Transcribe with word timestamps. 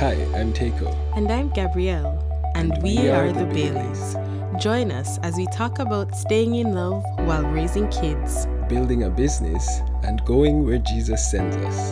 Hi, 0.00 0.12
I'm 0.34 0.54
Teiko. 0.54 0.88
And 1.14 1.30
I'm 1.30 1.50
Gabrielle, 1.50 2.16
and, 2.54 2.72
And 2.72 2.82
we, 2.82 2.96
we 2.96 3.10
are, 3.10 3.26
are 3.26 3.32
the 3.34 3.44
the 3.44 3.52
Baileys. 3.52 4.16
Join 4.58 4.90
us 4.90 5.18
as 5.18 5.36
we 5.36 5.46
talk 5.48 5.78
about 5.78 6.16
staying 6.16 6.54
in 6.54 6.72
love 6.72 7.04
while 7.28 7.42
raising 7.42 7.86
kids. 7.90 8.46
Building 8.66 9.02
a 9.02 9.10
business 9.10 9.82
and 10.02 10.24
going 10.24 10.64
where 10.64 10.78
Jesus 10.78 11.30
sends 11.30 11.54
us. 11.56 11.90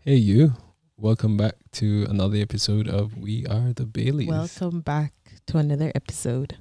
Hey, 0.00 0.16
you. 0.16 0.54
Welcome 0.96 1.36
back 1.36 1.56
to 1.72 2.06
another 2.08 2.38
episode 2.38 2.88
of 2.88 3.18
We 3.18 3.44
Are 3.48 3.74
the 3.74 3.84
Baileys. 3.84 4.30
Welcome 4.30 4.80
back 4.80 5.12
to 5.48 5.58
another 5.58 5.92
episode. 5.94 6.56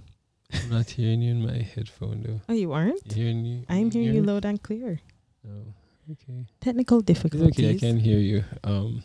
I'm 0.52 0.71
not 0.71 0.89
hearing 0.89 1.21
you 1.21 1.32
in 1.32 1.46
my 1.46 1.59
headphone, 1.59 2.23
though. 2.28 2.41
Oh, 2.50 2.54
you 2.54 2.73
aren't? 2.73 3.14
Hearing 3.14 3.46
you? 3.46 3.64
I'm 3.70 3.89
hearing 3.89 4.14
you 4.14 4.23
loud 4.23 4.44
and 4.44 4.62
clear. 4.62 5.00
Oh, 5.47 5.73
okay. 6.11 6.46
Technical 6.61 7.00
It's 7.00 7.06
difficulties. 7.07 7.57
okay, 7.57 7.71
I 7.75 7.78
can 7.78 7.97
hear 8.00 8.20
you. 8.20 8.43
Um, 8.64 9.04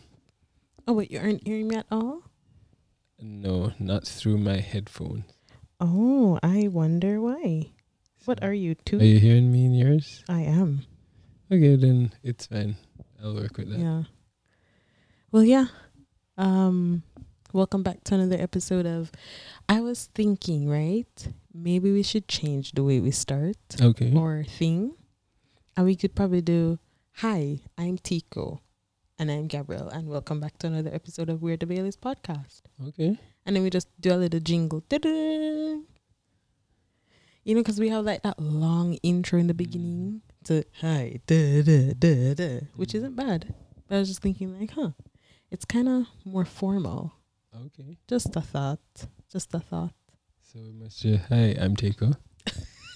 Oh, 0.87 0.93
wait, 0.93 1.11
you 1.11 1.19
aren't 1.19 1.45
hearing 1.47 1.67
me 1.67 1.75
at 1.77 1.85
all? 1.91 2.23
no, 3.19 3.71
not 3.79 4.05
through 4.05 4.37
my 4.37 4.57
headphones. 4.59 5.23
Oh, 5.79 6.39
I 6.43 6.67
wonder 6.67 7.21
why. 7.21 7.71
What 8.25 8.43
are 8.43 8.53
you, 8.53 8.75
two? 8.75 8.99
Are 8.99 9.03
you 9.03 9.19
hearing 9.19 9.51
me 9.51 9.65
in 9.65 9.73
yours? 9.73 10.23
I 10.27 10.41
am. 10.41 10.83
Okay, 11.51 11.75
then 11.75 12.11
it's 12.23 12.47
fine. 12.47 12.75
I'll 13.23 13.35
work 13.35 13.57
with 13.57 13.69
that. 13.69 13.79
Yeah. 13.79 14.03
Well, 15.31 15.43
yeah. 15.43 15.67
Um, 16.37 17.03
welcome 17.53 17.83
back 17.83 18.03
to 18.05 18.15
another 18.15 18.41
episode 18.41 18.85
of. 18.85 19.11
I 19.69 19.79
was 19.79 20.09
thinking, 20.15 20.67
right? 20.69 21.07
Maybe 21.53 21.91
we 21.91 22.03
should 22.03 22.27
change 22.27 22.73
the 22.73 22.83
way 22.83 22.99
we 22.99 23.11
start 23.11 23.57
Okay. 23.79 24.11
or 24.15 24.43
thing, 24.43 24.95
and 25.77 25.85
we 25.85 25.95
could 25.95 26.13
probably 26.15 26.41
do. 26.41 26.79
Hi, 27.17 27.59
I'm 27.77 27.99
Tico, 27.99 28.59
and 29.19 29.29
I'm 29.29 29.47
Gabrielle, 29.47 29.87
and 29.87 30.09
welcome 30.09 30.39
back 30.39 30.57
to 30.57 30.67
another 30.67 30.89
episode 30.91 31.29
of 31.29 31.41
We're 31.41 31.55
the 31.55 31.67
Baileys 31.67 31.95
podcast. 31.95 32.63
Okay. 32.87 33.17
And 33.45 33.55
then 33.55 33.63
we 33.63 33.69
just 33.69 33.87
do 34.01 34.13
a 34.13 34.15
little 34.15 34.39
jingle. 34.39 34.83
Da-da. 34.89 35.09
You 37.43 37.55
know, 37.55 37.61
because 37.61 37.79
we 37.79 37.89
have 37.89 38.03
like 38.03 38.23
that 38.23 38.39
long 38.39 38.95
intro 39.03 39.39
in 39.39 39.47
the 39.47 39.53
beginning 39.53 40.21
mm. 40.25 40.47
to 40.47 40.65
hi, 40.81 41.19
da, 41.27 41.61
da, 41.61 41.93
da, 41.93 42.33
da, 42.33 42.59
which 42.75 42.89
mm. 42.89 42.95
isn't 42.95 43.15
bad. 43.15 43.53
But 43.87 43.95
I 43.95 43.99
was 43.99 44.09
just 44.09 44.21
thinking, 44.21 44.59
like, 44.59 44.71
huh, 44.71 44.91
it's 45.51 45.65
kind 45.65 45.87
of 45.87 46.07
more 46.25 46.45
formal. 46.45 47.13
Okay. 47.55 47.99
Just 48.07 48.35
a 48.35 48.41
thought. 48.41 48.79
Just 49.31 49.53
a 49.53 49.59
thought. 49.59 49.93
So 50.41 50.59
we 50.59 50.73
must 50.73 50.99
say, 50.99 51.21
hi, 51.29 51.55
I'm 51.61 51.75
Teiko. 51.75 52.17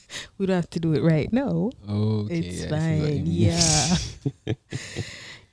We 0.37 0.45
don't 0.45 0.55
have 0.55 0.69
to 0.71 0.79
do 0.79 0.93
it 0.93 1.03
right 1.03 1.31
now. 1.31 1.71
Okay. 1.89 2.39
it's 2.39 2.61
yeah, 2.61 2.75
I 2.75 2.79
see 2.79 3.01
what 3.01 3.13
you 3.13 3.51
fine. 3.51 4.05
Yeah. 4.45 4.53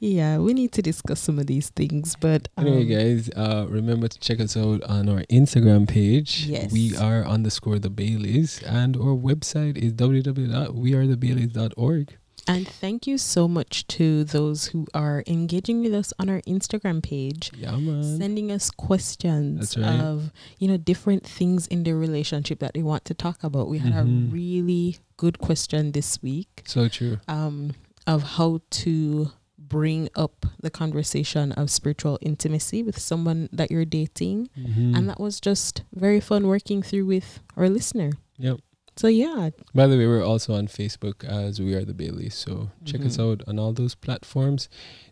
yeah, 0.01 0.39
we 0.39 0.55
need 0.55 0.73
to 0.73 0.83
discuss 0.83 1.21
some 1.21 1.39
of 1.39 1.47
these 1.47 1.71
things. 1.71 2.17
But 2.21 2.49
um, 2.57 2.67
Anyway, 2.67 2.85
guys, 2.87 3.31
uh, 3.37 3.67
remember 3.69 4.09
to 4.09 4.19
check 4.19 4.41
us 4.41 4.57
out 4.57 4.83
on 4.85 5.09
our 5.09 5.23
Instagram 5.31 5.89
page. 5.89 6.47
Yes. 6.47 6.73
We 6.73 6.97
are 6.97 7.25
underscore 7.25 7.79
the 7.79 7.91
Baileys, 7.91 8.61
and 8.63 8.97
our 8.97 9.15
website 9.17 9.77
is 9.79 9.93
www.wearethebaileys.org. 9.95 12.17
And 12.47 12.69
thank 12.69 13.07
you 13.07 13.17
so 13.19 13.49
much 13.49 13.87
to 13.89 14.25
those 14.25 14.67
who 14.67 14.87
are 14.93 15.23
engaging 15.27 15.81
with 15.83 15.95
us 15.95 16.13
on 16.19 16.29
our 16.29 16.41
Instagram 16.43 17.03
page. 17.03 17.51
Yeah, 17.57 17.73
sending 18.19 18.53
us 18.53 18.71
questions 18.71 19.77
right. 19.77 20.01
of 20.01 20.31
you 20.59 20.69
know 20.69 20.77
different 20.77 21.27
things 21.27 21.67
in 21.69 21.85
their 21.85 21.97
relationship 21.97 22.59
that 22.61 22.75
they 22.75 22.83
want 22.83 23.05
to 23.07 23.15
talk 23.15 23.43
about. 23.43 23.69
We 23.69 23.79
had 23.79 23.93
Mhm. 23.95 24.29
a 24.29 24.31
really 24.31 24.99
good 25.17 25.39
question 25.39 25.93
this 25.93 26.23
week 26.23 26.63
so 26.67 26.89
true. 26.89 27.19
um, 27.29 27.73
of 28.07 28.23
how 28.37 28.61
to 28.85 29.31
bring 29.59 30.09
up 30.15 30.45
the 30.61 30.71
conversation 30.71 31.51
of 31.53 31.71
spiritual 31.71 32.19
intimacy 32.21 32.83
with 32.83 32.99
someone 32.99 33.49
that 33.53 33.71
you're 33.71 33.87
dating, 33.87 34.49
Mhm. 34.59 34.95
and 34.97 35.09
that 35.09 35.19
was 35.19 35.41
just 35.41 35.83
very 35.95 36.21
fun 36.21 36.47
working 36.47 36.83
through 36.83 37.07
with 37.07 37.41
our 37.57 37.69
listener. 37.71 38.13
Yep. 38.39 38.61
So 38.97 39.09
yeah, 39.09 39.51
By 39.75 39.89
the 39.89 39.97
way, 39.99 40.07
we're 40.07 40.25
also 40.25 40.55
on 40.55 40.69
Facebook 40.69 41.25
as 41.25 41.61
We 41.61 41.75
Are 41.75 41.85
the 41.85 41.93
Baileys. 41.95 42.35
So 42.37 42.71
check 42.85 43.01
us 43.05 43.17
Mhm. 43.17 43.25
out 43.33 43.43
on 43.49 43.59
all 43.59 43.73
those 43.73 43.95
platforms. 43.97 44.69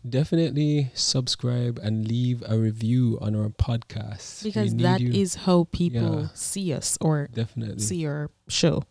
Definitely 0.09 0.91
subscribe 0.95 1.79
and 1.83 2.07
leave 2.07 2.43
a 2.47 2.57
review 2.59 3.19
on 3.21 3.35
our 3.35 3.49
podcast. 3.49 4.45
Because 4.45 4.75
that 4.77 5.01
you. 5.01 5.11
is 5.13 5.35
how 5.47 5.67
people 5.73 6.21
Yeah. 6.23 6.29
see 6.35 6.73
us 6.73 6.97
or 7.01 7.29
definitely. 7.35 7.81
see 7.83 8.07
our 8.07 8.31
show. 8.49 8.85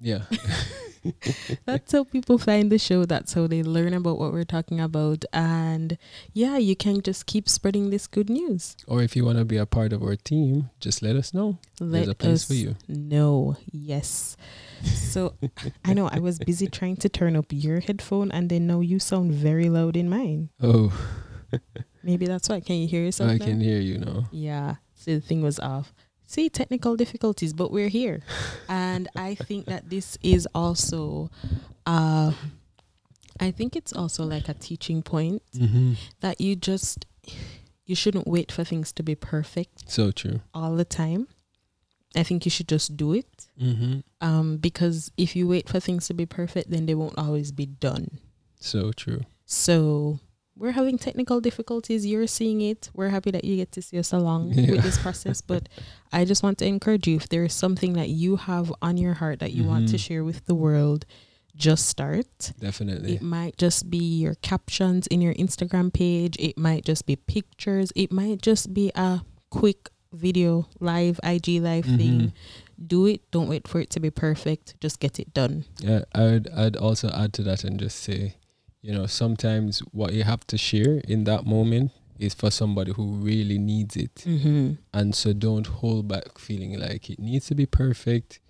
Yeah. 0.00 0.22
That's 1.66 1.92
how 1.92 2.04
people 2.04 2.38
find 2.38 2.72
the 2.72 2.78
show. 2.78 3.04
That's 3.04 3.34
how 3.34 3.46
they 3.46 3.62
learn 3.62 3.92
about 3.92 4.18
what 4.18 4.32
we're 4.32 4.44
talking 4.44 4.80
about. 4.80 5.24
And 5.32 5.98
yeah, 6.32 6.56
you 6.56 6.74
can 6.74 7.02
just 7.02 7.26
keep 7.26 7.48
spreading 7.48 7.90
this 7.90 8.06
good 8.06 8.30
news. 8.30 8.76
or 8.86 9.02
if 9.02 9.14
you 9.14 9.24
want 9.24 9.38
to 9.38 9.44
be 9.44 9.56
a 9.58 9.66
part 9.66 9.92
of 9.92 10.02
our 10.02 10.16
team, 10.16 10.70
just 10.80 11.02
let 11.02 11.16
us 11.16 11.34
know. 11.34 11.58
There's 11.78 12.08
a 12.08 12.14
place 12.14 12.44
for 12.44 12.54
you. 12.54 12.76
No, 12.88 13.56
Yes. 13.70 14.36
So 14.84 15.34
I 15.84 15.94
know 15.94 16.08
I 16.08 16.18
was 16.18 16.38
busy 16.38 16.66
trying 16.66 16.96
to 16.96 17.08
turn 17.08 17.36
up 17.36 17.46
your 17.50 17.80
headphone 17.80 18.30
and 18.30 18.50
then 18.50 18.66
now 18.66 18.80
you 18.80 18.98
sound 18.98 19.32
very 19.32 19.68
loud 19.68 19.96
in 19.96 20.08
mine. 20.08 20.50
Oh, 20.62 20.92
Maybe 22.02 22.26
that's 22.26 22.48
why. 22.48 22.60
Can 22.60 22.76
you 22.76 22.86
hear 22.88 23.02
yourself? 23.02 23.30
I 23.30 23.36
now? 23.36 23.44
can 23.44 23.60
hear 23.60 23.80
you 23.80 23.98
now. 23.98 24.24
Yeah. 24.30 24.76
So 24.94 25.14
the 25.14 25.20
thing 25.20 25.40
was 25.42 25.58
off. 25.60 25.94
See, 26.26 26.48
technical 26.48 26.96
difficulties, 26.96 27.52
but 27.52 27.70
we're 27.70 27.88
here. 27.88 28.22
and 28.68 29.08
I 29.16 29.34
think 29.34 29.66
that 29.66 29.90
this 29.90 30.18
is 30.22 30.48
also 30.54 31.30
uh 31.86 32.32
I 33.40 33.50
think 33.50 33.74
it's 33.76 33.92
also 33.92 34.24
like 34.24 34.48
a 34.48 34.54
teaching 34.54 35.02
point 35.02 35.42
Mm-hmm. 35.56 35.94
that 36.20 36.40
you 36.40 36.56
just 36.56 37.06
you 37.86 37.94
shouldn't 37.94 38.26
wait 38.26 38.50
for 38.50 38.64
things 38.64 38.92
to 38.92 39.02
be 39.02 39.14
perfect 39.14 39.90
So 39.90 40.10
true. 40.10 40.40
all 40.54 40.74
the 40.76 40.84
time. 40.86 41.28
I 42.16 42.22
think 42.22 42.44
you 42.46 42.50
should 42.50 42.68
just 42.68 42.96
do 42.96 43.12
it. 43.12 43.48
Mm-hmm. 43.60 44.00
Um, 44.20 44.56
because 44.58 45.10
if 45.16 45.34
you 45.36 45.46
wait 45.48 45.68
for 45.68 45.80
things 45.80 46.06
to 46.06 46.14
be 46.14 46.26
perfect, 46.26 46.70
then 46.70 46.86
they 46.86 46.94
won't 46.94 47.18
always 47.18 47.50
be 47.52 47.66
done. 47.66 48.20
So 48.60 48.92
true. 48.92 49.22
So 49.44 50.20
we're 50.56 50.72
having 50.72 50.98
technical 50.98 51.40
difficulties. 51.40 52.06
You're 52.06 52.26
seeing 52.26 52.60
it. 52.60 52.90
We're 52.94 53.08
happy 53.08 53.30
that 53.32 53.44
you 53.44 53.56
get 53.56 53.72
to 53.72 53.82
see 53.82 53.98
us 53.98 54.12
along 54.12 54.52
Yeah. 54.54 54.70
with 54.72 54.82
this 54.82 54.98
process. 54.98 55.40
But 55.40 55.68
I 56.12 56.24
just 56.24 56.42
want 56.42 56.58
to 56.58 56.66
encourage 56.66 57.08
you 57.08 57.16
if 57.16 57.28
there 57.28 57.44
is 57.44 57.52
something 57.52 57.94
that 57.94 58.08
you 58.08 58.36
have 58.36 58.72
on 58.80 58.96
your 58.96 59.14
heart 59.14 59.40
that 59.40 59.52
you 59.52 59.64
want 59.64 59.88
to 59.88 59.96
Mhm. 59.96 60.00
share 60.06 60.24
with 60.24 60.46
the 60.46 60.54
world, 60.54 61.06
just 61.56 61.86
start. 61.86 62.52
Definitely. 62.60 63.14
It 63.16 63.22
might 63.22 63.56
just 63.58 63.88
be 63.90 63.98
your 63.98 64.34
captions 64.36 65.06
in 65.08 65.20
your 65.20 65.34
Instagram 65.34 65.92
page. 65.92 66.36
It 66.38 66.56
might 66.58 66.84
just 66.84 67.06
be 67.06 67.16
pictures. 67.16 67.92
It 67.96 68.10
might 68.12 68.42
just 68.42 68.72
be 68.74 68.90
a 68.94 69.22
quick 69.50 69.90
video, 70.12 70.68
live, 70.80 71.18
IG 71.24 71.60
live 71.60 71.84
thing. 71.84 72.32
Do 72.84 73.06
it. 73.06 73.28
Don't 73.32 73.48
wait 73.48 73.66
for 73.68 73.80
it 73.80 73.90
to 73.90 74.00
be 74.00 74.10
perfect. 74.10 74.74
Just 74.80 74.98
get 75.00 75.18
it 75.18 75.32
done. 75.34 75.64
Yeah, 75.80 76.02
I'd 76.14 76.48
I'd 76.50 76.76
also 76.76 77.08
add 77.10 77.32
to 77.34 77.42
that 77.44 77.64
and 77.64 77.78
just 77.78 77.98
say, 77.98 78.34
you 78.84 78.92
know, 78.92 79.06
sometimes 79.06 79.78
what 79.92 80.12
you 80.12 80.24
have 80.24 80.46
to 80.46 80.58
share 80.58 81.00
in 81.08 81.24
that 81.24 81.46
moment 81.46 81.90
is 82.18 82.34
for 82.34 82.50
somebody 82.50 82.92
who 82.92 83.14
really 83.14 83.56
needs 83.56 83.96
it. 83.96 84.14
Mm-hmm. 84.16 84.72
And 84.92 85.14
so 85.14 85.32
don't 85.32 85.66
hold 85.66 86.06
back 86.06 86.38
feeling 86.38 86.78
like 86.78 87.08
it 87.08 87.18
needs 87.18 87.46
to 87.46 87.54
be 87.54 87.64
perfect 87.64 88.40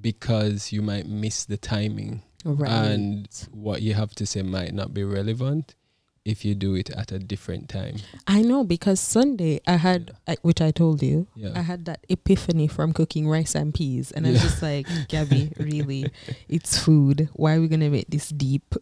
because 0.00 0.72
you 0.72 0.80
might 0.80 1.06
miss 1.06 1.44
the 1.44 1.58
timing. 1.58 2.22
Right. 2.42 2.70
And 2.70 3.28
what 3.50 3.82
you 3.82 3.92
have 3.92 4.14
to 4.14 4.24
say 4.24 4.40
might 4.40 4.72
not 4.72 4.94
be 4.94 5.04
relevant 5.04 5.74
if 6.24 6.44
you 6.44 6.54
do 6.54 6.74
it 6.74 6.90
at 6.90 7.10
a 7.10 7.18
different 7.18 7.68
time. 7.68 7.96
I 8.26 8.42
know 8.42 8.64
because 8.64 9.00
Sunday 9.00 9.60
I 9.66 9.76
had, 9.76 10.12
I, 10.26 10.36
which 10.42 10.60
I 10.60 10.70
told 10.70 11.02
you, 11.02 11.26
I 11.54 11.62
had 11.62 11.84
that 11.86 12.04
epiphany 12.08 12.68
from 12.68 12.92
cooking 12.92 13.28
rice 13.28 13.54
and 13.54 13.74
peas, 13.74 14.12
and 14.12 14.26
I 14.26 14.30
was 14.30 14.42
just 14.42 14.62
like, 14.62 14.86
Gabby, 15.08 15.52
really, 15.58 16.06
it's 16.48 16.78
food. 16.78 17.28
Why 17.34 17.54
are 17.56 17.60
we 17.60 17.68
gonna 17.68 17.90
make 17.90 18.08
this 18.08 18.28
deep? 18.28 18.74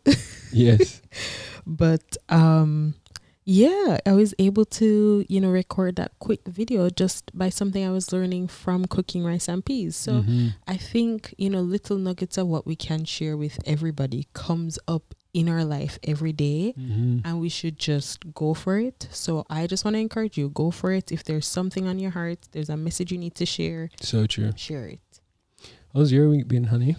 yes. 0.53 1.01
but 1.67 2.17
um 2.29 2.95
yeah 3.45 3.99
i 4.07 4.13
was 4.13 4.35
able 4.39 4.65
to 4.67 5.25
you 5.29 5.41
know 5.41 5.51
record 5.51 5.97
that 5.97 6.13
quick 6.19 6.41
video 6.47 6.91
just 6.91 7.31
by 7.37 7.49
something 7.49 7.85
i 7.85 7.91
was 7.91 8.13
learning 8.13 8.47
from 8.47 8.85
cooking 8.85 9.25
rice 9.25 9.49
and 9.49 9.65
peas 9.65 9.97
so 9.97 10.21
Mhm. 10.23 10.55
i 10.69 10.77
think 10.77 11.35
you 11.39 11.49
know 11.49 11.61
little 11.63 11.97
nuggets 11.99 12.37
of 12.37 12.47
what 12.47 12.67
we 12.67 12.77
can 12.77 13.05
share 13.05 13.37
with 13.37 13.59
everybody 13.67 14.27
comes 14.35 14.79
up 14.87 15.15
in 15.33 15.49
our 15.49 15.65
life 15.65 15.99
every 16.05 16.33
day 16.33 16.75
Mhm. 16.79 17.23
and 17.25 17.41
we 17.41 17.49
should 17.49 17.79
just 17.79 18.35
go 18.35 18.53
for 18.53 18.79
it 18.79 19.09
so 19.11 19.45
i 19.49 19.67
just 19.67 19.85
want 19.85 19.95
to 19.95 20.01
encourage 20.01 20.37
you 20.37 20.51
go 20.51 20.71
for 20.71 20.93
it 20.93 21.11
if 21.11 21.25
there's 21.25 21.47
something 21.47 21.87
on 21.89 21.99
your 21.99 22.11
heart 22.11 22.39
there's 22.53 22.69
a 22.69 22.77
message 22.77 23.11
you 23.11 23.19
need 23.19 23.35
to 23.37 23.47
share 23.47 23.89
So 24.03 24.27
true. 24.27 24.53
share 24.57 24.87
it 24.87 25.01
How's 25.95 26.13
your 26.13 26.29
week 26.29 26.47
been, 26.47 26.65
honey? 26.65 26.95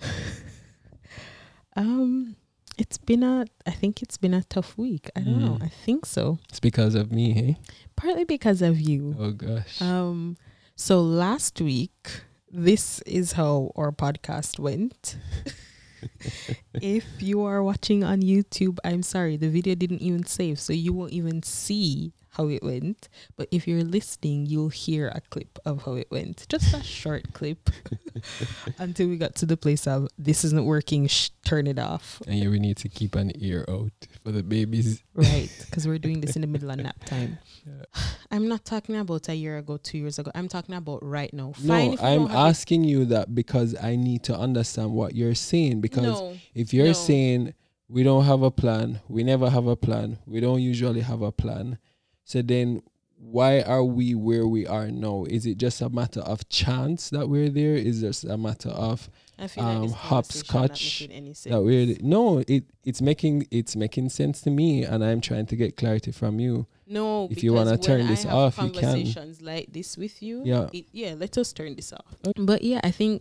um 1.76 2.36
it's 2.78 2.96
been 2.98 3.22
a 3.22 3.44
i 3.66 3.70
think 3.70 4.02
it's 4.02 4.16
been 4.16 4.34
a 4.34 4.42
tough 4.44 4.78
week 4.78 5.10
i 5.16 5.20
don't 5.20 5.40
know 5.40 5.56
Mm. 5.58 5.64
i 5.64 5.68
think 5.84 6.06
so 6.06 6.38
It's 6.48 6.60
because 6.60 6.94
of 6.94 7.10
me, 7.12 7.32
hey? 7.32 7.56
partly 7.96 8.24
because 8.24 8.62
of 8.62 8.80
you 8.80 9.16
Oh 9.18 9.32
gosh. 9.32 9.82
Um, 9.82 10.36
so 10.76 11.00
last 11.02 11.60
week, 11.60 12.22
this 12.50 13.00
is 13.02 13.32
how 13.32 13.72
our 13.74 13.90
podcast 13.90 14.58
went. 14.60 15.16
if 16.80 17.04
you 17.20 17.42
are 17.42 17.62
watching 17.62 18.04
on 18.04 18.20
YouTube, 18.22 18.78
I'm 18.84 19.02
sorry, 19.02 19.36
the 19.36 19.48
video 19.50 19.74
didn't 19.74 20.00
even 20.02 20.24
save, 20.24 20.60
so 20.60 20.72
you 20.72 20.92
won't 20.92 21.12
even 21.12 21.42
see 21.42 22.12
how 22.38 22.48
it 22.48 22.62
went. 22.62 23.08
But 23.36 23.48
if 23.50 23.66
you're 23.68 23.82
listening, 23.82 24.46
you'll 24.46 24.68
hear 24.70 25.08
a 25.08 25.20
clip 25.28 25.58
of 25.66 25.82
how 25.82 25.94
it 25.94 26.08
went. 26.10 26.46
Just 26.48 26.72
a 26.72 26.82
short 26.82 27.34
clip 27.34 27.68
until 28.78 29.08
we 29.08 29.16
got 29.16 29.34
to 29.36 29.46
the 29.46 29.56
place 29.56 29.86
of 29.86 30.08
this 30.16 30.44
isn't 30.44 30.64
working, 30.64 31.08
sh- 31.08 31.30
turn 31.44 31.66
it 31.66 31.78
off. 31.78 32.22
And 32.26 32.38
yeah, 32.38 32.48
we 32.48 32.58
need 32.60 32.76
to 32.78 32.88
keep 32.88 33.14
an 33.16 33.32
ear 33.36 33.64
out 33.68 33.90
for 34.24 34.30
the 34.32 34.42
babies. 34.42 35.02
Right, 35.14 35.50
because 35.66 35.86
we're 35.86 35.98
doing 35.98 36.20
this 36.20 36.36
in 36.36 36.42
the 36.42 36.48
middle 36.48 36.70
of 36.70 36.78
nap 36.78 37.04
time. 37.04 37.38
Yeah. 37.66 37.84
I'm 38.30 38.48
not 38.48 38.64
talking 38.64 38.96
about 38.96 39.28
a 39.28 39.34
year 39.34 39.58
ago, 39.58 39.76
two 39.78 39.98
years 39.98 40.18
ago. 40.18 40.30
I'm 40.34 40.48
talking 40.48 40.74
about 40.76 41.02
right 41.04 41.32
now. 41.34 41.52
No, 41.60 41.74
Fine 41.74 41.92
if 41.94 42.02
I'm 42.02 42.22
it- 42.22 42.30
asking 42.30 42.84
you 42.84 43.04
that 43.06 43.34
because 43.34 43.74
I 43.82 43.96
need 43.96 44.22
to 44.24 44.36
understand 44.36 44.92
what 44.92 45.14
you're 45.14 45.34
saying. 45.34 45.80
Because 45.80 46.04
no, 46.04 46.36
if 46.54 46.72
you're 46.72 46.86
no. 46.86 46.92
saying 46.92 47.54
we 47.88 48.02
don't 48.02 48.24
have 48.24 48.42
a 48.42 48.50
plan, 48.50 49.00
we 49.08 49.24
never 49.24 49.48
have 49.50 49.66
a 49.66 49.74
plan, 49.76 50.18
we 50.26 50.40
don't 50.40 50.60
usually 50.60 51.00
have 51.00 51.22
a 51.22 51.32
plan, 51.32 51.78
so 52.28 52.42
then 52.42 52.82
why 53.20 53.62
are 53.62 53.82
we 53.82 54.14
where 54.14 54.46
we 54.46 54.66
are 54.66 54.88
now? 54.90 55.24
Is 55.28 55.44
it 55.46 55.56
just 55.58 55.80
a 55.80 55.88
matter 55.88 56.20
of 56.20 56.48
chance 56.48 57.10
that 57.10 57.28
we're 57.28 57.48
there? 57.48 57.74
Is 57.74 58.02
it 58.02 58.06
just 58.06 58.24
a 58.24 58.36
matter 58.36 58.68
of 58.68 59.10
um, 59.56 59.82
like 59.82 59.90
hopscotch 59.92 60.46
conversation 60.48 61.08
not 61.08 61.10
making 61.10 61.16
any 61.26 61.34
sense. 61.34 61.52
that 61.52 61.62
we're 61.62 61.96
no? 62.00 62.38
It 62.46 62.64
it's 62.84 63.00
making 63.02 63.46
it's 63.50 63.74
making 63.74 64.10
sense 64.10 64.40
to 64.42 64.50
me, 64.50 64.84
and 64.84 65.02
I'm 65.04 65.20
trying 65.20 65.46
to 65.46 65.56
get 65.56 65.76
clarity 65.76 66.12
from 66.12 66.38
you. 66.38 66.66
No, 66.86 67.28
If 67.30 67.42
you 67.42 67.52
wanna 67.54 67.76
turn 67.76 68.06
this 68.06 68.24
I 68.24 68.30
off, 68.30 68.56
you 68.58 68.70
can. 68.70 68.82
Conversations 68.82 69.42
like 69.42 69.72
this 69.72 69.96
with 69.98 70.22
you, 70.22 70.42
Yeah. 70.44 70.68
it, 70.72 70.86
yeah. 70.92 71.14
Let 71.18 71.36
us 71.38 71.52
turn 71.52 71.74
this 71.76 71.92
off. 71.92 72.14
Okay. 72.26 72.42
But 72.50 72.62
yeah, 72.62 72.80
I 72.84 72.90
think 72.92 73.20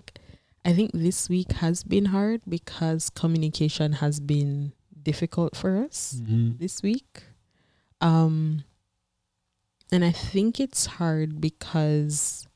I 0.63 0.73
think 0.73 0.91
this 0.93 1.27
week 1.29 1.51
has 1.63 1.83
been 1.83 2.05
hard 2.17 2.41
because 2.47 3.09
communication 3.09 3.93
has 4.03 4.19
been 4.19 4.73
difficult 5.09 5.55
for 5.55 5.71
us 5.85 6.21
Mm-hmm. 6.21 6.57
this 6.59 6.83
week. 6.83 7.23
Um, 8.01 8.63
and 9.91 10.03
I 10.05 10.11
think 10.11 10.59
it's 10.59 10.85
hard 10.85 11.39
because 11.41 12.47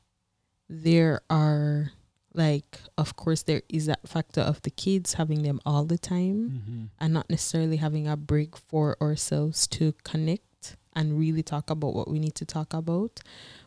there 0.68 1.20
are 1.30 1.92
like, 2.34 2.78
of 2.96 3.14
course, 3.16 3.42
there 3.42 3.62
is 3.68 3.86
that 3.86 4.08
factor 4.08 4.40
of 4.40 4.62
the 4.62 4.70
kids 4.70 5.14
having 5.14 5.42
them 5.42 5.60
all 5.66 5.84
the 5.84 5.98
time 5.98 6.50
Mm-hmm. 6.50 6.84
and 6.98 7.12
not 7.14 7.28
necessarily 7.28 7.76
having 7.76 8.08
a 8.08 8.16
break 8.16 8.56
for 8.56 8.96
ourselves 9.02 9.66
to 9.68 9.92
connect 10.02 10.76
and 10.94 11.18
really 11.18 11.42
talk 11.42 11.68
about 11.70 11.94
what 11.94 12.08
we 12.10 12.18
need 12.18 12.34
to 12.36 12.44
talk 12.44 12.72
about. 12.74 13.20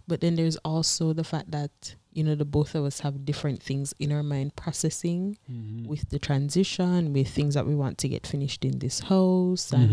But 0.07 0.21
then 0.21 0.35
there's 0.35 0.57
also 0.57 1.13
the 1.13 1.23
fact 1.23 1.51
that, 1.51 1.95
you 2.11 2.23
know, 2.23 2.35
the 2.35 2.45
both 2.45 2.73
of 2.75 2.85
us 2.85 2.99
have 3.01 3.25
different 3.25 3.61
things 3.61 3.93
in 3.99 4.11
our 4.11 4.23
mind 4.23 4.55
processing 4.55 5.37
Mm-hmm. 5.51 5.87
with 5.87 6.09
the 6.09 6.19
transition, 6.19 7.13
with 7.13 7.27
things 7.29 7.53
that 7.55 7.65
we 7.67 7.75
want 7.75 7.97
to 7.99 8.07
get 8.09 8.25
finished 8.27 8.63
in 8.65 8.79
this 8.79 8.99
house. 9.01 9.71
And 9.73 9.89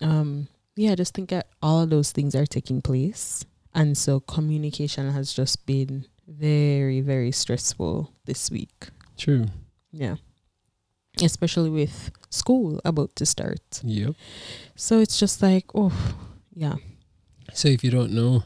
Mm-hmm. 0.00 0.10
um 0.10 0.48
yeah, 0.76 0.92
I 0.92 0.94
just 0.94 1.14
think 1.14 1.30
that 1.30 1.48
all 1.62 1.82
of 1.82 1.90
those 1.90 2.12
things 2.12 2.34
are 2.34 2.46
taking 2.46 2.82
place. 2.82 3.44
And 3.74 3.96
so 3.98 4.20
communication 4.20 5.10
has 5.10 5.32
just 5.32 5.66
been 5.66 6.06
very, 6.28 7.00
very 7.00 7.32
stressful 7.32 8.12
this 8.24 8.50
week. 8.50 8.88
True. 9.18 9.46
Yeah. 9.92 10.16
Especially 11.22 11.70
with 11.70 12.10
school 12.30 12.80
about 12.84 13.14
to 13.16 13.26
start. 13.26 13.80
Yep. 13.82 14.14
So 14.74 14.98
it's 14.98 15.18
just 15.18 15.42
like, 15.42 15.66
oh, 15.74 15.92
yeah. 16.52 16.74
So 17.52 17.68
if 17.68 17.84
you 17.84 17.90
don't 17.90 18.12
know, 18.12 18.44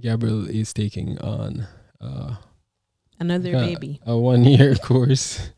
Gabriel 0.00 0.48
is 0.48 0.72
taking 0.72 1.18
on 1.18 1.66
uh, 2.00 2.36
Another 3.20 3.56
uh, 3.56 3.60
baby 3.66 4.00
a 4.06 4.16
one 4.16 4.44
year 4.44 4.74
course. 4.82 5.50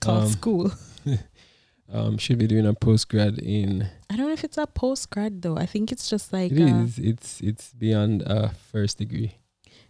called 0.00 0.24
um, 0.24 0.28
school. 0.30 0.72
Um, 1.92 2.18
should 2.18 2.38
be 2.38 2.46
doing 2.46 2.66
a 2.66 2.74
post 2.74 3.08
grad 3.08 3.38
in. 3.40 3.88
I 4.08 4.16
don't 4.16 4.26
know 4.28 4.32
if 4.32 4.44
it's 4.44 4.58
a 4.58 4.66
post 4.66 5.10
grad 5.10 5.42
though. 5.42 5.56
I 5.56 5.66
think 5.66 5.90
it's 5.90 6.08
just 6.08 6.32
like, 6.32 6.52
It 6.52 6.62
uh, 6.62 6.82
is. 6.84 6.98
It's 6.98 7.40
it's 7.40 7.72
beyond 7.72 8.22
a 8.22 8.50
first 8.70 8.98
degree. 8.98 9.34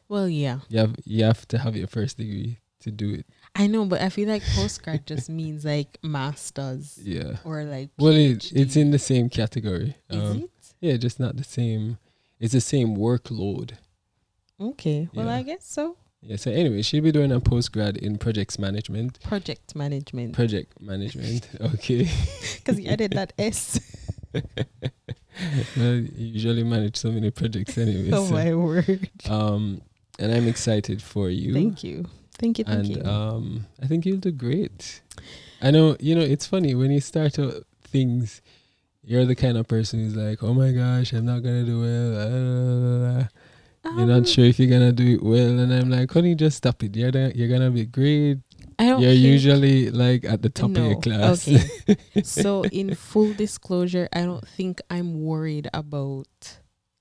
well, 0.09 0.29
yeah. 0.29 0.61
You 0.69 0.79
have 0.79 0.97
you 1.05 1.25
have 1.25 1.47
to 1.49 1.59
have 1.59 1.77
your 1.77 1.87
first 1.89 2.17
degree 2.17 2.59
to 2.81 2.91
do 2.91 3.13
it. 3.13 3.27
I 3.55 3.67
know, 3.67 3.85
but 3.85 4.01
I 4.01 4.09
feel 4.09 4.29
like 4.29 4.43
post 4.57 4.83
grad 4.83 5.07
just 5.07 5.29
means 5.41 5.65
like 5.67 5.99
masters 6.03 6.99
Yeah. 7.03 7.37
or 7.45 7.65
like. 7.65 7.91
Well, 7.99 8.15
it, 8.15 8.51
it's 8.53 8.77
in 8.77 8.91
the 8.93 8.99
same 8.99 9.29
category. 9.29 9.97
Is 10.09 10.17
Um, 10.31 10.37
it? 10.45 10.51
yeah, 10.81 10.97
just 10.97 11.21
not 11.21 11.37
the 11.37 11.45
same. 11.45 11.99
It's 12.39 12.55
the 12.55 12.63
same 12.63 12.97
workload. 12.97 13.73
Okay. 14.59 15.09
Well, 15.15 15.27
yeah. 15.27 15.37
I 15.37 15.43
guess 15.43 15.67
so. 15.67 15.97
Yeah. 16.23 16.37
So 16.37 16.51
anyway, 16.51 16.83
she'll 16.83 17.03
be 17.03 17.13
doing 17.13 17.33
a 17.33 17.41
post 17.41 17.73
grad 17.73 17.97
in 17.97 18.19
projects 18.19 18.59
management. 18.59 19.21
Project 19.23 19.75
management. 19.75 20.35
Project 20.35 20.81
management. 20.81 21.49
Okay. 21.61 22.09
Because 22.57 22.79
you 22.79 22.89
added 22.89 23.13
that 23.13 23.33
S. 23.39 23.81
well, 24.35 25.95
you 25.95 26.11
usually 26.17 26.65
manage 26.65 26.97
so 26.97 27.11
many 27.11 27.31
projects 27.31 27.79
anyway. 27.79 28.11
oh 28.13 28.27
so, 28.27 28.35
my 28.35 28.55
word. 28.55 29.11
um, 29.29 29.81
and 30.19 30.33
I'm 30.33 30.47
excited 30.47 31.03
for 31.03 31.31
you. 31.31 31.55
Thank 31.55 31.83
you. 31.83 32.07
Thank 32.39 32.59
you. 32.59 32.65
Thank 32.65 32.79
and 32.79 32.97
you. 32.97 33.05
um, 33.05 33.67
I 33.83 33.87
think 33.87 34.05
you'll 34.05 34.19
do 34.19 34.31
great. 34.31 35.01
I 35.63 35.71
know. 35.71 35.97
You 36.01 36.15
know, 36.15 36.23
it's 36.23 36.47
funny 36.47 36.75
when 36.75 36.91
you 36.91 37.01
start 37.01 37.39
out 37.39 37.65
things. 37.83 38.43
You're 39.03 39.25
the 39.25 39.35
kind 39.35 39.57
of 39.57 39.67
person 39.67 40.01
who's 40.01 40.17
like, 40.17 40.43
"Oh 40.43 40.53
my 40.53 40.73
gosh, 40.73 41.13
I'm 41.13 41.25
not 41.25 41.43
gonna 41.43 41.65
do 41.65 41.81
well." 41.81 43.29
La." 43.85 43.91
You're 43.93 44.03
Um, 44.03 44.09
not 44.09 44.29
sure 44.29 44.45
if 44.45 44.59
you're 44.59 44.71
gonna 44.71 44.93
do 44.93 45.15
it 45.15 45.23
well, 45.23 45.59
and 45.59 45.73
I'm 45.73 45.91
like, 45.91 46.11
"Honey, 46.11 46.35
just 46.35 46.57
stop 46.59 46.83
it. 46.83 46.97
You're 46.97 47.11
the, 47.13 47.33
you're 47.35 47.49
gonna 47.49 47.71
be 47.71 47.87
great. 47.87 48.39
I 48.79 48.87
don't 48.89 49.03
You're 49.03 49.13
usually 49.13 49.91
like 49.91 50.25
at 50.25 50.43
the 50.43 50.49
top 50.49 50.71
of 50.71 50.77
your 50.77 51.01
class." 51.01 51.49
okay. 51.49 51.97
so 52.25 52.65
in 52.65 52.95
full 52.95 53.33
disclosure, 53.35 54.09
I 54.13 54.23
don't 54.23 54.47
think 54.47 54.81
I'm 54.91 55.23
worried 55.23 55.69
about 55.73 56.29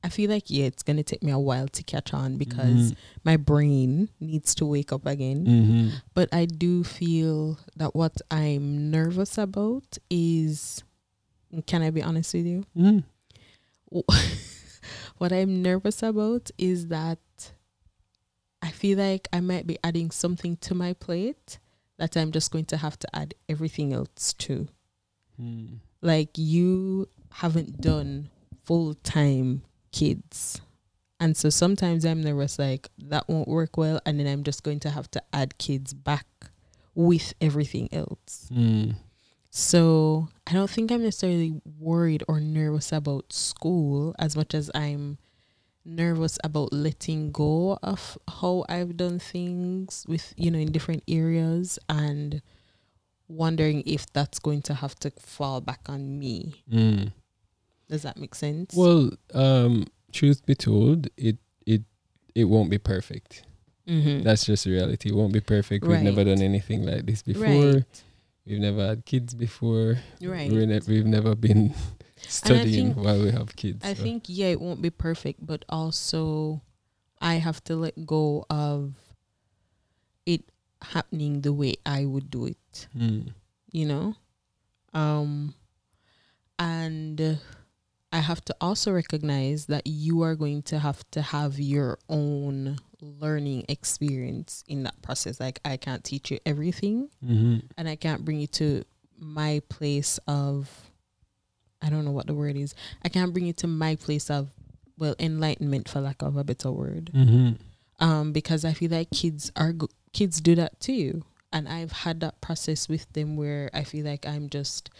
I 0.01 0.07
feel 0.09 0.29
like 0.29 0.49
yeah, 0.49 0.65
it's 0.65 0.83
gonna 0.83 1.03
take 1.03 1.23
me 1.23 1.31
a 1.31 1.39
while 1.39 1.67
to 1.67 1.83
catch 1.83 2.13
on 2.13 2.37
because 2.37 2.93
my 3.25 3.35
brain 3.35 4.07
needs 4.21 4.55
to 4.55 4.65
wake 4.65 4.93
up 4.93 5.05
again. 5.05 5.45
mm-hmm. 5.45 5.89
But 6.13 6.29
I 6.31 6.45
do 6.45 6.83
feel 6.85 7.59
that 7.75 7.95
what 7.95 8.15
I'm 8.31 8.89
nervous 8.91 9.37
about 9.37 9.97
is 10.09 10.83
can 11.67 11.81
I 11.81 11.89
be 11.89 12.01
honest 12.01 12.33
with 12.33 12.45
you? 12.45 12.65
mm 12.77 13.03
what 15.19 15.31
I'm 15.31 15.62
nervous 15.62 16.01
about 16.01 16.50
is 16.57 16.88
that 16.88 17.19
I 18.62 18.71
feel 18.71 18.98
like 18.98 19.27
I 19.31 19.42
might 19.42 19.68
be 19.68 19.77
adding 19.83 20.12
something 20.12 20.57
to 20.57 20.74
my 20.74 20.94
plate 20.94 21.60
that 21.98 22.18
I'm 22.18 22.31
just 22.31 22.51
going 22.51 22.66
to 22.66 22.77
have 22.77 22.98
to 23.00 23.16
add 23.16 23.36
everything 23.48 23.94
else 23.94 24.33
to. 24.33 24.68
Mm. 25.40 25.80
Like 26.02 26.30
you 26.38 27.09
haven't 27.33 27.81
done 27.81 28.30
full 28.64 28.95
time 28.95 29.64
kids. 29.92 30.61
And 31.19 31.35
so 31.35 31.49
sometimes 31.49 32.06
I'm 32.06 32.21
nervous 32.21 32.57
like 32.57 32.88
that 32.97 33.28
won't 33.28 33.49
work 33.49 33.76
well 33.76 33.99
and 34.06 34.19
then 34.19 34.28
I'm 34.28 34.44
just 34.44 34.64
going 34.64 34.80
to 34.81 34.90
have 34.90 35.11
to 35.11 35.21
add 35.33 35.57
kids 35.57 35.94
back 35.94 36.28
with 36.95 37.33
everything 37.42 37.90
else. 37.92 38.49
Mm. 38.54 38.95
So 39.49 40.29
I 40.45 40.53
don't 40.53 40.69
think 40.69 40.91
I'm 40.91 41.03
necessarily 41.03 41.59
worried 41.79 42.23
or 42.27 42.39
nervous 42.39 42.91
about 42.91 43.33
school 43.33 44.15
as 44.19 44.35
much 44.35 44.53
as 44.53 44.69
I'm 44.75 45.18
nervous 45.83 46.37
about 46.44 46.71
letting 46.71 47.31
go 47.31 47.79
of 47.81 48.18
how 48.27 48.65
I've 48.69 48.95
done 48.95 49.19
things 49.19 50.06
with, 50.07 50.33
you 50.37 50.51
know, 50.51 50.59
in 50.59 50.71
different 50.71 51.03
areas 51.07 51.79
and 51.89 52.41
wondering 53.27 53.83
if 53.85 54.11
that's 54.13 54.39
going 54.39 54.61
to 54.63 54.75
have 54.75 54.95
to 54.99 55.11
fall 55.11 55.61
back 55.61 55.81
on 55.87 56.19
me. 56.19 56.63
Mm. 56.71 57.11
Does 57.89 58.03
that 58.03 58.18
make 58.18 58.35
sense? 58.35 58.75
Well, 58.75 59.11
um, 59.33 59.87
truth 60.11 60.45
be 60.45 60.53
told, 60.56 61.07
it 61.18 61.37
it 61.65 61.81
it 62.35 62.44
won't 62.44 62.69
be 62.69 62.77
perfect. 62.77 63.44
mm-hmm. 63.87 64.21
That's 64.21 64.45
just 64.45 64.68
reality. 64.68 65.09
It 65.09 65.15
won't 65.15 65.33
be 65.33 65.39
perfect. 65.41 65.85
We've 65.85 66.01
never 66.01 66.23
done 66.23 66.41
anything 66.41 66.85
like 66.85 67.07
this 67.07 67.23
before. 67.23 67.73
right. 67.73 68.03
We've 68.49 68.59
never 68.59 68.83
had 68.85 69.06
kids 69.06 69.35
before. 69.35 69.97
Right. 70.21 70.51
We're 70.51 70.65
ne- 70.65 70.81
we've 70.87 71.06
never 71.06 71.35
been 71.35 71.73
studying 72.27 72.95
think- 72.95 73.06
while 73.06 73.21
we 73.21 73.29
have 73.31 73.56
kids. 73.56 73.85
I 73.85 73.94
so. 73.94 74.01
think 74.03 74.23
yeah, 74.27 74.47
it 74.47 74.59
won't 74.59 74.81
be 74.81 74.89
perfect, 74.89 75.45
but 75.45 75.63
also 75.69 76.61
I 77.21 77.35
have 77.35 77.63
to 77.65 77.75
let 77.75 78.06
go 78.07 78.45
of 78.49 78.95
it 80.25 80.41
happening 80.81 81.41
the 81.41 81.53
way 81.53 81.75
I 81.85 82.06
would 82.06 82.31
do 82.31 82.45
it, 82.47 82.87
Mm. 82.97 83.33
you 83.71 83.85
know? 83.85 84.15
Um 84.94 85.53
and 86.57 87.21
uh, 87.21 87.35
I 88.11 88.19
have 88.19 88.44
to 88.45 88.56
also 88.59 88.91
recognize 88.91 89.68
that 89.68 89.83
you 89.85 90.23
are 90.23 90.35
going 90.35 90.63
to 90.63 90.79
have 90.79 91.03
to 91.11 91.21
have 91.21 91.59
your 91.59 91.99
own 92.09 92.79
learning 93.01 93.65
experience 93.69 94.63
in 94.68 94.83
that 94.83 95.01
process. 95.01 95.39
Like 95.39 95.59
I 95.65 95.77
can't 95.77 96.03
teach 96.03 96.31
you 96.31 96.39
everything 96.45 97.09
Mhm. 97.23 97.63
and 97.77 97.87
I 97.89 97.95
can't 97.95 98.25
bring 98.25 98.39
you 98.39 98.47
to 98.47 98.83
my 99.18 99.61
place 99.69 100.19
of 100.27 100.91
I 101.81 101.89
don't 101.89 102.03
know 102.03 102.11
what 102.11 102.27
the 102.27 102.33
word 102.33 102.57
is. 102.57 102.75
I 103.03 103.09
can't 103.09 103.31
bring 103.31 103.45
you 103.45 103.53
to 103.53 103.68
my 103.68 103.95
place 103.95 104.29
of 104.29 104.51
well 104.97 105.15
enlightenment 105.18 105.87
for 105.87 106.01
lack 106.01 106.21
of 106.21 106.35
a 106.35 106.44
better 106.44 106.71
word. 106.71 107.11
Mhm. 107.13 107.57
Um 107.99 108.33
because 108.33 108.65
I 108.65 108.73
feel 108.73 108.91
like 108.91 109.09
kids 109.11 109.51
are 109.56 109.71
go- 109.73 109.89
kids 110.13 110.41
do 110.41 110.56
that 110.56 110.79
too. 110.79 111.23
and 111.51 111.68
I've 111.68 111.91
had 111.91 112.19
that 112.19 112.39
process 112.41 112.87
with 112.87 113.11
them 113.13 113.35
where 113.35 113.71
I 113.73 113.83
feel 113.83 114.06
like 114.06 114.23
I'm 114.27 114.49
just 114.51 114.91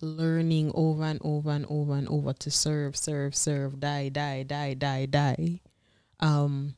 learning 0.00 0.72
over 0.74 1.04
and 1.04 1.20
over 1.22 1.50
and 1.50 1.64
over 1.66 1.94
and 1.94 2.08
over 2.08 2.32
to 2.32 2.50
serve, 2.50 2.96
serve, 2.96 3.36
serve, 3.36 3.78
die, 3.78 4.08
die, 4.08 4.42
die, 4.42 4.74
die, 4.74 5.06
die. 5.06 5.60
Um, 6.18 6.74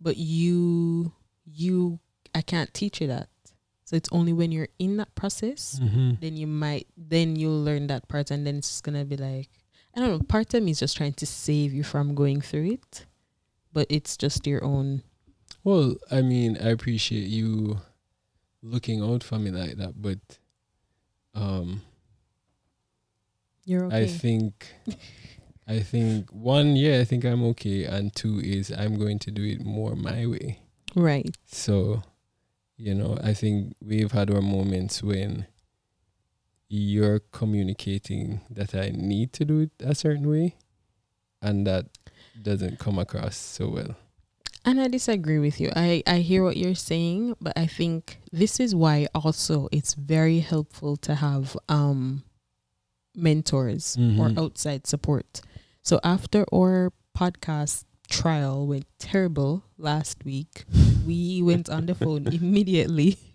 but 0.00 0.16
you, 0.16 1.12
you, 1.44 1.98
I 2.34 2.40
can't 2.42 2.72
teach 2.72 3.00
you 3.00 3.06
that. 3.08 3.28
So 3.84 3.96
it's 3.96 4.08
only 4.12 4.32
when 4.32 4.52
you're 4.52 4.68
in 4.78 4.96
that 4.98 5.14
process, 5.16 5.80
Mm-hmm. 5.82 6.12
then 6.20 6.36
you 6.36 6.46
might, 6.46 6.86
then 6.96 7.34
you'll 7.36 7.62
learn 7.62 7.88
that 7.88 8.06
part, 8.08 8.30
and 8.30 8.46
then 8.46 8.56
it's 8.58 8.68
just 8.68 8.84
gonna 8.84 9.04
be 9.04 9.16
like, 9.16 9.48
I 9.96 10.00
don't 10.00 10.10
know. 10.10 10.20
Part 10.26 10.54
of 10.54 10.62
me 10.62 10.70
is 10.70 10.78
just 10.78 10.96
trying 10.96 11.14
to 11.14 11.26
save 11.26 11.72
you 11.72 11.82
from 11.82 12.14
going 12.14 12.40
through 12.40 12.72
it, 12.74 13.06
but 13.72 13.88
it's 13.90 14.16
just 14.16 14.46
your 14.46 14.62
own. 14.62 15.02
Well, 15.64 15.96
I 16.10 16.22
mean, 16.22 16.56
I 16.62 16.68
appreciate 16.68 17.26
you 17.26 17.80
looking 18.62 19.02
out 19.02 19.24
for 19.24 19.38
me 19.40 19.50
like 19.50 19.76
that, 19.78 20.00
but 20.00 20.18
um, 21.34 21.82
You're 23.64 23.86
okay. 23.86 24.02
I 24.04 24.06
think, 24.06 24.72
I 25.70 25.78
think 25.80 26.30
one, 26.32 26.74
yeah, 26.74 26.98
I 26.98 27.04
think 27.04 27.24
I'm 27.24 27.44
okay, 27.54 27.84
and 27.84 28.12
two 28.14 28.40
is 28.42 28.70
I'm 28.72 28.98
going 28.98 29.18
to 29.20 29.30
do 29.30 29.44
it 29.44 29.64
more 29.64 29.94
my 29.94 30.26
way. 30.26 30.58
right. 30.96 31.30
So, 31.46 32.02
you 32.76 32.94
know, 32.94 33.16
I 33.22 33.34
think 33.34 33.74
we've 33.80 34.10
had 34.10 34.30
our 34.34 34.42
moments 34.42 35.02
when 35.02 35.46
you're 36.68 37.20
communicating 37.32 38.40
that 38.50 38.74
I 38.74 38.90
need 38.94 39.32
to 39.34 39.44
do 39.44 39.60
it 39.60 39.70
a 39.80 39.94
certain 39.94 40.28
way, 40.28 40.56
and 41.42 41.66
that 41.66 41.86
doesn't 42.42 42.78
come 42.78 42.98
across 42.98 43.36
so 43.36 43.68
well. 43.68 43.94
And 44.64 44.80
I 44.80 44.88
disagree 44.88 45.38
with 45.38 45.60
you. 45.60 45.70
I, 45.74 46.02
I 46.06 46.18
hear 46.18 46.42
what 46.44 46.56
you're 46.56 46.74
saying, 46.74 47.36
but 47.40 47.56
I 47.56 47.66
think 47.66 48.18
this 48.32 48.60
is 48.60 48.74
why 48.74 49.06
also 49.14 49.68
it's 49.72 49.94
very 49.94 50.40
helpful 50.40 50.96
to 50.98 51.14
have 51.14 51.56
um 51.68 52.24
mentors 53.16 53.96
Mhm. 53.96 54.18
or 54.18 54.40
outside 54.42 54.86
support. 54.86 55.40
So 55.82 56.00
after 56.04 56.44
our 56.52 56.92
podcast 57.16 57.84
trial 58.08 58.66
went 58.66 58.86
terrible 58.98 59.64
last 59.78 60.24
week, 60.24 60.64
we 61.06 61.42
went 61.44 61.68
on 61.68 61.86
the 61.86 61.94
phone 61.94 62.26
immediately. 62.26 63.18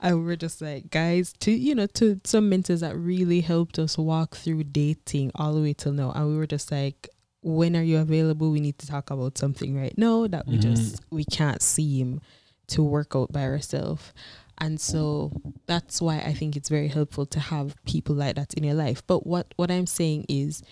And 0.00 0.20
we 0.20 0.24
were 0.24 0.36
just 0.36 0.62
like, 0.62 0.90
guys, 0.90 1.32
to 1.40 1.50
you 1.50 1.74
know, 1.74 1.86
to 1.98 2.20
some 2.24 2.48
mentors 2.48 2.80
that 2.80 2.96
really 2.96 3.40
helped 3.40 3.78
us 3.78 3.98
walk 3.98 4.36
through 4.36 4.64
dating 4.64 5.32
all 5.34 5.52
the 5.54 5.60
way 5.60 5.72
till 5.74 5.92
now. 5.92 6.12
And 6.12 6.28
we 6.28 6.36
were 6.36 6.46
just 6.46 6.70
like, 6.70 7.08
when 7.42 7.74
are 7.76 7.82
you 7.82 7.98
available? 7.98 8.50
We 8.52 8.60
need 8.60 8.78
to 8.78 8.86
talk 8.86 9.10
about 9.10 9.36
something 9.36 9.76
right 9.76 9.92
now 9.98 10.26
that 10.28 10.46
we 10.46 10.56
Mhm. 10.58 10.62
just 10.62 11.00
we 11.10 11.24
can't 11.24 11.60
seem 11.60 12.20
to 12.68 12.82
work 12.84 13.16
out 13.16 13.32
by 13.32 13.42
ourselves. 13.42 14.12
And 14.58 14.80
so 14.80 15.32
that's 15.66 16.00
why 16.00 16.18
I 16.20 16.32
think 16.32 16.54
it's 16.56 16.68
very 16.68 16.88
helpful 16.88 17.26
to 17.26 17.40
have 17.40 17.74
people 17.84 18.14
like 18.14 18.36
that 18.36 18.54
in 18.54 18.62
your 18.62 18.74
life. 18.74 19.02
But 19.06 19.26
what 19.26 19.52
what 19.56 19.70
I'm 19.70 19.86
saying 19.88 20.26
is 20.28 20.62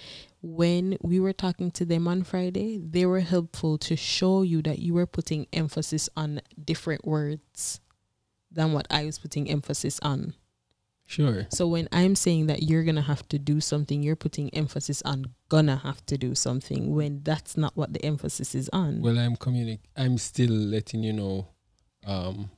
when 0.43 0.99
we 1.01 1.21
were 1.21 1.33
talking 1.33 1.71
to 1.71 1.85
them 1.85 2.09
on 2.09 2.25
Friday, 2.25 2.79
they 2.79 3.07
were 3.07 3.21
helpful 3.21 3.79
to 3.79 3.97
show 3.97 4.43
you 4.43 4.61
that 4.63 4.81
you 4.81 4.93
were 4.95 5.07
putting 5.07 5.47
emphasis 5.53 6.09
on 6.17 6.41
different 6.63 7.07
words 7.07 7.81
than 8.51 8.73
what 8.73 8.87
I 8.91 9.05
was 9.05 9.19
putting 9.19 9.49
emphasis 9.49 10.01
on. 10.03 10.35
Sure. 11.07 11.47
So 11.51 11.69
when 11.69 11.89
I'm 11.93 12.15
saying 12.17 12.47
that 12.47 12.63
you're 12.63 12.85
gonna 12.85 13.03
have 13.03 13.29
to 13.29 13.39
do 13.39 13.61
something, 13.61 14.03
you're 14.03 14.17
putting 14.17 14.49
emphasis 14.55 15.03
on 15.03 15.27
gonna 15.49 15.77
have 15.77 16.05
to 16.07 16.17
do 16.17 16.35
something 16.35 16.95
when 16.95 17.23
that's 17.23 17.57
not 17.57 17.77
what 17.77 17.93
the 17.93 18.05
emphasis 18.05 18.55
is 18.55 18.69
on. 18.73 19.01
Well, 19.01 19.19
I'm 19.19 19.37
communi- 19.37 19.81
I'm 19.97 20.19
still 20.19 20.51
letting 20.51 21.03
you 21.03 21.13
know 21.13 21.49
um, 22.05 22.51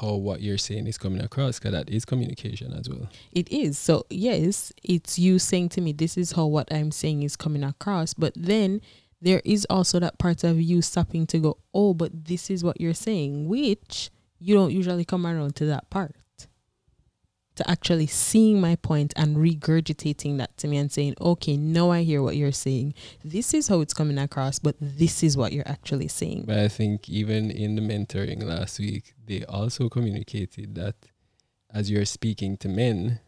how 0.00 0.14
what 0.14 0.40
you're 0.42 0.58
saying 0.58 0.86
is 0.86 0.98
coming 0.98 1.20
across, 1.20 1.58
because 1.58 1.72
that 1.72 1.90
is 1.90 2.04
communication 2.04 2.72
as 2.72 2.88
well. 2.88 3.08
It 3.32 3.48
is. 3.50 3.78
So, 3.78 4.06
yes, 4.10 4.72
it's 4.82 5.18
you 5.18 5.38
saying 5.38 5.70
to 5.70 5.80
me, 5.80 5.92
this 5.92 6.16
is 6.16 6.32
how 6.32 6.46
what 6.46 6.72
I'm 6.72 6.90
saying 6.90 7.22
is 7.22 7.36
coming 7.36 7.64
across. 7.64 8.14
But 8.14 8.32
then 8.36 8.80
there 9.20 9.42
is 9.44 9.66
also 9.68 9.98
that 10.00 10.18
part 10.18 10.44
of 10.44 10.60
you 10.60 10.82
stopping 10.82 11.26
to 11.28 11.38
go, 11.38 11.58
oh, 11.74 11.94
but 11.94 12.26
this 12.26 12.50
is 12.50 12.62
what 12.62 12.80
you're 12.80 12.94
saying, 12.94 13.48
which 13.48 14.10
you 14.38 14.54
don't 14.54 14.72
usually 14.72 15.04
come 15.04 15.26
around 15.26 15.56
to 15.56 15.66
that 15.66 15.90
part. 15.90 16.14
To 17.58 17.68
actually 17.68 18.06
seeing 18.06 18.60
my 18.60 18.76
point 18.76 19.12
and 19.16 19.36
regurgitating 19.36 20.38
that 20.38 20.56
to 20.58 20.68
me 20.68 20.76
and 20.76 20.92
saying, 20.92 21.16
okay, 21.20 21.56
now 21.56 21.90
I 21.90 22.04
hear 22.04 22.22
what 22.22 22.36
you're 22.36 22.52
saying. 22.52 22.94
This 23.24 23.52
is 23.52 23.66
how 23.66 23.80
it's 23.80 23.92
coming 23.92 24.16
across, 24.16 24.60
but 24.60 24.76
this 24.80 25.24
is 25.24 25.36
what 25.36 25.52
you're 25.52 25.66
actually 25.66 26.06
saying. 26.06 26.44
But 26.46 26.58
I 26.58 26.68
think 26.68 27.08
even 27.08 27.50
in 27.50 27.74
the 27.74 27.82
mentoring 27.82 28.44
last 28.44 28.78
week, 28.78 29.12
they 29.26 29.44
also 29.46 29.88
communicated 29.88 30.76
that 30.76 30.94
as 31.74 31.90
you're 31.90 32.04
speaking 32.04 32.56
to 32.58 32.68
men, 32.68 33.18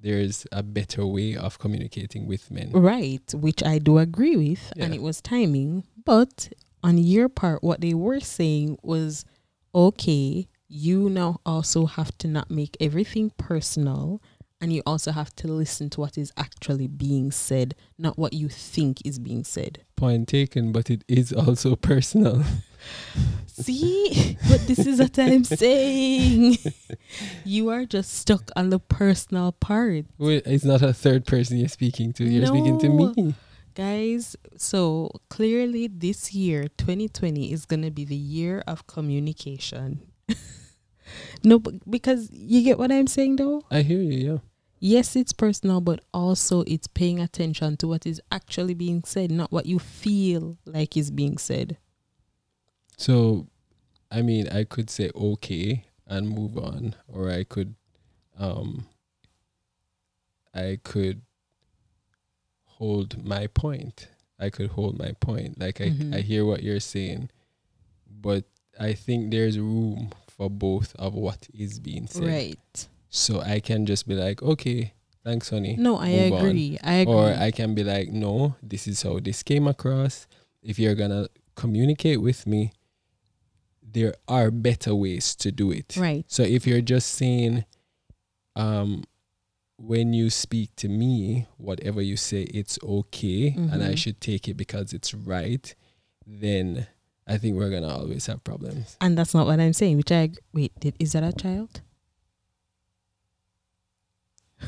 there's 0.00 0.46
a 0.50 0.62
better 0.62 1.04
way 1.04 1.36
of 1.36 1.58
communicating 1.58 2.26
with 2.26 2.50
men. 2.50 2.72
Right, 2.72 3.30
which 3.34 3.62
I 3.62 3.78
do 3.78 3.98
agree 3.98 4.36
with, 4.36 4.72
and 4.78 4.94
it 4.94 5.02
was 5.02 5.20
timing. 5.20 5.84
But 6.02 6.50
on 6.82 6.96
your 6.96 7.28
part, 7.28 7.62
what 7.62 7.82
they 7.82 7.92
were 7.92 8.20
saying 8.20 8.78
was 8.82 9.26
okay, 9.74 10.48
you 10.70 11.10
now 11.10 11.40
also 11.44 11.86
have 11.86 12.16
to 12.18 12.28
not 12.28 12.50
make 12.50 12.76
everything 12.80 13.30
personal, 13.36 14.22
and 14.60 14.72
you 14.72 14.82
also 14.86 15.10
have 15.10 15.34
to 15.36 15.48
listen 15.48 15.90
to 15.90 16.00
what 16.00 16.16
is 16.16 16.32
actually 16.36 16.86
being 16.86 17.32
said, 17.32 17.74
not 17.98 18.16
what 18.18 18.32
you 18.32 18.48
think 18.48 19.04
is 19.04 19.18
being 19.18 19.42
said. 19.42 19.84
Point 19.96 20.28
taken, 20.28 20.70
but 20.70 20.90
it 20.90 21.02
is 21.08 21.32
also 21.32 21.74
personal. 21.90 22.44
See, 23.46 24.38
but 24.48 24.60
this 24.66 24.78
is 24.78 25.00
what 25.00 25.18
I'm 25.18 25.44
saying. 25.62 26.56
you 27.44 27.68
are 27.68 27.84
just 27.84 28.14
stuck 28.14 28.50
on 28.54 28.70
the 28.70 28.78
personal 28.78 29.52
part. 29.52 30.06
Well, 30.18 30.40
it's 30.46 30.64
not 30.64 30.82
a 30.82 30.92
third 30.92 31.26
person 31.26 31.58
you're 31.58 31.68
speaking 31.68 32.12
to. 32.14 32.24
You're 32.24 32.46
speaking 32.46 32.78
to 32.78 32.88
me. 32.88 33.34
Guys, 33.74 34.36
so 34.56 35.10
clearly 35.28 35.88
this 35.88 36.32
year, 36.34 36.68
2020, 36.76 37.52
is 37.52 37.66
going 37.66 37.82
to 37.82 37.90
be 37.90 38.04
the 38.04 38.16
year 38.16 38.62
of 38.66 38.86
communication. 38.86 40.09
no, 41.44 41.58
but 41.58 41.74
because 41.90 42.30
you 42.32 42.62
get 42.62 42.78
what 42.78 42.92
I'm 42.92 43.06
saying 43.06 43.36
though? 43.36 43.62
I 43.70 43.82
hear 43.82 44.00
you, 44.00 44.32
yeah. 44.32 44.38
Yes, 44.82 45.14
it's 45.14 45.32
personal, 45.34 45.80
but 45.82 46.00
also 46.14 46.62
it's 46.66 46.86
paying 46.86 47.20
attention 47.20 47.76
to 47.78 47.86
what 47.88 48.06
is 48.06 48.20
actually 48.32 48.72
being 48.74 49.02
said, 49.04 49.30
not 49.30 49.52
what 49.52 49.66
you 49.66 49.78
feel 49.78 50.56
like 50.64 50.96
is 50.96 51.10
being 51.10 51.36
said. 51.36 51.76
So, 52.96 53.46
I 54.10 54.22
mean, 54.22 54.48
I 54.48 54.64
could 54.64 54.88
say 54.88 55.10
okay 55.14 55.84
and 56.06 56.28
move 56.30 56.56
on, 56.56 56.94
or 57.08 57.30
I 57.30 57.44
could, 57.44 57.74
um, 58.38 58.86
I 60.54 60.78
could 60.82 61.22
hold 62.64 63.24
my 63.24 63.46
point. 63.48 64.08
I 64.38 64.48
could 64.50 64.70
hold 64.70 64.98
my 64.98 65.12
point. 65.20 65.60
Like 65.60 65.80
I, 65.80 65.90
Mhm. 65.90 66.14
I 66.14 66.20
hear 66.20 66.44
what 66.46 66.62
you're 66.62 66.80
saying, 66.80 67.28
but 68.10 68.44
I 68.78 68.94
think 68.94 69.30
there's 69.30 69.58
room 69.58 70.10
for 70.40 70.48
both 70.48 70.96
of 70.96 71.12
what 71.12 71.46
is 71.52 71.78
being 71.78 72.06
said. 72.06 72.24
Right. 72.24 72.88
So 73.10 73.42
I 73.42 73.60
can 73.60 73.84
just 73.84 74.08
be 74.08 74.14
like, 74.14 74.42
okay, 74.42 74.94
thanks, 75.22 75.50
honey. 75.50 75.76
No, 75.78 75.98
I 75.98 76.12
Move 76.12 76.32
on. 76.32 76.46
agree. 76.46 76.78
I 76.82 76.94
agree. 76.94 77.12
Or 77.14 77.26
I 77.34 77.50
can 77.50 77.74
be 77.74 77.84
like, 77.84 78.08
no, 78.08 78.56
this 78.62 78.88
is 78.88 79.02
how 79.02 79.18
this 79.20 79.42
came 79.42 79.66
across. 79.68 80.26
If 80.62 80.78
you're 80.78 80.94
gonna 80.94 81.28
communicate 81.56 82.22
with 82.22 82.46
me, 82.46 82.72
there 83.82 84.14
are 84.28 84.50
better 84.50 84.94
ways 84.94 85.34
to 85.36 85.52
do 85.52 85.70
it. 85.72 85.94
right. 85.98 86.24
So 86.26 86.42
if 86.42 86.66
you're 86.66 86.80
just 86.80 87.10
saying, 87.16 87.66
um, 88.56 89.04
when 89.76 90.14
you 90.14 90.30
speak 90.30 90.74
to 90.76 90.88
me, 90.88 91.48
whatever 91.58 92.00
you 92.00 92.16
say, 92.16 92.42
it's 92.44 92.78
okay, 92.82 93.48
and 93.58 93.82
I 93.82 93.92
Mhm. 93.92 93.98
should 93.98 94.20
take 94.22 94.48
it 94.48 94.54
because 94.54 94.94
it's 94.94 95.12
right, 95.12 95.74
then 96.26 96.86
I 97.30 97.38
think 97.38 97.56
we're 97.56 97.70
gonna 97.70 97.88
always 97.88 98.26
have 98.26 98.42
problems. 98.42 98.96
And 99.00 99.16
that's 99.16 99.32
not 99.34 99.46
what 99.46 99.60
I'm 99.60 99.72
saying, 99.72 99.96
which 99.98 100.10
I 100.10 100.30
wait, 100.52 100.72
did, 100.80 100.96
is 100.98 101.12
that 101.12 101.22
a 101.22 101.32
child? 101.32 101.80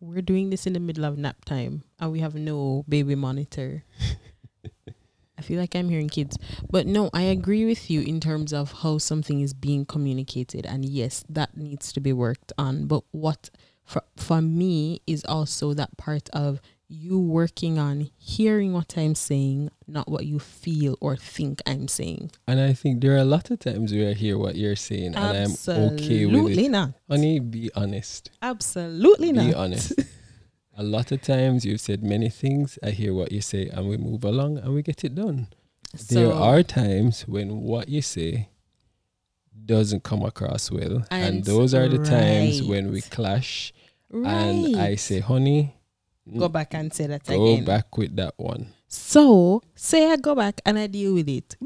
We're 0.00 0.22
doing 0.22 0.50
this 0.50 0.66
in 0.66 0.72
the 0.72 0.80
middle 0.80 1.04
of 1.04 1.16
nap 1.16 1.44
time 1.44 1.84
and 2.00 2.10
we 2.10 2.18
have 2.18 2.34
no 2.34 2.84
baby 2.88 3.14
monitor. 3.14 3.84
I 5.38 5.42
feel 5.42 5.60
like 5.60 5.76
I'm 5.76 5.90
hearing 5.90 6.08
kids. 6.08 6.36
But 6.68 6.88
no, 6.88 7.08
I 7.14 7.22
agree 7.22 7.64
with 7.64 7.88
you 7.88 8.00
in 8.00 8.18
terms 8.18 8.52
of 8.52 8.72
how 8.82 8.98
something 8.98 9.40
is 9.40 9.54
being 9.54 9.86
communicated. 9.86 10.66
And 10.66 10.84
yes, 10.84 11.24
that 11.28 11.56
needs 11.56 11.92
to 11.92 12.00
be 12.00 12.12
worked 12.12 12.52
on. 12.58 12.88
But 12.88 13.04
what 13.12 13.48
for, 13.84 14.02
for 14.16 14.42
me 14.42 15.02
is 15.06 15.24
also 15.24 15.72
that 15.74 15.96
part 15.96 16.28
of 16.30 16.60
you 16.90 17.20
working 17.20 17.78
on 17.78 18.10
hearing 18.18 18.72
what 18.72 18.98
I'm 18.98 19.14
saying, 19.14 19.70
not 19.86 20.08
what 20.08 20.26
you 20.26 20.40
feel 20.40 20.98
or 21.00 21.16
think 21.16 21.62
I'm 21.64 21.86
saying. 21.86 22.32
And 22.48 22.60
I 22.60 22.72
think 22.72 23.00
there 23.00 23.14
are 23.14 23.18
a 23.18 23.24
lot 23.24 23.50
of 23.50 23.60
times 23.60 23.92
where 23.92 24.10
I 24.10 24.12
hear 24.14 24.36
what 24.36 24.56
you're 24.56 24.74
saying, 24.74 25.14
and 25.14 25.18
I'm 25.18 25.52
okay 25.52 26.26
with 26.26 26.34
it. 26.34 26.58
Absolutely 26.58 26.68
not. 26.68 26.92
Honey, 27.08 27.38
be 27.38 27.70
honest. 27.76 28.30
Absolutely 28.42 29.30
not. 29.30 29.46
Be 29.46 29.54
honest. 29.54 29.92
a 30.76 30.82
lot 30.82 31.12
of 31.12 31.22
times 31.22 31.64
you've 31.64 31.80
said 31.80 32.02
many 32.02 32.28
things. 32.28 32.76
I 32.82 32.90
hear 32.90 33.14
what 33.14 33.30
you 33.30 33.40
say, 33.40 33.68
and 33.68 33.88
we 33.88 33.96
move 33.96 34.24
along 34.24 34.58
and 34.58 34.74
we 34.74 34.82
get 34.82 35.04
it 35.04 35.14
done. 35.14 35.46
there 36.08 36.32
are 36.32 36.64
times 36.64 37.22
when 37.28 37.60
what 37.60 37.88
you 37.88 38.02
say 38.02 38.48
doesn't 39.64 40.02
come 40.02 40.22
across 40.22 40.72
well, 40.72 41.06
and, 41.10 41.36
And 41.36 41.44
those 41.44 41.72
are 41.72 41.88
the 41.88 42.04
times 42.04 42.62
when 42.62 42.90
we 42.90 43.00
clash. 43.02 43.72
right. 44.10 44.28
And 44.28 44.76
I 44.76 44.96
say, 44.96 45.20
honey, 45.20 45.76
Mm. 46.30 46.38
go 46.38 46.48
back 46.48 46.74
and 46.74 46.92
say 46.92 47.06
that 47.06 47.24
go 47.24 47.34
again. 47.34 47.60
Go 47.60 47.66
back 47.66 47.96
with 47.96 48.16
that 48.16 48.34
one. 48.36 48.66
So 48.88 49.62
say 49.74 50.10
I 50.10 50.16
go 50.16 50.34
back 50.34 50.60
and 50.64 50.78
I 50.78 50.86
deal 50.86 51.14
with 51.14 51.28
it. 51.28 51.56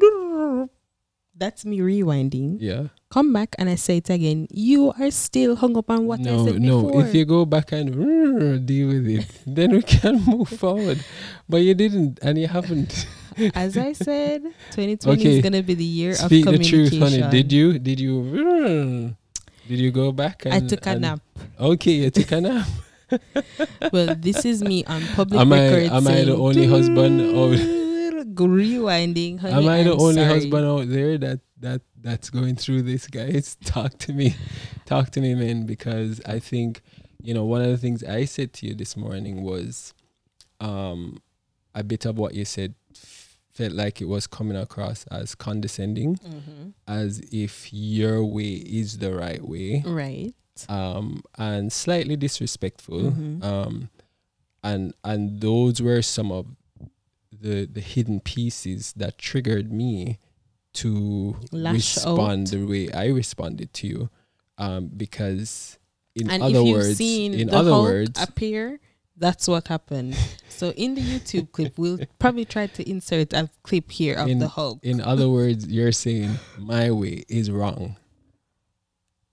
That's 1.37 1.64
me 1.64 1.78
rewinding. 1.80 2.59
Yeah. 2.61 2.88
Come 3.11 3.33
back 3.33 3.56
and 3.59 3.68
I 3.68 3.75
say 3.75 3.97
it 3.99 4.09
again. 4.09 4.47
You 4.50 4.92
are 4.99 5.11
still 5.11 5.56
hung 5.56 5.76
up 5.76 5.90
on 5.90 6.06
what 6.06 6.21
no, 6.21 6.42
I 6.42 6.47
said 6.47 6.62
no. 6.62 6.83
before. 6.83 7.02
If 7.06 7.14
you 7.14 7.25
go 7.25 7.44
back 7.44 7.73
and 7.73 8.66
deal 8.66 8.88
with 8.88 9.09
it, 9.09 9.26
then 9.47 9.73
we 9.73 9.83
can 9.83 10.23
move 10.26 10.49
forward. 10.49 11.02
But 11.49 11.59
you 11.59 11.75
didn't, 11.75 12.21
and 12.23 12.38
you 12.38 12.47
haven't. 12.47 13.06
As 13.54 13.76
I 13.76 13.92
said, 13.94 14.42
2020 14.71 15.21
Okay. 15.21 15.37
is 15.38 15.42
gonna 15.42 15.62
be 15.62 15.75
the 15.75 15.85
year 15.85 16.14
Speak 16.14 16.47
of 16.47 16.52
the 16.52 16.59
communication. 16.59 17.00
truth, 17.00 17.21
honey. 17.21 17.30
Did 17.30 17.52
you? 17.52 17.78
Did 17.80 17.99
you? 17.99 19.14
Did 19.66 19.78
you 19.78 19.90
go 19.90 20.12
back? 20.12 20.44
And, 20.44 20.54
I 20.54 20.61
took 20.61 20.87
a 20.87 20.94
nap. 20.99 21.21
Okay, 21.59 21.92
you 21.92 22.11
took 22.11 22.30
a 22.30 22.40
nap. 22.40 22.66
Well, 23.92 24.14
this 24.16 24.44
is 24.44 24.62
me 24.62 24.85
on 24.85 25.02
public 25.14 25.40
Am 25.40 25.52
I- 25.52 25.64
record. 25.75 25.92
am 25.92 26.09
I 26.09 26.25
the 26.25 26.37
only 26.37 26.66
husband 26.66 27.21
rewinding? 28.35 29.38
Honey, 29.40 29.54
Am 29.54 29.68
I 29.68 29.83
the 29.83 29.92
I'm 29.92 30.00
only 30.00 30.14
sorry. 30.14 30.26
husband 30.26 30.66
out 30.66 30.88
there 30.88 31.18
that 31.18 31.40
that 31.61 31.83
that's 32.00 32.30
going 32.30 32.56
through 32.56 32.83
this, 32.83 33.06
guys? 33.06 33.56
Talk 33.64 33.99
to 33.99 34.12
me, 34.12 34.35
talk 34.87 35.11
to 35.11 35.21
me, 35.21 35.35
man, 35.35 35.66
because 35.66 36.21
I 36.26 36.38
think 36.38 36.83
you 37.23 37.35
know 37.35 37.44
one 37.44 37.62
of 37.62 37.68
the 37.68 37.78
things 37.78 38.02
I 38.04 38.25
said 38.25 38.52
to 38.54 38.66
you 38.66 38.75
this 38.75 38.97
morning 38.97 39.42
was, 39.42 39.94
um, 40.61 41.23
a 41.75 41.83
bit 41.85 42.04
of 42.04 42.18
what 42.18 42.35
you 42.35 42.44
said 42.44 42.75
felt 43.52 43.73
like 43.73 44.00
it 44.00 44.09
was 44.09 44.26
coming 44.26 44.56
across 44.56 45.04
as 45.12 45.35
condescending, 45.37 46.16
Mhm. 46.16 46.73
as 46.88 47.21
if 47.33 47.73
your 47.73 48.25
way 48.25 48.54
is 48.54 48.99
the 48.99 49.14
right 49.14 49.47
way, 49.47 49.83
Right. 49.87 50.35
Um, 50.68 51.23
and 51.38 51.73
slightly 51.73 52.16
disrespectful. 52.16 53.12
Mhm. 53.12 53.42
Um, 53.44 53.90
and 54.62 54.94
and 55.04 55.40
those 55.40 55.80
were 55.82 56.02
some 56.02 56.30
of 56.32 56.46
the 57.32 57.66
the 57.66 57.80
hidden 57.80 58.20
pieces 58.20 58.92
that 58.96 59.18
triggered 59.18 59.73
me 59.73 60.18
to 60.75 61.37
Lash 61.52 61.75
respond 61.96 62.49
out. 62.49 62.50
the 62.52 62.64
way 62.64 62.90
I 62.92 63.06
responded 63.06 63.73
to 63.75 63.87
you, 63.87 64.11
um, 64.58 64.88
because 64.96 65.78
in 66.14 66.30
and 66.30 66.42
other 66.42 66.61
if 66.61 66.66
you've 66.66 66.76
words, 66.76 66.96
seen 66.96 67.34
in 67.34 67.49
the 67.49 67.56
other 67.56 67.70
Hulk 67.70 67.84
words, 67.84 68.23
appear, 68.23 68.80
that's 69.16 69.46
what 69.46 69.68
happened. 69.68 70.16
so 70.49 70.70
in 70.70 70.94
the 70.94 71.00
YouTube 71.02 71.52
clip, 71.52 71.78
we'll 71.78 71.99
probably 72.18 72.44
try 72.44 72.66
to 72.68 72.88
insert 72.88 73.32
a 73.32 73.50
clip 73.62 73.90
here 73.90 74.14
of 74.16 74.28
In- 74.28 74.38
the 74.38 74.49
Hulk. 74.49 74.78
in 74.82 75.00
other 75.00 75.28
words, 75.28 75.66
you're 75.68 75.92
saying 75.92 76.38
my 76.58 76.90
way 76.90 77.25
is 77.28 77.50
wrong. 77.50 77.96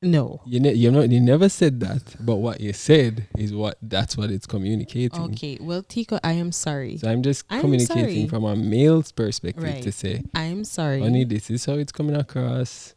No. 0.02 0.42
You 0.46 0.60
ne- 0.60 0.74
you 0.74 0.90
know 0.92 1.02
you 1.02 1.20
never 1.22 1.48
said 1.50 1.80
that, 1.82 2.16
but 2.20 2.38
what 2.38 2.60
you 2.60 2.74
said 2.74 3.28
is 3.38 3.54
what 3.54 3.78
that's 3.82 4.18
what 4.18 4.32
it's 4.32 4.46
communicating. 4.48 5.22
Okay. 5.34 5.58
Well, 5.62 5.84
Tico, 5.84 6.20
I 6.24 6.34
am 6.34 6.52
sorry. 6.52 6.98
So 6.98 7.10
I'm 7.10 7.22
just 7.22 7.46
I'm 7.50 7.62
communicating 7.62 8.28
sorry. 8.28 8.28
from 8.28 8.44
a 8.46 8.56
male's 8.56 9.12
perspective 9.12 9.64
Right. 9.64 9.84
to 9.84 9.92
say, 9.92 10.24
I'm 10.34 10.64
sorry. 10.64 11.02
honey, 11.02 11.24
this 11.24 11.50
is 11.52 11.66
how 11.66 11.74
it's 11.74 11.92
coming 11.92 12.16
across. 12.16 12.96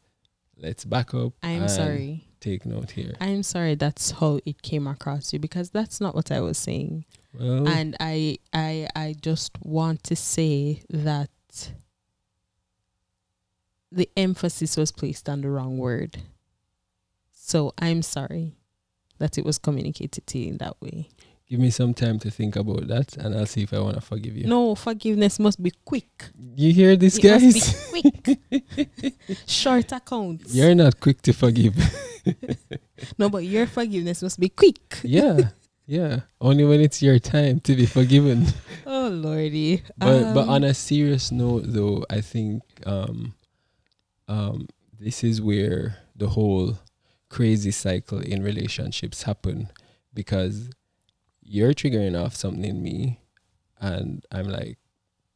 Let's 0.56 0.84
back 0.84 1.12
up. 1.14 1.32
I'm 1.42 1.68
sorry. 1.68 2.24
Take 2.40 2.64
note 2.66 2.90
here. 2.92 3.14
I'm 3.20 3.42
sorry 3.42 3.74
that's 3.74 4.12
how 4.12 4.38
it 4.46 4.62
came 4.62 4.86
across 4.86 5.32
you 5.32 5.38
because 5.38 5.70
that's 5.70 6.00
not 6.00 6.14
what 6.14 6.30
I 6.30 6.40
was 6.40 6.56
saying. 6.58 7.04
Well, 7.38 7.66
And 7.68 7.96
I 8.00 8.38
I 8.52 8.88
I 8.94 9.14
just 9.20 9.52
want 9.62 10.04
to 10.04 10.16
say 10.16 10.82
that 10.90 11.28
the 13.90 14.08
emphasis 14.16 14.76
was 14.76 14.90
placed 14.92 15.28
on 15.28 15.40
the 15.42 15.48
wrong 15.50 15.78
word. 15.78 16.18
So 17.46 17.72
I'm 17.78 18.00
sorry 18.02 18.56
that 19.18 19.36
it 19.38 19.44
was 19.44 19.58
communicated 19.58 20.26
to 20.28 20.38
you 20.38 20.48
in 20.52 20.56
that 20.58 20.80
way. 20.80 21.08
give 21.50 21.60
me 21.60 21.68
some 21.70 21.92
time 21.92 22.18
to 22.18 22.30
think 22.30 22.56
about 22.56 22.88
that, 22.88 23.18
and 23.18 23.34
I'll 23.36 23.44
see 23.54 23.62
if 23.62 23.72
I 23.74 23.78
want 23.80 23.96
to 23.96 24.00
forgive 24.00 24.34
you. 24.34 24.46
No, 24.46 24.74
forgiveness 24.74 25.38
must 25.38 25.62
be 25.62 25.72
quick. 25.84 26.30
You 26.56 26.72
hear 26.72 26.96
this, 26.96 27.18
It 27.18 27.22
guys? 27.22 27.54
must 27.54 27.92
be 27.92 28.02
quick. 28.24 29.14
Short 29.46 29.92
accounts. 29.92 30.54
You're 30.54 30.74
not 30.74 30.98
quick 31.00 31.20
to 31.22 31.32
forgive. 31.34 31.76
no, 33.18 33.28
but 33.28 33.44
your 33.44 33.66
forgiveness 33.66 34.22
must 34.22 34.40
be 34.40 34.48
quick. 34.48 35.00
yeah, 35.04 35.50
yeah. 35.86 36.20
Only 36.40 36.64
when 36.64 36.80
it's 36.80 37.02
your 37.02 37.18
time 37.18 37.60
to 37.60 37.74
be 37.76 37.84
forgiven. 37.86 38.46
Oh 38.86 39.08
lordy. 39.08 39.82
But 39.98 40.32
but 40.34 40.44
Um, 40.44 40.48
on 40.50 40.64
a 40.64 40.72
serious 40.72 41.30
note, 41.32 41.64
though, 41.66 42.04
I 42.08 42.20
think 42.22 42.62
um, 42.86 43.34
um, 44.28 44.66
this 44.98 45.22
is 45.24 45.40
where 45.42 45.96
the 46.16 46.28
whole 46.28 46.78
crazy 47.34 47.70
cycle 47.72 48.20
in 48.20 48.42
relationships 48.42 49.24
happen 49.24 49.68
because 50.14 50.70
you're 51.42 51.74
triggering 51.74 52.16
off 52.22 52.34
something 52.36 52.64
in 52.64 52.80
me, 52.82 53.20
and 53.80 54.24
I'm 54.30 54.48
like, 54.48 54.78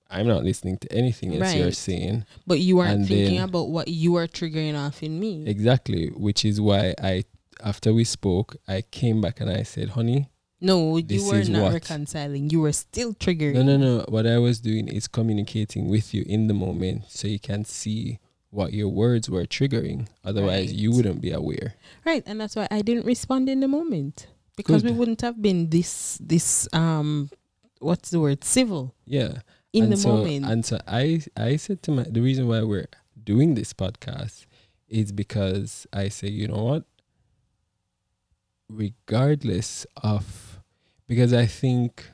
I'm 0.08 0.26
not 0.26 0.44
listening 0.44 0.78
to 0.78 0.88
anything 0.92 1.34
else 1.34 1.54
you're 1.54 1.72
saying. 1.72 2.24
but 2.46 2.61
you 2.61 2.78
aren't 2.78 3.08
thinking 3.08 3.38
then- 3.38 3.48
about 3.48 3.68
what 3.68 3.88
you 3.88 4.14
are 4.14 4.28
triggering 4.28 4.76
off 4.78 5.02
in 5.02 5.18
me. 5.20 5.44
Exactly, 5.46 6.06
which 6.26 6.44
is 6.44 6.61
why 6.61 6.94
I, 7.02 7.24
after 7.62 7.92
we 7.92 8.04
spoke, 8.04 8.56
I 8.68 8.82
came 9.00 9.20
back 9.20 9.40
and 9.40 9.50
I 9.50 9.64
said, 9.64 9.90
honey, 9.90 10.30
No, 10.61 10.96
you 10.96 11.24
were 11.26 11.44
not 11.44 11.62
what- 11.64 11.72
reconciling. 11.74 12.48
You 12.50 12.61
were 12.61 12.72
still 12.72 13.12
triggering. 13.14 13.54
no, 13.54 13.62
no, 13.62 13.76
no. 13.76 14.04
What 14.08 14.26
I 14.26 14.38
was 14.38 14.61
doing 14.61 14.87
is 14.88 15.08
communicating 15.08 15.88
with 15.88 16.14
you 16.14 16.22
in 16.26 16.46
the 16.46 16.54
moment 16.54 17.04
so 17.08 17.28
you 17.28 17.40
can 17.40 17.64
see 17.64 18.18
what 18.50 18.72
your 18.72 18.88
words 18.88 19.28
were 19.28 19.44
triggering. 19.44 20.08
Otherwise, 20.24 20.72
you 20.72 20.90
wouldn't 20.92 21.20
be 21.20 21.30
aware. 21.30 21.74
Right, 22.04 22.22
and 22.26 22.40
that's 22.40 22.56
why 22.56 22.66
I 22.70 22.82
didn't 22.82 23.04
respond 23.06 23.48
in 23.48 23.61
the 23.61 23.68
moment 23.68 24.26
because 24.56 24.82
we 24.82 24.90
wouldn't 24.90 25.20
have 25.20 25.40
been 25.40 25.70
this 25.70 26.18
this 26.20 26.66
um 26.72 27.30
what's 27.80 28.11
the 28.11 28.18
word 28.20 28.42
civil 28.42 28.94
Yeah. 29.06 29.38
in 29.72 29.84
and 29.84 29.92
the 29.92 29.96
so, 29.96 30.08
moment. 30.16 30.46
And 30.46 30.64
so 30.64 30.80
I, 30.88 31.22
I 31.37 31.56
said 31.56 31.82
to 31.84 31.92
my, 31.92 32.02
the 32.02 32.20
reason 32.20 32.48
why 32.48 32.62
we're 32.62 32.88
doing 33.22 33.54
this 33.54 33.72
podcast 33.72 34.46
is 34.88 35.12
because 35.12 35.87
I 35.92 36.08
say, 36.08 36.28
you 36.28 36.48
know 36.48 36.64
what? 36.64 36.84
Regardless 38.68 39.87
of, 40.02 40.61
because 41.06 41.32
I 41.32 41.46
think 41.46 42.11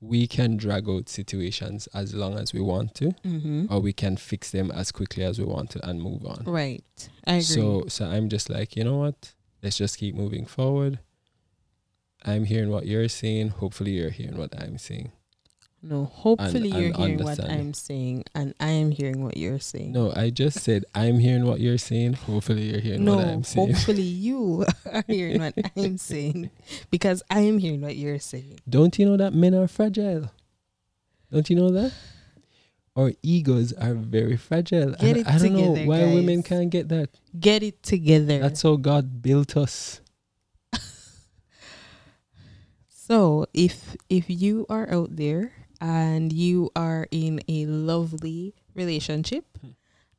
we 0.00 0.26
can 0.26 0.56
drag 0.56 0.88
out 0.88 1.08
situations 1.08 1.88
as 1.94 2.14
long 2.14 2.38
as 2.38 2.52
we 2.52 2.60
want 2.60 2.94
to, 2.96 3.12
mm-hmm. 3.24 3.66
or 3.70 3.80
we 3.80 3.92
can 3.92 4.16
fix 4.16 4.50
them 4.50 4.70
as 4.70 4.92
quickly 4.92 5.24
as 5.24 5.38
we 5.38 5.44
want 5.44 5.70
to 5.70 5.88
and 5.88 6.02
move 6.02 6.24
on. 6.26 6.44
Right, 6.46 6.84
I 7.26 7.32
agree. 7.32 7.42
So, 7.42 7.84
so 7.88 8.06
I'm 8.06 8.28
just 8.28 8.50
like, 8.50 8.76
you 8.76 8.84
know 8.84 8.98
what? 8.98 9.32
Let's 9.62 9.78
just 9.78 9.98
keep 9.98 10.14
moving 10.14 10.46
forward. 10.46 11.00
I'm 12.24 12.44
hearing 12.44 12.70
what 12.70 12.86
you're 12.86 13.08
saying. 13.08 13.48
Hopefully, 13.48 13.92
you're 13.92 14.10
hearing 14.10 14.36
what 14.36 14.54
I'm 14.60 14.78
saying. 14.78 15.12
No, 15.88 16.04
hopefully 16.04 16.70
and 16.72 16.82
you're 16.82 16.92
hearing 16.96 17.22
what. 17.22 17.38
I'm 17.38 17.72
saying, 17.72 18.24
and 18.34 18.54
I 18.58 18.70
am 18.70 18.90
hearing 18.90 19.22
what 19.22 19.36
you're 19.36 19.60
saying. 19.60 19.92
No, 19.92 20.12
I 20.16 20.30
just 20.30 20.60
said 20.60 20.84
I'm 20.94 21.18
hearing 21.20 21.44
what 21.46 21.60
you're 21.60 21.78
saying. 21.78 22.14
Hopefully, 22.14 22.70
you're 22.70 22.80
hearing 22.80 23.04
no, 23.04 23.16
what 23.16 23.26
I'm 23.26 23.44
saying. 23.44 23.74
hopefully 23.74 24.02
you 24.02 24.64
are 24.92 25.04
hearing 25.06 25.40
what 25.40 25.54
I'm 25.76 25.96
saying 25.98 26.50
because 26.90 27.22
I 27.30 27.40
am 27.40 27.58
hearing 27.58 27.82
what 27.82 27.96
you're 27.96 28.18
saying. 28.18 28.60
Don't 28.68 28.98
you 28.98 29.06
know 29.06 29.16
that 29.16 29.32
men 29.32 29.54
are 29.54 29.68
fragile? 29.68 30.30
Don't 31.30 31.48
you 31.48 31.56
know 31.56 31.70
that? 31.70 31.92
Our 32.96 33.12
egos 33.22 33.72
are 33.74 33.94
very 33.94 34.36
fragile. 34.36 34.92
Get 34.92 35.02
and 35.02 35.16
it 35.18 35.26
I 35.28 35.38
don't 35.38 35.52
know 35.52 35.74
together, 35.74 35.86
why 35.86 36.14
women 36.14 36.42
can't 36.42 36.70
get 36.70 36.88
that. 36.88 37.10
Get 37.38 37.62
it 37.62 37.82
together. 37.82 38.40
That's 38.40 38.62
how 38.62 38.76
God 38.76 39.22
built 39.22 39.56
us. 39.56 40.00
So 42.88 43.46
if 43.54 43.96
if 44.08 44.24
you 44.28 44.66
are 44.68 44.90
out 44.90 45.14
there 45.14 45.52
and 45.80 46.32
you 46.32 46.70
are 46.76 47.06
in 47.10 47.40
a 47.48 47.66
lovely 47.66 48.54
relationship 48.74 49.44
Hmm. 49.60 49.70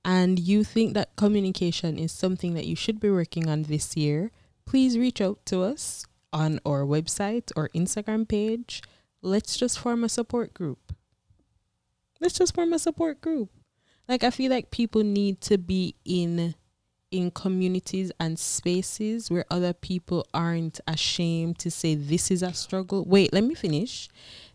and 0.05 0.39
you 0.39 0.63
think 0.63 0.93
that 0.93 1.15
communication 1.15 1.97
is 1.97 2.11
something 2.11 2.53
that 2.53 2.65
you 2.65 2.75
should 2.75 2.99
be 2.99 3.09
working 3.09 3.47
on 3.49 3.63
this 3.63 3.95
year, 3.97 4.31
please 4.65 4.97
reach 4.97 5.21
out 5.21 5.45
to 5.47 5.61
us 5.61 6.05
on 6.33 6.59
our 6.65 6.81
website 6.83 7.51
or 7.55 7.69
Instagram 7.69 8.27
page. 8.27 8.81
Let's 9.21 9.57
just 9.57 9.79
form 9.79 10.03
a 10.03 10.09
support 10.09 10.53
group. 10.53 10.93
Let's 12.19 12.37
just 12.37 12.55
form 12.55 12.73
a 12.73 12.79
support 12.79 13.21
group. 13.21 13.49
Like 14.07 14.23
I 14.23 14.31
feel 14.31 14.49
like 14.51 14.71
people 14.71 15.03
need 15.03 15.41
to 15.41 15.57
be 15.57 15.95
in 16.05 16.55
in 17.09 17.31
communities 17.31 18.11
and 18.19 18.37
spaces 18.37 19.31
where 19.31 19.45
other 19.49 19.71
people 19.71 20.27
aren't 20.33 20.79
ashamed 20.87 21.57
to 21.57 21.71
say 21.71 21.95
this 21.95 22.29
is 22.29 22.43
a 22.43 22.53
struggle. 22.53 23.05
Wait, 23.05 23.31
let 23.31 23.45
me 23.45 23.55
finish. 23.55 24.09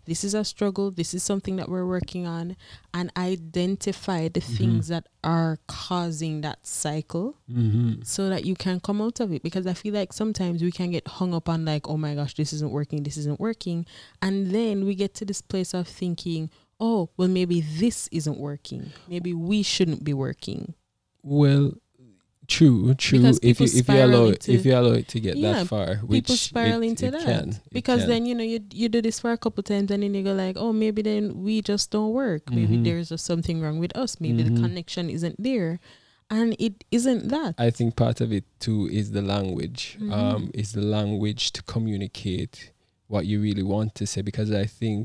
This 0.05 0.25
is 0.25 0.35
a 0.35 0.45
struggle. 0.45 0.91
This 0.91 1.15
is 1.15 1.23
something 1.23 1.57
that 1.57 1.69
we're 1.69 1.87
working 1.87 2.27
on 2.27 2.57
and 2.93 3.11
identify 3.17 4.29
the 4.29 4.41
Mhm. 4.41 4.57
things 4.57 4.89
that 4.89 5.07
are 5.23 5.59
causing 5.69 6.41
that 6.41 6.67
cycle 6.67 7.37
Mm-hmm. 7.51 8.03
so 8.03 8.29
that 8.29 8.45
you 8.45 8.55
can 8.55 8.81
come 8.81 9.01
out 9.01 9.21
of 9.21 9.33
it 9.33 9.43
because 9.43 9.67
I 9.67 9.75
feel 9.75 9.95
like 9.95 10.13
sometimes 10.13 10.63
we 10.63 10.73
can 10.73 10.91
get 10.91 11.07
hung 11.07 11.33
up 11.35 11.49
on 11.49 11.65
like 11.65 11.89
oh 11.89 11.97
my 11.97 12.15
gosh 12.15 12.35
this 12.35 12.53
isn't 12.53 12.73
working 12.73 13.03
this 13.05 13.17
isn't 13.17 13.39
working 13.41 13.87
and 14.21 14.51
then 14.51 14.85
we 14.85 14.95
get 14.95 15.15
to 15.15 15.25
this 15.25 15.41
place 15.41 15.75
of 15.75 15.87
thinking 15.87 16.51
oh, 16.85 17.09
well, 17.17 17.29
maybe 17.29 17.61
this 17.61 18.09
isn't 18.11 18.39
working. 18.39 18.91
Maybe 19.09 19.33
we 19.33 19.63
shouldn't 19.63 20.03
be 20.03 20.13
working. 20.13 20.75
Well, 21.23 21.75
true, 22.57 22.95
true. 22.95 23.19
Because 23.19 23.39
If 23.51 23.57
you 23.61 23.67
if 23.81 23.87
you 23.89 24.01
allow 24.07 24.25
it, 24.35 24.43
if 24.57 24.63
you 24.67 24.73
allow 24.81 24.93
it 25.01 25.07
to 25.15 25.19
get 25.27 25.35
Yeah, 25.37 25.53
that 25.53 25.67
far, 25.73 25.89
which 26.11 26.25
People 26.25 26.37
spiral 26.37 26.83
it, 26.83 26.89
into 26.91 27.07
it 27.07 27.13
that 27.17 27.25
can, 27.31 27.47
because 27.79 28.01
can. 28.03 28.09
then 28.13 28.23
you 28.29 28.35
know 28.39 28.45
you 28.53 28.61
you 28.81 28.89
do 28.97 29.01
this 29.09 29.19
for 29.23 29.31
a 29.33 29.39
couple 29.45 29.63
times 29.73 29.91
and 29.93 30.03
then 30.03 30.13
you 30.15 30.23
go 30.31 30.35
like, 30.45 30.57
oh, 30.65 30.73
maybe 30.73 31.01
then 31.11 31.25
we 31.47 31.55
just 31.73 31.87
don't 31.95 32.13
work. 32.25 32.43
Maybe 32.59 32.77
Mhm. 32.77 32.85
there's 32.87 33.09
just 33.15 33.25
something 33.33 33.57
wrong 33.63 33.79
with 33.85 33.95
us. 34.03 34.11
Maybe 34.25 34.43
Mhm. 34.43 34.49
the 34.55 34.55
connection 34.65 35.05
isn't 35.17 35.37
there, 35.49 35.73
and 36.39 36.49
it 36.67 36.75
isn't 36.99 37.23
that. 37.35 37.53
I 37.59 37.71
think 37.77 37.97
part 38.05 38.19
of 38.25 38.29
it 38.39 38.45
too 38.65 38.89
is 39.01 39.07
the 39.19 39.23
language. 39.35 39.83
Mhm. 40.01 40.13
Um, 40.19 40.43
is 40.63 40.69
the 40.79 40.87
language 40.99 41.43
to 41.57 41.61
communicate 41.75 42.55
what 43.13 43.23
you 43.31 43.37
really 43.47 43.67
want 43.75 43.95
to 44.01 44.05
say 44.13 44.21
because 44.31 44.51
I 44.65 44.67
think 44.81 45.03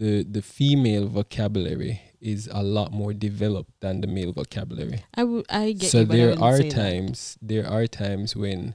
the 0.00 0.24
the 0.36 0.42
female 0.42 1.06
vocabulary 1.20 1.94
is 2.32 2.48
a 2.52 2.62
lot 2.62 2.92
more 2.92 3.12
developed 3.14 3.72
than 3.80 4.00
the 4.00 4.06
male 4.16 4.32
vocabulary. 4.32 5.00
I 5.14 5.22
would 5.24 5.46
I 5.48 5.72
get 5.72 5.90
so 5.90 6.00
you, 6.00 6.04
there 6.06 6.32
are 6.48 6.56
say 6.62 6.68
that. 6.68 6.74
times 6.82 7.38
there 7.40 7.66
are 7.66 7.86
times 7.86 8.34
when 8.36 8.74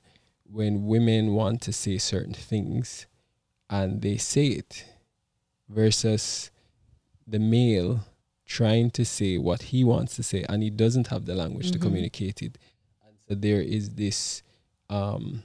when 0.59 0.85
women 0.85 1.33
want 1.33 1.61
to 1.67 1.71
say 1.73 1.97
certain 1.97 2.33
things 2.51 3.07
and 3.69 4.01
they 4.01 4.17
say 4.17 4.47
it 4.61 4.85
versus 5.69 6.51
the 7.27 7.39
male 7.39 8.01
trying 8.45 8.89
to 8.91 9.03
say 9.05 9.37
what 9.37 9.61
he 9.71 9.83
wants 9.83 10.15
to 10.17 10.23
say 10.23 10.43
and 10.49 10.61
he 10.63 10.69
doesn't 10.69 11.07
have 11.07 11.23
the 11.25 11.35
language 11.35 11.71
to 11.71 11.77
Mhm. 11.79 11.81
communicate 11.87 12.41
it 12.41 12.57
and 13.05 13.15
so 13.27 13.33
there 13.35 13.61
is 13.61 13.91
this 14.03 14.43
um 14.89 15.43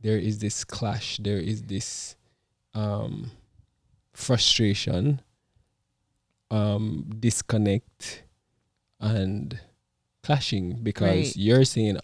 there 0.00 0.18
is 0.28 0.38
this 0.40 0.64
clash 0.64 1.18
there 1.22 1.38
is 1.52 1.62
this 1.74 2.16
um 2.74 3.30
frustration 4.12 5.20
um 6.50 7.04
disconnect 7.18 8.24
and 8.98 9.60
clashing 10.22 10.82
because 10.82 11.02
Right. 11.16 11.36
you're 11.36 11.64
saying 11.64 11.98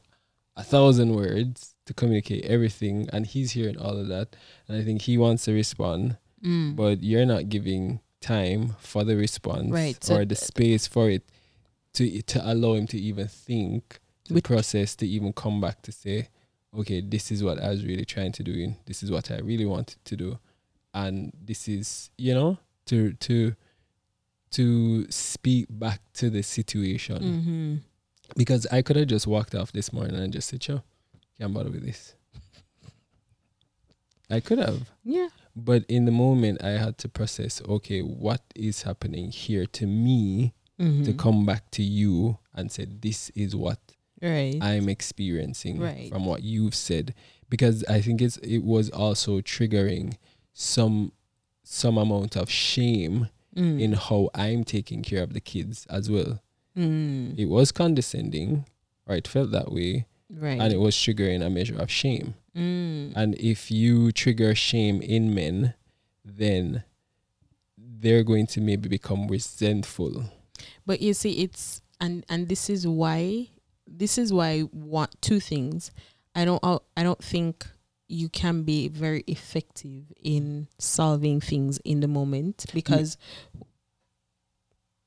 a 0.57 0.63
thousand 0.65 1.15
words 1.15 1.75
to 1.87 1.93
communicate 1.95 2.45
everything 2.47 3.09
and 3.13 3.27
he's 3.27 3.53
hearing 3.53 3.77
all 3.77 3.97
of 3.97 4.09
that 4.09 4.35
and 4.69 4.77
i 4.79 4.83
think 4.85 5.03
he 5.03 5.19
wants 5.19 5.45
to 5.45 5.53
respond 5.53 6.17
Mm. 6.45 6.77
but 6.77 7.03
you're 7.03 7.25
not 7.27 7.49
giving 7.49 8.01
time 8.21 8.77
for 8.79 9.05
the 9.05 9.17
response 9.17 9.71
Right, 9.71 10.03
so 10.05 10.17
or 10.19 10.25
the 10.27 10.35
space 10.37 10.87
for 10.87 11.09
it 11.11 11.23
to 11.95 12.21
to 12.23 12.53
allow 12.53 12.75
him 12.75 12.87
to 12.89 12.99
even 12.99 13.27
think 13.27 14.01
to 14.25 14.35
process 14.43 14.95
to 14.97 15.07
even 15.09 15.33
come 15.33 15.61
back 15.63 15.81
to 15.83 15.93
say 15.93 16.29
okay 16.79 17.01
this 17.01 17.33
is 17.33 17.43
what 17.43 17.59
i 17.63 17.71
was 17.71 17.85
really 17.87 18.05
trying 18.05 18.33
to 18.33 18.43
do 18.43 18.53
and 18.53 18.77
this 18.85 19.03
is 19.03 19.11
what 19.11 19.31
i 19.31 19.39
really 19.39 19.65
wanted 19.65 19.97
to 20.05 20.15
do 20.17 20.39
and 20.93 21.33
this 21.43 21.69
is 21.69 22.11
you 22.19 22.35
know 22.35 22.59
to 22.85 23.13
to 23.15 23.55
to 24.51 25.07
speak 25.11 25.67
back 25.69 26.01
to 26.15 26.31
the 26.31 26.43
situation 26.43 27.19
Mm-hmm. 27.23 27.75
because 28.37 28.67
i 28.73 28.83
could 28.83 28.97
have 28.97 29.09
just 29.09 29.27
walked 29.27 29.55
off 29.55 29.73
this 29.73 29.93
morning 29.93 30.17
and 30.17 30.33
just 30.33 30.49
said 30.49 30.67
yo 30.67 30.83
can't 31.39 31.53
bother 31.55 31.71
with 31.71 31.85
this 31.85 32.15
i 34.31 34.41
could 34.41 34.59
have 34.59 34.91
Yeah. 35.05 35.29
but 35.55 35.85
in 35.89 36.05
the 36.05 36.13
moment 36.13 36.63
i 36.65 36.71
had 36.71 36.99
to 36.99 37.09
process 37.09 37.63
okay 37.69 38.01
what 38.01 38.43
is 38.55 38.83
happening 38.83 39.31
here 39.31 39.67
to 39.67 39.87
me 39.87 40.53
to 40.79 40.85
Mhm. 40.85 41.19
come 41.19 41.47
back 41.47 41.71
to 41.71 41.83
you 41.83 42.37
and 42.55 42.71
say 42.71 42.85
this 42.85 43.31
is 43.31 43.55
what 43.57 43.79
Right. 44.21 44.59
i'm 44.61 44.89
experiencing 44.89 45.79
Right. 45.79 46.11
from 46.11 46.25
what 46.27 46.43
you've 46.43 46.75
said 46.75 47.15
because 47.49 47.85
i 47.85 48.01
think 48.01 48.21
it's 48.21 48.37
it 48.39 48.59
was 48.59 48.91
also 48.91 49.41
triggering 49.41 50.15
some 50.53 51.13
some 51.63 51.97
amount 51.99 52.37
of 52.37 52.51
shame 52.51 53.29
Mm. 53.57 53.81
in 53.81 53.93
how 53.95 54.31
i'm 54.35 54.65
taking 54.65 55.03
care 55.03 55.23
of 55.23 55.33
the 55.33 55.41
kids 55.41 55.87
as 55.91 56.11
well 56.11 56.41
Mm. 56.77 57.39
it 57.39 57.47
was 57.47 57.73
condescending 57.73 58.67
or 59.07 59.17
it 59.17 59.27
felt 59.27 59.51
that 59.53 59.73
way 59.73 60.07
Right. 60.29 60.61
and 60.61 60.73
it 60.73 60.79
was 60.81 60.95
triggering 60.95 61.43
a 61.45 61.49
measure 61.51 61.79
of 61.79 61.91
shame 61.91 62.35
Mm. 62.57 63.13
And 63.15 63.35
if 63.35 63.71
you 63.71 64.13
trigger 64.13 64.55
shame 64.55 65.03
in 65.03 65.35
men, 65.35 65.75
then 66.25 66.85
they're 67.77 68.25
going 68.25 68.47
to 68.49 68.61
maybe 68.63 68.89
become 68.89 69.29
resentful. 69.29 70.25
But 70.87 71.03
you 71.03 71.13
see, 71.13 71.43
it's 71.43 71.83
and 72.01 72.25
and 72.31 72.49
this 72.49 72.71
is 72.71 72.87
why 72.87 73.51
this 73.87 74.17
is 74.17 74.33
why 74.33 74.61
what 74.73 75.21
two 75.21 75.39
things. 75.39 75.91
I 76.35 76.47
don't 76.47 76.65
I 76.97 77.03
don't 77.03 77.23
think 77.23 77.67
you 78.09 78.29
can 78.29 78.63
be 78.63 78.89
very 78.89 79.25
effective 79.27 80.13
in 80.23 80.69
solving 80.79 81.41
things 81.41 81.79
in 81.85 82.01
the 82.01 82.09
moment 82.09 82.67
because 82.73 83.17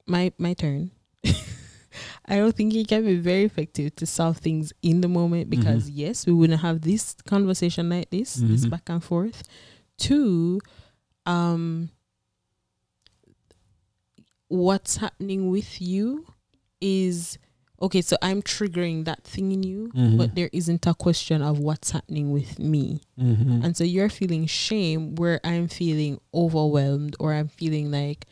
my 0.05 0.31
my 0.37 0.53
turn. 0.53 0.91
I 2.25 2.35
don't 2.37 2.55
think 2.55 2.73
you 2.73 2.85
can 2.85 3.03
be 3.03 3.15
very 3.17 3.43
effective 3.43 3.95
to 3.95 4.05
solve 4.05 4.37
things 4.37 4.71
in 4.83 5.01
the 5.01 5.07
moment 5.07 5.49
because 5.49 5.89
yes, 5.89 6.25
we 6.27 6.33
wouldn't 6.33 6.61
have 6.61 6.81
this 6.81 7.15
conversation 7.25 7.89
like 7.89 8.09
this, 8.11 8.35
this 8.35 8.65
Mhm. 8.65 8.69
back 8.69 8.89
and 8.89 9.03
forth. 9.03 9.43
Two, 9.97 10.59
um 11.25 11.89
what's 14.47 14.97
happening 14.97 15.49
with 15.49 15.81
you 15.81 16.25
is 16.81 17.37
okay, 17.81 18.01
so 18.01 18.17
I'm 18.21 18.41
triggering 18.41 19.05
that 19.05 19.23
thing 19.23 19.51
in 19.51 19.63
you, 19.63 19.91
Mhm. 19.95 20.17
but 20.17 20.35
there 20.35 20.49
isn't 20.53 20.85
a 20.85 20.93
question 20.93 21.41
of 21.41 21.59
what's 21.59 21.91
happening 21.91 22.31
with 22.31 22.59
me. 22.59 23.01
Mm-hmm. 23.19 23.63
And 23.63 23.77
so 23.77 23.83
you're 23.83 24.09
feeling 24.09 24.45
shame 24.47 25.15
where 25.15 25.39
I'm 25.43 25.67
feeling 25.67 26.19
overwhelmed 26.33 27.15
or 27.19 27.33
I'm 27.33 27.47
feeling 27.47 27.91
like 27.91 28.25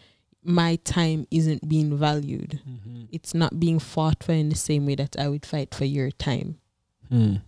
my 0.43 0.77
time 0.77 1.27
isn't 1.31 1.67
being 1.67 1.97
valued. 1.97 2.62
Mm-hmm. 2.67 3.03
It's 3.12 3.33
not 3.33 3.60
being 3.60 3.79
fought 3.79 4.23
for 4.23 4.31
in 4.33 4.49
the 4.49 4.55
same 4.55 4.86
way 4.86 4.95
that 4.95 5.15
I 5.19 5.27
would 5.27 5.45
fight 5.45 5.73
for 5.75 5.86
your 5.86 6.12
time. 6.12 6.57
Mm. 7.12 7.41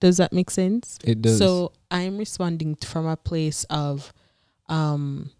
Does 0.00 0.16
that 0.16 0.32
make 0.32 0.50
sense? 0.50 0.98
It 1.04 1.22
does. 1.22 1.38
So 1.38 1.72
I'm 1.90 2.18
responding 2.18 2.74
from 2.76 3.06
a 3.06 3.16
place 3.16 3.64
of 3.70 4.12
um 4.68 5.30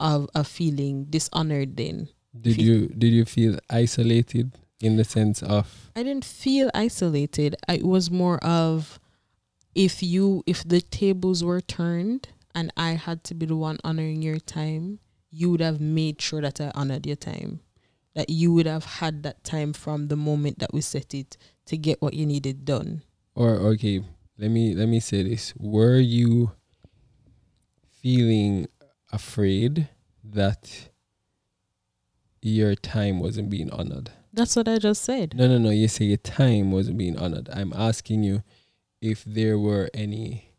of 0.00 0.28
a 0.34 0.42
feeling 0.44 1.04
dishonored 1.04 1.76
then. 1.76 2.08
Did 2.38 2.60
you 2.60 2.88
did 2.88 3.12
you 3.12 3.24
feel 3.24 3.58
isolated 3.68 4.52
in 4.80 4.96
the 4.96 5.04
sense 5.04 5.42
of 5.42 5.90
I 5.94 6.02
didn't 6.02 6.24
feel 6.24 6.70
isolated. 6.74 7.56
I, 7.68 7.74
it 7.74 7.84
was 7.84 8.10
more 8.10 8.38
of 8.44 8.98
if 9.74 10.02
you 10.02 10.42
if 10.46 10.66
the 10.66 10.80
tables 10.80 11.44
were 11.44 11.60
turned 11.60 12.28
and 12.54 12.72
I 12.76 12.90
had 12.92 13.22
to 13.24 13.34
be 13.34 13.46
the 13.46 13.56
one 13.56 13.78
honoring 13.84 14.22
your 14.22 14.38
time, 14.38 14.98
you 15.30 15.50
would 15.50 15.60
have 15.60 15.80
made 15.80 16.20
sure 16.20 16.40
that 16.40 16.60
I 16.60 16.72
honored 16.74 17.06
your 17.06 17.16
time. 17.16 17.60
That 18.14 18.28
you 18.28 18.52
would 18.52 18.66
have 18.66 18.84
had 18.84 19.22
that 19.22 19.44
time 19.44 19.72
from 19.72 20.08
the 20.08 20.16
moment 20.16 20.58
that 20.58 20.74
we 20.74 20.80
set 20.80 21.14
it 21.14 21.36
to 21.66 21.76
get 21.76 22.02
what 22.02 22.14
you 22.14 22.26
needed 22.26 22.64
done. 22.64 23.02
or 23.36 23.50
okay, 23.50 24.02
let 24.36 24.50
me 24.50 24.74
let 24.74 24.88
me 24.88 24.98
say 25.00 25.22
this. 25.22 25.54
Were 25.56 25.98
you 25.98 26.52
feeling 28.02 28.66
afraid 29.12 29.88
that 30.24 30.89
your 32.42 32.74
time 32.74 33.20
wasn't 33.20 33.50
being 33.50 33.70
honored? 33.70 34.10
That's 34.32 34.54
what 34.56 34.68
I 34.68 34.78
just 34.78 35.02
said. 35.02 35.34
No, 35.36 35.48
no, 35.48 35.58
no. 35.58 35.70
You 35.70 35.88
say 35.88 36.04
your 36.06 36.16
time 36.18 36.70
wasn't 36.72 36.98
being 36.98 37.18
honored. 37.18 37.48
I'm 37.52 37.72
asking 37.72 38.22
you 38.22 38.42
if 39.00 39.24
there 39.24 39.58
were 39.58 39.90
any, 39.92 40.52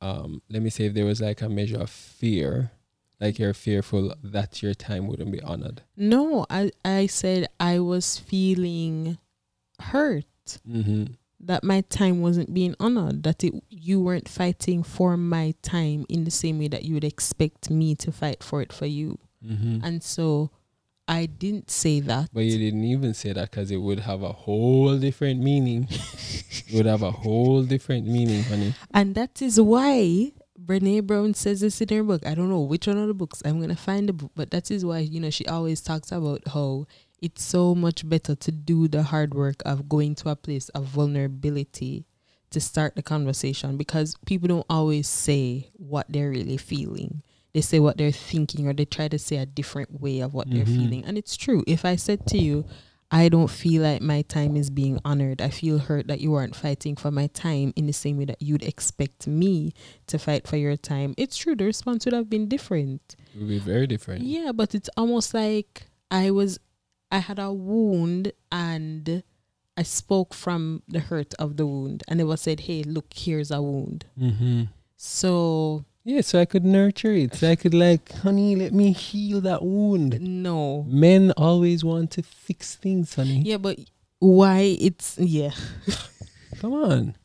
um, 0.00 0.42
let 0.48 0.62
me 0.62 0.70
say, 0.70 0.84
if 0.86 0.94
there 0.94 1.04
was 1.06 1.20
like 1.20 1.42
a 1.42 1.48
measure 1.48 1.78
of 1.80 1.90
fear, 1.90 2.70
like 3.20 3.38
you're 3.38 3.54
fearful 3.54 4.14
that 4.22 4.62
your 4.62 4.74
time 4.74 5.06
wouldn't 5.08 5.32
be 5.32 5.40
honored. 5.42 5.82
No, 5.96 6.46
I 6.50 6.70
I 6.84 7.06
said 7.06 7.48
I 7.58 7.80
was 7.80 8.18
feeling 8.18 9.18
hurt 9.80 10.24
Mm-hmm. 10.68 11.04
that 11.40 11.64
my 11.64 11.80
time 11.80 12.22
wasn't 12.22 12.54
being 12.54 12.76
honored 12.78 13.24
that 13.24 13.42
it 13.42 13.52
you 13.68 14.00
weren't 14.00 14.28
fighting 14.28 14.84
for 14.84 15.16
my 15.16 15.54
time 15.60 16.06
in 16.08 16.22
the 16.22 16.30
same 16.30 16.60
way 16.60 16.68
that 16.68 16.84
you 16.84 16.94
would 16.94 17.02
expect 17.04 17.68
me 17.68 17.96
to 17.96 18.12
fight 18.12 18.44
for 18.44 18.62
it 18.62 18.72
for 18.72 18.86
you 18.86 19.18
Mm-hmm. 19.44 19.84
and 19.84 20.02
so 20.04 20.50
i 21.08 21.26
didn't 21.26 21.70
say 21.70 22.00
that 22.00 22.28
But 22.32 22.44
you 22.44 22.58
didn't 22.58 22.84
even 22.84 23.14
say 23.14 23.32
that 23.32 23.50
because 23.50 23.70
it 23.70 23.76
would 23.76 24.00
have 24.00 24.22
a 24.22 24.32
whole 24.32 24.98
different 24.98 25.40
meaning. 25.40 25.86
it 25.90 26.74
would 26.74 26.86
have 26.86 27.02
a 27.02 27.10
whole 27.10 27.62
different 27.62 28.06
meaning, 28.06 28.42
honey. 28.44 28.74
and 28.92 29.14
that 29.14 29.40
is 29.42 29.60
why 29.60 30.32
Brene 30.58 31.06
Brown 31.06 31.34
says 31.34 31.60
this 31.60 31.80
in 31.80 31.88
her 31.90 32.02
book. 32.02 32.26
I 32.26 32.34
don't 32.34 32.48
know 32.48 32.60
which 32.62 32.88
one 32.88 32.98
of 32.98 33.06
the 33.06 33.14
books. 33.14 33.40
I'm 33.44 33.60
gonna 33.60 33.76
find 33.76 34.08
the 34.08 34.12
book, 34.12 34.32
but 34.34 34.50
that 34.50 34.68
is 34.70 34.84
why 34.84 34.98
you 34.98 35.20
know 35.20 35.30
she 35.30 35.46
always 35.46 35.80
talks 35.80 36.10
about 36.10 36.42
how 36.48 36.86
it's 37.22 37.44
so 37.44 37.72
much 37.74 38.08
better 38.08 38.34
to 38.34 38.50
do 38.50 38.88
the 38.88 39.04
hard 39.04 39.32
work 39.34 39.62
of 39.64 39.88
going 39.88 40.16
to 40.16 40.28
a 40.30 40.34
place 40.34 40.68
of 40.70 40.84
vulnerability 40.86 42.04
to 42.50 42.60
start 42.60 42.96
the 42.96 43.02
conversation 43.02 43.76
because 43.76 44.16
people 44.26 44.48
don't 44.48 44.66
always 44.68 45.06
say 45.08 45.70
what 45.74 46.06
they're 46.08 46.30
really 46.30 46.56
feeling. 46.56 47.22
They 47.56 47.62
say 47.62 47.80
what 47.80 47.96
they're 47.96 48.10
thinking 48.12 48.68
or 48.68 48.74
they 48.74 48.84
try 48.84 49.08
to 49.08 49.18
say 49.18 49.38
a 49.38 49.46
different 49.46 49.98
way 49.98 50.20
of 50.20 50.34
what 50.34 50.50
they're 50.50 50.66
Mhm. 50.66 50.76
feeling. 50.76 51.04
And 51.06 51.16
it's 51.16 51.38
true. 51.38 51.64
If 51.66 51.86
I 51.86 51.96
said 51.96 52.26
to 52.26 52.36
you, 52.36 52.66
I 53.10 53.30
don't 53.30 53.48
feel 53.48 53.82
like 53.82 54.02
my 54.02 54.20
time 54.20 54.56
is 54.58 54.68
being 54.68 55.00
honored. 55.06 55.40
I 55.40 55.48
feel 55.48 55.78
hurt 55.78 56.06
that 56.08 56.20
you 56.20 56.34
aren't 56.34 56.54
fighting 56.54 56.96
for 56.96 57.10
my 57.10 57.28
time 57.28 57.72
in 57.74 57.86
the 57.86 57.94
same 57.94 58.18
way 58.18 58.26
that 58.26 58.42
you'd 58.42 58.62
expect 58.62 59.26
me 59.26 59.72
to 60.08 60.18
fight 60.18 60.46
for 60.46 60.58
your 60.58 60.76
time. 60.76 61.14
It's 61.16 61.34
true, 61.38 61.54
the 61.56 61.64
response 61.64 62.04
would 62.04 62.12
have 62.12 62.28
been 62.28 62.46
different. 62.46 63.16
It 63.34 63.38
would 63.38 63.48
be 63.48 63.58
very 63.58 63.86
different. 63.86 64.24
Yeah, 64.24 64.52
but 64.52 64.74
it's 64.74 64.90
almost 64.94 65.32
like 65.32 65.86
I 66.10 66.30
was, 66.30 66.58
I 67.10 67.20
had 67.20 67.38
a 67.38 67.54
wound 67.54 68.32
and 68.52 69.22
I 69.78 69.82
spoke 69.82 70.34
from 70.34 70.82
the 70.88 71.00
hurt 71.00 71.32
of 71.38 71.56
the 71.56 71.66
wound. 71.66 72.02
And 72.06 72.20
it 72.20 72.24
was 72.24 72.42
said, 72.42 72.60
hey, 72.68 72.82
look, 72.82 73.14
here's 73.14 73.50
a 73.50 73.62
wound. 73.62 74.04
Mm-hmm. 74.20 74.64
So, 74.98 75.86
Yeah, 76.06 76.20
so 76.20 76.38
I 76.38 76.44
could 76.44 76.64
nurture 76.64 77.10
it. 77.12 77.34
So 77.34 77.50
I 77.50 77.56
could 77.56 77.74
like, 77.74 78.12
honey, 78.22 78.54
let 78.54 78.72
me 78.72 78.92
heal 78.92 79.40
that 79.40 79.64
wound. 79.64 80.20
no. 80.20 80.84
Men 80.86 81.32
always 81.36 81.82
want 81.82 82.12
to 82.12 82.22
fix 82.22 82.76
things, 82.76 83.14
honey. 83.16 83.42
Yeah, 83.44 83.56
but 83.56 83.76
why 84.20 84.76
it's, 84.78 85.18
yeah. 85.18 85.50
Come 86.60 86.74
on. 86.74 87.16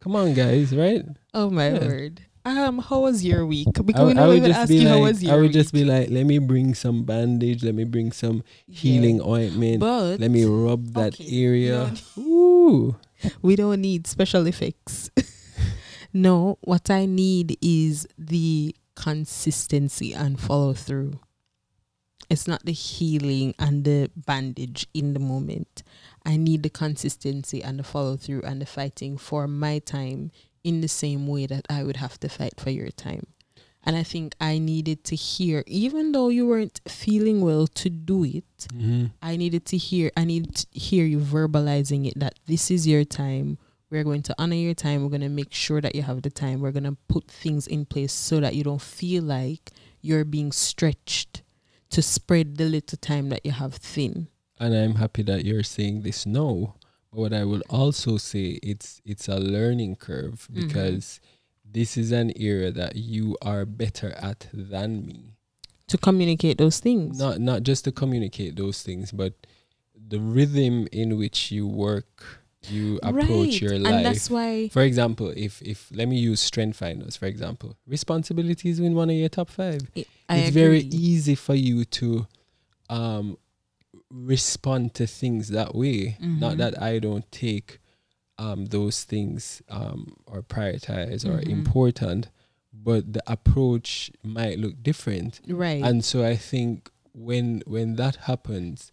Come 0.00 0.16
on, 0.16 0.34
guys, 0.34 0.74
right? 0.74 1.04
Oh 1.34 1.50
my 1.50 1.70
Yeah. 1.70 1.78
word. 1.86 2.22
Um, 2.44 2.78
how 2.78 3.00
was 3.00 3.24
your 3.24 3.46
week? 3.46 3.68
I, 3.78 3.82
Because 3.82 4.06
we 4.06 4.10
I 4.10 4.14
never 4.14 4.28
would 4.28 4.36
even 4.38 4.50
just 4.50 4.60
ask 4.60 4.68
be 4.70 4.76
you 4.78 4.88
how 4.88 4.94
like, 4.98 5.02
was 5.02 5.22
your 5.22 5.32
I 5.32 5.36
would 5.36 5.42
week. 5.42 5.52
just 5.52 5.72
be 5.72 5.84
like, 5.84 6.10
let 6.10 6.26
me 6.26 6.38
bring 6.38 6.74
some 6.74 7.04
bandage, 7.04 7.62
let 7.62 7.74
me 7.76 7.84
bring 7.84 8.10
some 8.10 8.42
healing 8.66 9.20
ointment, 9.22 9.80
but 9.80 10.18
let 10.18 10.30
me 10.32 10.44
rub 10.44 10.94
that 10.94 11.14
Okay, 11.14 11.44
area. 11.46 11.94
Ooh. 12.18 12.96
we 13.42 13.54
don't 13.54 13.80
need 13.80 14.06
special 14.08 14.46
effects. 14.48 15.10
no, 16.16 16.58
what 16.62 16.90
I 16.90 17.06
need 17.06 17.58
is 17.60 18.06
the 18.18 18.74
consistency 18.94 20.12
and 20.12 20.40
follow 20.40 20.72
through. 20.72 21.20
It's 22.28 22.48
not 22.48 22.64
the 22.64 22.72
healing 22.72 23.54
and 23.58 23.84
the 23.84 24.10
bandage 24.16 24.86
in 24.92 25.12
the 25.12 25.20
moment. 25.20 25.82
I 26.24 26.36
need 26.36 26.62
the 26.64 26.70
consistency 26.70 27.62
and 27.62 27.78
the 27.78 27.84
follow 27.84 28.16
through 28.16 28.42
and 28.42 28.60
the 28.60 28.66
fighting 28.66 29.16
for 29.16 29.46
my 29.46 29.78
time 29.78 30.32
in 30.64 30.80
the 30.80 30.88
same 30.88 31.28
way 31.28 31.46
that 31.46 31.66
I 31.70 31.84
would 31.84 31.96
have 31.98 32.18
to 32.20 32.28
fight 32.28 32.58
for 32.58 32.70
your 32.70 32.90
time. 32.90 33.26
And 33.84 33.94
I 33.94 34.02
think 34.02 34.34
I 34.40 34.58
needed 34.58 35.04
to 35.04 35.14
hear, 35.14 35.62
even 35.68 36.10
though 36.10 36.28
you 36.28 36.48
weren't 36.48 36.80
feeling 36.88 37.40
well 37.40 37.68
to 37.68 37.88
do 37.88 38.24
it, 38.24 38.66
Mhm. 38.74 39.12
I 39.22 39.36
needed 39.36 39.64
to 39.66 39.76
hear 39.76 40.10
I 40.16 40.24
need 40.24 40.52
to 40.56 40.66
hear 40.72 41.04
you 41.06 41.20
verbalizing 41.20 42.06
it 42.08 42.18
that 42.18 42.34
this 42.46 42.70
is 42.72 42.88
your 42.88 43.04
time. 43.04 43.58
We're 43.90 44.04
going 44.04 44.22
to 44.22 44.34
honor 44.38 44.56
your 44.56 44.74
time. 44.74 45.02
We're 45.02 45.10
going 45.10 45.20
to 45.20 45.28
make 45.28 45.52
sure 45.54 45.80
that 45.80 45.94
you 45.94 46.02
have 46.02 46.22
the 46.22 46.30
time. 46.30 46.60
We're 46.60 46.72
going 46.72 46.84
to 46.84 46.96
put 47.08 47.28
things 47.28 47.66
in 47.66 47.84
place 47.86 48.12
so 48.12 48.40
that 48.40 48.54
you 48.54 48.64
don't 48.64 48.82
feel 48.82 49.22
like 49.22 49.70
you're 50.02 50.24
being 50.24 50.50
stretched 50.52 51.42
to 51.90 52.02
spread 52.02 52.56
the 52.56 52.64
little 52.64 52.98
time 52.98 53.28
that 53.28 53.46
you 53.46 53.52
have 53.52 53.74
thin. 53.74 54.26
And 54.58 54.74
I'm 54.74 54.96
happy 54.96 55.22
that 55.22 55.44
you're 55.44 55.62
saying 55.62 56.02
this 56.02 56.26
now. 56.26 56.74
But 57.12 57.20
what 57.20 57.32
I 57.32 57.44
will 57.44 57.62
also 57.70 58.16
say 58.16 58.58
it's 58.62 59.00
it's 59.04 59.28
a 59.28 59.38
learning 59.38 59.96
curve 59.96 60.48
Mhm. 60.50 60.54
because 60.66 61.20
this 61.64 61.96
is 61.96 62.10
an 62.10 62.32
area 62.36 62.72
that 62.72 62.96
you 62.96 63.36
are 63.42 63.64
better 63.64 64.10
at 64.12 64.48
than 64.52 65.06
me. 65.06 65.34
To 65.88 65.98
communicate 65.98 66.58
those 66.58 66.80
things. 66.80 67.18
Not 67.18 67.40
not 67.40 67.62
just 67.62 67.84
to 67.84 67.92
communicate 67.92 68.56
those 68.56 68.82
things, 68.82 69.12
but 69.12 69.34
the 69.94 70.18
rhythm 70.20 70.88
in 70.90 71.16
which 71.16 71.52
you 71.52 71.66
work, 71.68 72.42
you 72.70 72.98
approach 73.02 73.24
Right. 73.26 73.62
your 73.62 73.72
And 73.74 73.82
life. 73.84 74.04
that's 74.04 74.30
why 74.30 74.68
For 74.68 74.82
example, 74.82 75.32
if 75.36 75.62
if 75.62 75.90
let 75.92 76.08
me 76.08 76.18
use 76.18 76.40
strength 76.40 76.78
finders, 76.78 77.16
for 77.16 77.26
example, 77.26 77.76
responsibilities 77.86 78.78
in 78.80 78.94
one 78.94 79.10
of 79.10 79.16
your 79.16 79.28
top 79.28 79.50
five. 79.50 79.82
I 80.28 80.38
it's 80.38 80.50
very 80.50 80.80
easy 80.80 81.34
for 81.34 81.54
you 81.54 81.84
to 81.84 82.26
um 82.90 83.36
respond 84.10 84.94
to 84.94 85.06
things 85.06 85.48
that 85.48 85.74
way. 85.74 86.16
Not 86.20 86.54
Mhm. 86.54 86.58
that 86.58 86.82
I 86.82 86.98
don't 86.98 87.30
take 87.32 87.80
um 88.38 88.66
those 88.66 89.04
things 89.04 89.62
um 89.68 90.16
or 90.26 90.42
prioritize 90.42 91.24
or 91.24 91.40
Mhm. 91.40 91.48
important, 91.50 92.28
but 92.72 93.12
the 93.12 93.22
approach 93.26 94.10
might 94.22 94.58
look 94.58 94.82
different. 94.82 95.40
right. 95.48 95.82
And 95.82 96.04
so 96.04 96.24
I 96.24 96.36
think 96.36 96.90
when 97.12 97.62
when 97.66 97.96
that 97.96 98.16
happens 98.30 98.92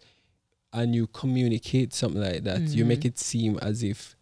and 0.74 0.94
you 0.96 1.08
communicate 1.08 1.94
something 1.94 2.22
like 2.22 2.44
that, 2.44 2.62
you 2.76 2.84
Mhm. 2.84 2.88
make 2.88 3.06
it 3.06 3.20
seem 3.20 3.58
as 3.60 3.84
if 3.84 4.16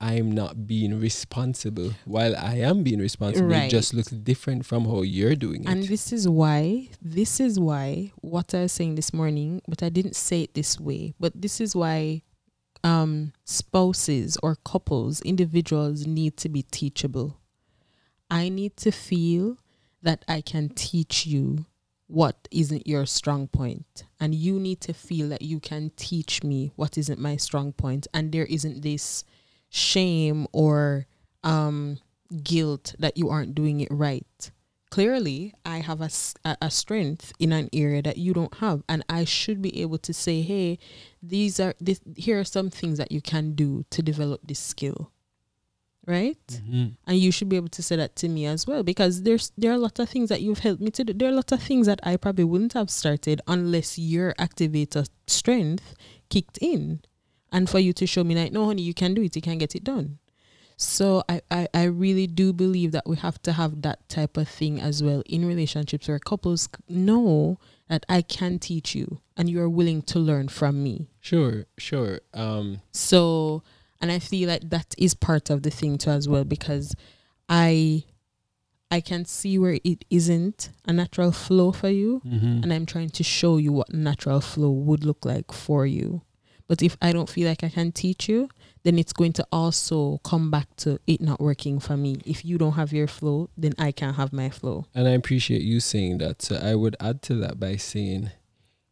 I'm 0.00 0.32
not 0.32 0.66
being 0.66 0.98
responsible 0.98 1.92
while 2.06 2.34
I 2.36 2.56
am 2.56 2.82
being 2.82 2.98
responsible. 2.98 3.52
It 3.52 3.70
just 3.70 3.94
looks 3.94 4.10
different 4.10 4.66
from 4.66 4.84
how 4.84 5.02
you're 5.02 5.36
doing 5.36 5.62
it. 5.62 5.68
And 5.68 5.84
this 5.84 6.12
is 6.12 6.28
why, 6.28 6.88
this 7.00 7.38
is 7.38 7.60
why 7.60 8.10
what 8.20 8.52
I 8.52 8.62
was 8.62 8.72
saying 8.72 8.96
this 8.96 9.12
morning, 9.12 9.62
but 9.68 9.80
I 9.82 9.90
didn't 9.90 10.16
say 10.16 10.42
it 10.42 10.54
this 10.54 10.80
way, 10.80 11.14
but 11.20 11.40
this 11.40 11.60
is 11.60 11.76
why 11.76 12.22
um, 12.84 13.32
spouses 13.44 14.36
or 14.42 14.56
couples, 14.64 15.20
individuals 15.20 16.04
need 16.04 16.36
to 16.38 16.48
be 16.48 16.62
teachable. 16.64 17.36
I 18.28 18.48
need 18.48 18.76
to 18.78 18.90
feel 18.90 19.58
that 20.02 20.24
I 20.26 20.40
can 20.40 20.68
teach 20.70 21.24
you 21.26 21.66
what 22.12 22.48
isn't 22.50 22.86
your 22.86 23.06
strong. 23.06 23.48
And 24.20 24.34
you 24.34 24.60
need 24.60 24.80
to 24.82 24.92
feel 24.92 25.28
that 25.30 25.42
you 25.42 25.60
can 25.60 25.90
teach 25.96 26.44
me 26.44 26.72
what 26.76 26.98
isn't 26.98 27.18
my 27.18 27.36
strong. 27.36 27.74
And 28.12 28.32
there 28.32 28.46
isn't 28.46 28.82
this 28.82 29.24
shame 29.70 30.46
or 30.52 31.06
um, 31.42 31.98
guilt 32.42 32.94
that 32.98 33.16
you 33.16 33.30
aren't 33.30 33.54
doing 33.54 33.80
it 33.80 33.88
right 33.90 34.50
clearly 34.92 35.54
I 35.64 35.78
have 35.78 36.02
a 36.02 36.70
strength 36.70 37.32
in 37.38 37.50
an 37.50 37.70
area 37.72 38.02
that 38.02 38.18
you 38.18 38.34
don't 38.34 38.52
have 38.56 38.82
and 38.90 39.02
I 39.08 39.24
should 39.24 39.62
be 39.62 39.80
able 39.80 39.96
to 39.96 40.12
say 40.12 40.42
hey 40.42 40.78
these 41.22 41.58
are 41.58 41.74
this 41.80 42.00
here 42.14 42.38
are 42.38 42.44
some 42.44 42.68
things 42.68 42.98
that 42.98 43.10
you 43.10 43.22
can 43.22 43.54
do 43.54 43.86
to 43.88 44.02
develop 44.02 44.42
this 44.44 44.58
skill 44.58 45.10
right 46.06 46.46
Mhm. 46.68 46.96
and 47.06 47.18
you 47.18 47.30
should 47.30 47.48
be 47.48 47.56
able 47.56 47.68
to 47.68 47.82
say 47.82 47.96
that 47.96 48.16
to 48.16 48.28
me 48.28 48.44
as 48.46 48.66
well 48.66 48.82
because 48.82 49.22
there's 49.22 49.52
there 49.56 49.70
are 49.70 49.74
a 49.74 49.78
lot 49.78 49.98
of 50.00 50.08
things 50.08 50.28
that 50.30 50.42
you've 50.42 50.58
helped 50.58 50.82
me 50.82 50.90
to 50.90 51.04
do 51.04 51.12
there 51.12 51.28
are 51.28 51.32
a 51.32 51.36
lot 51.36 51.52
of 51.52 51.62
things 51.62 51.86
that 51.86 52.00
I 52.02 52.16
probably 52.16 52.44
wouldn't 52.44 52.72
have 52.72 52.90
started 52.90 53.40
unless 53.46 53.98
your 53.98 54.34
activator 54.34 55.08
strength 55.28 55.94
kicked 56.28 56.58
in 56.60 57.02
and 57.52 57.70
for 57.70 57.78
you 57.78 57.92
to 57.92 58.06
show 58.06 58.24
me 58.24 58.34
like 58.34 58.52
no 58.52 58.66
honey 58.66 58.82
you 58.82 58.94
can 58.94 59.14
do 59.14 59.22
it 59.22 59.36
you 59.36 59.42
can 59.42 59.58
get 59.58 59.76
it 59.76 59.84
done 59.84 60.18
so 60.76 61.22
I, 61.28 61.40
I, 61.50 61.68
I 61.72 61.84
really 61.84 62.26
do 62.26 62.52
believe 62.52 62.90
that 62.92 63.06
we 63.06 63.16
have 63.16 63.40
to 63.42 63.52
have 63.52 63.82
that 63.82 64.08
type 64.08 64.36
of 64.36 64.48
thing 64.48 64.80
as 64.80 65.02
well 65.02 65.22
in 65.26 65.44
relationships 65.46 66.08
where 66.08 66.18
couples 66.18 66.68
know 66.88 67.58
that 67.88 68.04
I 68.08 68.22
can 68.22 68.58
teach 68.58 68.94
you 68.94 69.20
and 69.36 69.48
you 69.48 69.60
are 69.60 69.68
willing 69.68 70.02
to 70.02 70.18
learn 70.18 70.48
from 70.48 70.82
me. 70.82 71.08
Sure, 71.20 71.66
sure. 71.78 72.20
Um, 72.34 72.80
So 72.90 73.62
and 74.02 74.10
I 74.10 74.18
feel 74.18 74.48
like 74.48 74.68
that 74.68 74.94
is 74.98 75.14
part 75.14 75.48
of 75.48 75.62
the 75.62 75.70
thing 75.70 75.96
too 75.96 76.10
as 76.10 76.28
well 76.28 76.44
because 76.44 76.94
I 77.48 78.04
I 78.90 79.00
can 79.00 79.24
see 79.24 79.58
where 79.58 79.78
it 79.84 80.04
isn't 80.10 80.68
a 80.86 80.92
natural 80.92 81.32
flow 81.32 81.72
for 81.72 81.88
you 81.88 82.20
mhm. 82.26 82.62
and 82.62 82.72
I'm 82.72 82.84
trying 82.84 83.10
to 83.10 83.22
show 83.22 83.56
you 83.56 83.72
what 83.72 83.94
natural 83.94 84.42
flow 84.42 84.70
would 84.70 85.04
look 85.04 85.24
like 85.24 85.50
for 85.52 85.86
you. 85.86 86.22
But 86.68 86.82
if 86.82 86.96
I 87.02 87.12
don't 87.12 87.28
feel 87.28 87.48
like 87.48 87.64
I 87.64 87.68
can 87.68 87.92
teach 87.92 88.28
you, 88.28 88.48
then 88.82 88.98
it's 88.98 89.12
going 89.12 89.32
to 89.34 89.46
also 89.52 90.18
come 90.24 90.50
back 90.50 90.74
to 90.76 90.98
it 91.06 91.20
not 91.20 91.40
working 91.40 91.80
for 91.80 91.96
me. 91.96 92.16
If 92.24 92.44
you 92.44 92.56
don't 92.56 92.72
have 92.72 92.92
your 92.92 93.06
flow, 93.06 93.50
then 93.56 93.74
I 93.78 93.92
can't 93.92 94.16
have 94.16 94.32
my 94.32 94.48
flow. 94.48 94.86
And 94.94 95.06
I 95.06 95.10
appreciate 95.10 95.62
you 95.62 95.80
saying 95.80 96.18
that. 96.18 96.40
So 96.40 96.56
I 96.56 96.74
would 96.74 96.96
add 96.98 97.20
to 97.22 97.34
that 97.36 97.60
by 97.60 97.76
saying, 97.76 98.30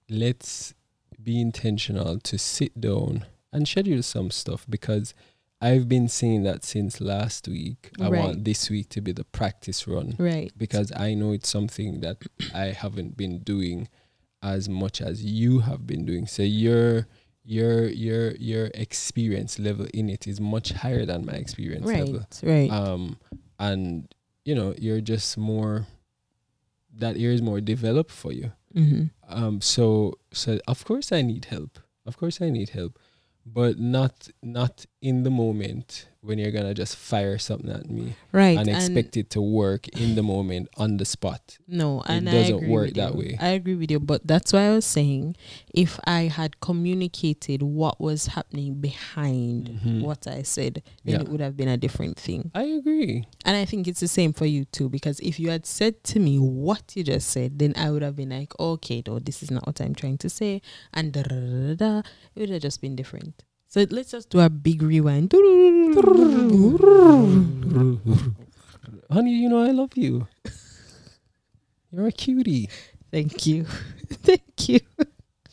let's 0.08 0.74
be 1.22 1.40
intentional 1.40 2.18
to 2.20 2.38
sit 2.38 2.80
down 2.80 3.24
and 3.52 3.66
schedule 3.68 4.02
some 4.02 4.30
stuff 4.30 4.66
because 4.68 5.14
I've 5.60 5.88
been 5.88 6.08
saying 6.08 6.44
that 6.44 6.64
since 6.64 7.00
last 7.00 7.46
week. 7.48 7.90
I 8.00 8.08
Right. 8.08 8.18
want 8.24 8.44
this 8.44 8.70
week 8.70 8.88
to 8.90 9.00
be 9.02 9.12
the 9.12 9.24
practice 9.24 9.86
run 9.86 10.14
Right. 10.18 10.50
because 10.56 10.90
I 10.96 11.14
know 11.14 11.32
it's 11.32 11.50
something 11.50 12.00
that 12.00 12.22
I 12.54 12.66
haven't 12.66 13.16
been 13.16 13.40
doing 13.40 13.88
as 14.42 14.68
much 14.70 15.02
as 15.02 15.22
you 15.22 15.58
have 15.60 15.86
been 15.86 16.06
doing. 16.06 16.26
So 16.26 16.42
your 16.42 17.06
your 17.44 17.88
your 17.88 18.32
your 18.36 18.70
experience 18.74 19.58
level 19.58 19.86
in 19.92 20.08
it 20.08 20.26
is 20.26 20.40
much 20.40 20.72
higher 20.72 21.04
than 21.04 21.26
my 21.26 21.32
experience 21.34 21.86
Right. 21.86 22.04
level 22.06 22.26
Right. 22.42 22.70
um 22.70 23.18
and 23.58 24.12
you 24.44 24.54
know 24.54 24.74
you're 24.78 25.00
just 25.00 25.36
more 25.38 25.86
that 26.98 27.16
area 27.16 27.32
is 27.32 27.42
more 27.42 27.60
developed 27.60 28.10
for 28.12 28.32
you 28.32 28.52
mm-hmm. 28.74 29.04
um 29.28 29.60
so 29.60 30.18
so 30.32 30.58
of 30.68 30.84
course 30.84 31.12
i 31.12 31.22
need 31.22 31.46
help 31.46 31.78
of 32.04 32.16
course 32.18 32.40
i 32.42 32.50
need 32.50 32.70
help 32.70 32.98
but 33.46 33.78
not 33.78 34.28
not 34.42 34.86
in 35.00 35.22
the 35.22 35.30
moment 35.30 36.09
when 36.22 36.38
you're 36.38 36.50
gonna 36.50 36.74
just 36.74 36.96
fire 36.96 37.38
something 37.38 37.70
at 37.70 37.88
me 37.90 38.14
right 38.30 38.58
and 38.58 38.68
expect 38.68 39.16
it 39.16 39.30
to 39.30 39.40
work 39.40 39.88
in 39.88 40.14
the 40.16 40.22
moment 40.22 40.68
on 40.76 40.98
the 40.98 41.04
spot. 41.04 41.56
No, 41.66 42.02
and 42.06 42.28
I 42.28 42.32
doesn't 42.32 42.56
agree 42.56 42.68
work 42.68 42.90
that 42.94 43.14
way. 43.14 43.38
I 43.40 43.48
agree 43.50 43.74
with 43.74 43.90
you, 43.90 43.98
but 44.00 44.26
that's 44.26 44.52
why 44.52 44.66
I 44.66 44.70
was 44.74 44.84
saying 44.84 45.36
if 45.72 45.98
I 46.04 46.22
had 46.22 46.60
communicated 46.60 47.62
what 47.62 48.00
was 48.00 48.26
happening 48.26 48.74
behind 48.80 49.80
Mhm. 49.82 50.02
what 50.02 50.26
I 50.26 50.42
said, 50.42 50.82
then 51.04 51.14
Yeah. 51.14 51.20
it 51.22 51.28
would 51.28 51.40
have 51.40 51.56
been 51.56 51.68
a 51.68 51.76
different 51.78 52.18
thing. 52.18 52.50
I 52.54 52.64
agree. 52.64 53.24
And 53.46 53.56
I 53.56 53.64
think 53.64 53.88
it's 53.88 54.00
the 54.00 54.08
same 54.08 54.32
for 54.34 54.44
you 54.46 54.66
too, 54.66 54.88
because 54.90 55.20
if 55.20 55.40
you 55.40 55.48
had 55.50 55.64
said 55.64 56.04
to 56.04 56.20
me 56.20 56.38
what 56.38 56.94
you 56.96 57.02
just 57.02 57.28
said, 57.30 57.58
then 57.58 57.72
I 57.76 57.90
would 57.90 58.02
have 58.02 58.16
been 58.16 58.30
like, 58.30 58.52
okay, 58.60 59.00
though 59.00 59.18
this 59.20 59.42
is 59.42 59.50
not 59.50 59.66
what 59.66 59.80
I'm 59.80 59.94
trying 59.94 60.18
to 60.18 60.28
say, 60.28 60.60
and 60.92 61.12
da 61.12 61.22
da. 61.22 61.74
da. 61.74 61.98
It 62.34 62.40
would 62.40 62.50
have 62.50 62.62
just 62.62 62.80
been 62.82 62.94
different. 62.94 63.42
So 63.70 63.86
let's 63.88 64.10
just 64.10 64.30
do 64.30 64.40
a 64.40 64.50
big 64.50 64.82
rewind. 64.82 65.32
Honey, 69.08 69.30
you 69.30 69.48
know 69.48 69.62
I 69.62 69.70
love 69.70 69.96
you. 69.96 70.26
You're 71.92 72.08
a 72.08 72.12
cutie. 72.12 72.68
Thank 73.12 73.46
you, 73.46 73.62
thank 74.08 74.68
you. 74.68 74.80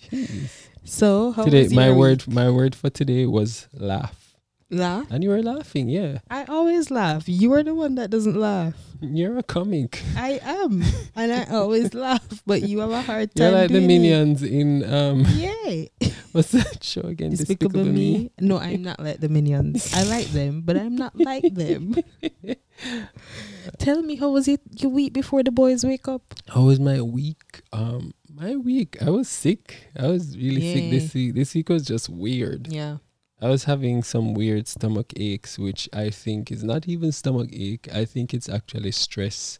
Jeez. 0.01 0.49
So 0.84 1.32
how 1.32 1.43
today 1.43 1.63
was 1.63 1.73
my 1.73 1.88
your 1.89 1.95
word 1.95 2.27
my 2.27 2.49
word 2.49 2.73
for 2.73 2.89
today 2.89 3.27
was 3.27 3.67
laugh. 3.71 4.26
Laugh. 4.69 5.08
And 5.10 5.23
you 5.23 5.30
were 5.30 5.41
laughing, 5.41 5.89
yeah. 5.89 6.19
I 6.30 6.43
always 6.45 6.91
laugh. 6.91 7.27
You 7.27 7.53
are 7.53 7.63
the 7.63 7.73
one 7.75 7.95
that 7.95 8.10
doesn't 8.10 8.36
laugh. 8.36 8.75
You're 8.99 9.38
a 9.38 9.43
comic. 9.43 10.01
I 10.17 10.39
am, 10.43 10.82
and 11.15 11.32
I 11.32 11.45
always 11.53 11.93
laugh. 12.08 12.41
But 12.45 12.63
you 12.63 12.80
have 12.80 12.89
a 12.91 13.01
hard 13.01 13.34
time. 13.36 13.43
You're 13.51 13.60
like 13.62 13.67
the 13.69 13.80
doing 13.80 13.84
it. 13.84 13.88
minions 13.88 14.41
in 14.43 14.84
um 14.91 15.25
Yeah, 15.36 15.86
what's 16.32 16.51
that 16.51 16.84
show 16.84 17.01
again? 17.01 17.30
Despicable, 17.30 17.86
Me. 17.86 18.32
No, 18.39 18.58
I'm 18.58 18.82
not 18.82 18.99
like 18.99 19.19
the 19.19 19.30
minions. 19.30 19.93
I 19.93 20.03
like 20.03 20.27
them, 20.34 20.62
but 20.62 20.77
I'm 20.77 20.95
not 20.95 21.13
like 21.15 21.53
them. 21.53 21.95
Tell 23.77 24.01
me, 24.01 24.15
how 24.15 24.30
was 24.32 24.47
it 24.47 24.62
your 24.82 24.91
week 24.91 25.13
before 25.13 25.43
the 25.43 25.51
boys 25.51 25.86
wake 25.86 26.08
up? 26.08 26.34
How 26.49 26.63
was 26.63 26.80
my 26.80 27.01
week? 27.01 27.62
Um 27.71 28.13
my 28.34 28.56
week. 28.56 28.97
I 29.01 29.10
was 29.10 29.27
sick. 29.30 29.89
I 29.97 30.08
was 30.08 30.36
really 30.38 30.62
sick 30.73 30.89
this 30.89 31.13
week. 31.13 31.36
This 31.36 31.53
week 31.53 31.69
was 31.69 31.86
just 31.86 32.10
weird. 32.10 32.67
Yeah. 32.73 32.97
I 33.39 33.50
was 33.50 33.65
having 33.65 34.02
some 34.04 34.34
weird 34.34 34.67
stomach 34.67 35.13
aches, 35.15 35.60
which 35.60 35.88
I 35.93 36.10
think 36.10 36.52
is 36.52 36.63
not 36.63 36.88
even 36.88 37.12
stomach 37.12 37.50
ache. 37.54 37.88
I 37.93 38.04
think 38.06 38.34
it's 38.34 38.50
actually 38.50 38.91
stress 38.91 39.60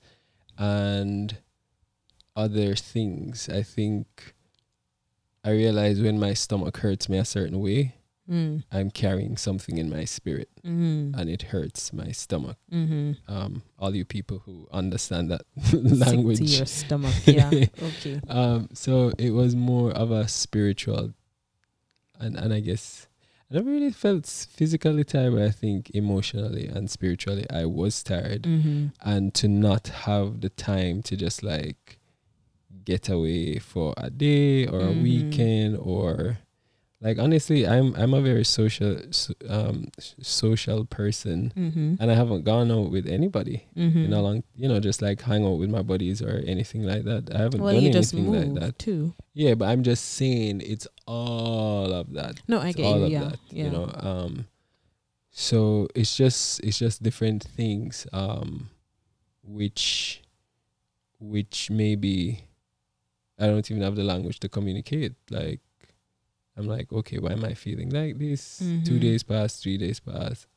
and 0.58 1.38
other 2.36 2.76
things. 2.76 3.50
I 3.50 3.62
think 3.64 4.34
I 5.44 5.52
realize 5.52 6.02
when 6.02 6.20
my 6.20 6.34
stomach 6.34 6.78
hurts 6.78 7.08
me 7.10 7.18
a 7.18 7.26
certain 7.26 7.60
way, 7.60 7.94
Mm. 8.30 8.66
I'm 8.74 8.92
carrying 8.92 9.38
something 9.38 9.78
in 9.78 9.90
my 9.90 10.04
spirit 10.04 10.50
Mm. 10.62 11.16
and 11.18 11.30
it 11.30 11.44
hurts 11.44 11.94
my 11.94 12.12
stomach. 12.12 12.58
Mm-hmm. 12.70 13.14
Um, 13.34 13.62
all 13.80 13.96
you 13.96 14.04
people 14.04 14.40
who 14.40 14.68
understand 14.70 15.32
that 15.32 15.44
Sick 15.64 15.82
to 15.82 15.96
language. 15.96 16.42
your 16.42 16.66
stomach. 16.66 17.16
Yeah. 17.26 17.50
okay. 17.82 18.20
Um, 18.28 18.68
so 18.74 19.14
it 19.18 19.32
was 19.32 19.56
more 19.56 19.92
of 19.94 20.12
a 20.12 20.28
spiritual, 20.28 21.14
and 22.20 22.36
and 22.36 22.54
I 22.54 22.60
guess 22.60 23.07
I 23.50 23.56
never 23.56 23.70
really 23.72 23.92
felt 23.92 24.26
physically 24.28 25.04
tired, 25.06 25.34
but 25.34 25.42
I 25.44 25.52
think 25.52 25.90
emotionally 25.92 26.68
and 26.68 26.90
spiritually 26.90 27.46
I 27.50 27.66
was 27.66 28.04
tired, 28.04 28.44
Mm-hmm. 28.44 28.88
and 29.02 29.34
to 29.36 29.48
not 29.48 29.88
have 30.06 30.42
the 30.42 30.50
time 30.50 31.02
to 31.04 31.16
just 31.16 31.44
like 31.44 31.98
get 32.84 33.08
away 33.10 33.60
for 33.60 33.94
a 33.98 34.10
day 34.10 34.68
or 34.68 34.80
a 34.82 34.94
Mhm. 34.94 35.02
weekend 35.02 35.78
or 35.78 36.40
like 37.00 37.20
honestly, 37.20 37.68
I'm 37.68 37.94
I'm 37.96 38.14
a 38.16 38.22
very 38.22 38.44
social 38.44 38.98
um 39.48 39.90
social 40.22 40.86
person, 40.86 41.54
Mm-hmm. 41.56 41.96
and 42.00 42.12
I 42.12 42.16
haven't 42.16 42.44
gone 42.44 42.72
out 42.72 42.90
with 42.92 43.06
anybody 43.08 43.68
Mm-hmm. 43.78 44.06
in 44.06 44.14
a 44.14 44.22
long, 44.22 44.44
you 44.56 44.68
know, 44.68 44.80
just 44.80 45.02
like 45.02 45.22
hang 45.22 45.46
out 45.46 45.60
with 45.60 45.70
my 45.70 45.84
buddies 45.84 46.22
or 46.22 46.42
anything 46.48 46.84
like 46.84 47.04
that. 47.04 47.30
I 47.34 47.38
haven't 47.38 47.62
Well, 47.62 47.74
done 47.76 47.84
anything 47.86 48.32
like 48.32 48.54
that. 48.62 48.80
too. 48.80 49.14
Yeah, 49.34 49.54
but 49.54 49.66
I'm 49.70 49.84
just 49.84 50.14
saying 50.14 50.62
it's 50.66 50.88
all 51.06 51.94
of 51.94 52.14
that. 52.14 52.42
No, 52.48 52.60
I 52.60 52.70
It's 52.70 52.78
get 52.78 52.86
all 52.86 52.98
you. 53.00 53.06
of 53.06 53.12
Yeah. 53.12 53.24
that. 53.26 53.40
yeah. 53.52 53.64
You 53.66 53.70
know, 53.72 53.92
um 54.00 54.48
so 55.30 55.88
it's 55.94 56.18
just 56.18 56.60
it's 56.64 56.80
just 56.80 57.04
different 57.04 57.44
things 57.44 58.08
um 58.12 58.70
which 59.44 60.24
which 61.20 61.70
maybe 61.70 62.44
I 63.40 63.46
don't 63.46 63.70
even 63.70 63.84
have 63.84 63.96
the 63.96 64.04
language 64.04 64.40
to 64.42 64.50
communicate. 64.50 65.14
Like 65.30 65.60
I'm 66.58 66.68
like, 66.68 66.92
okay, 66.92 67.20
why 67.20 67.32
am 67.34 67.46
I 67.46 67.54
feeling 67.54 67.90
like 67.92 68.18
this? 68.18 68.74
Two 68.84 68.96
Mhm. 68.96 69.02
days 69.02 69.24
pass, 69.24 69.60
three 69.62 69.78
days 69.78 70.00
pass. 70.00 70.48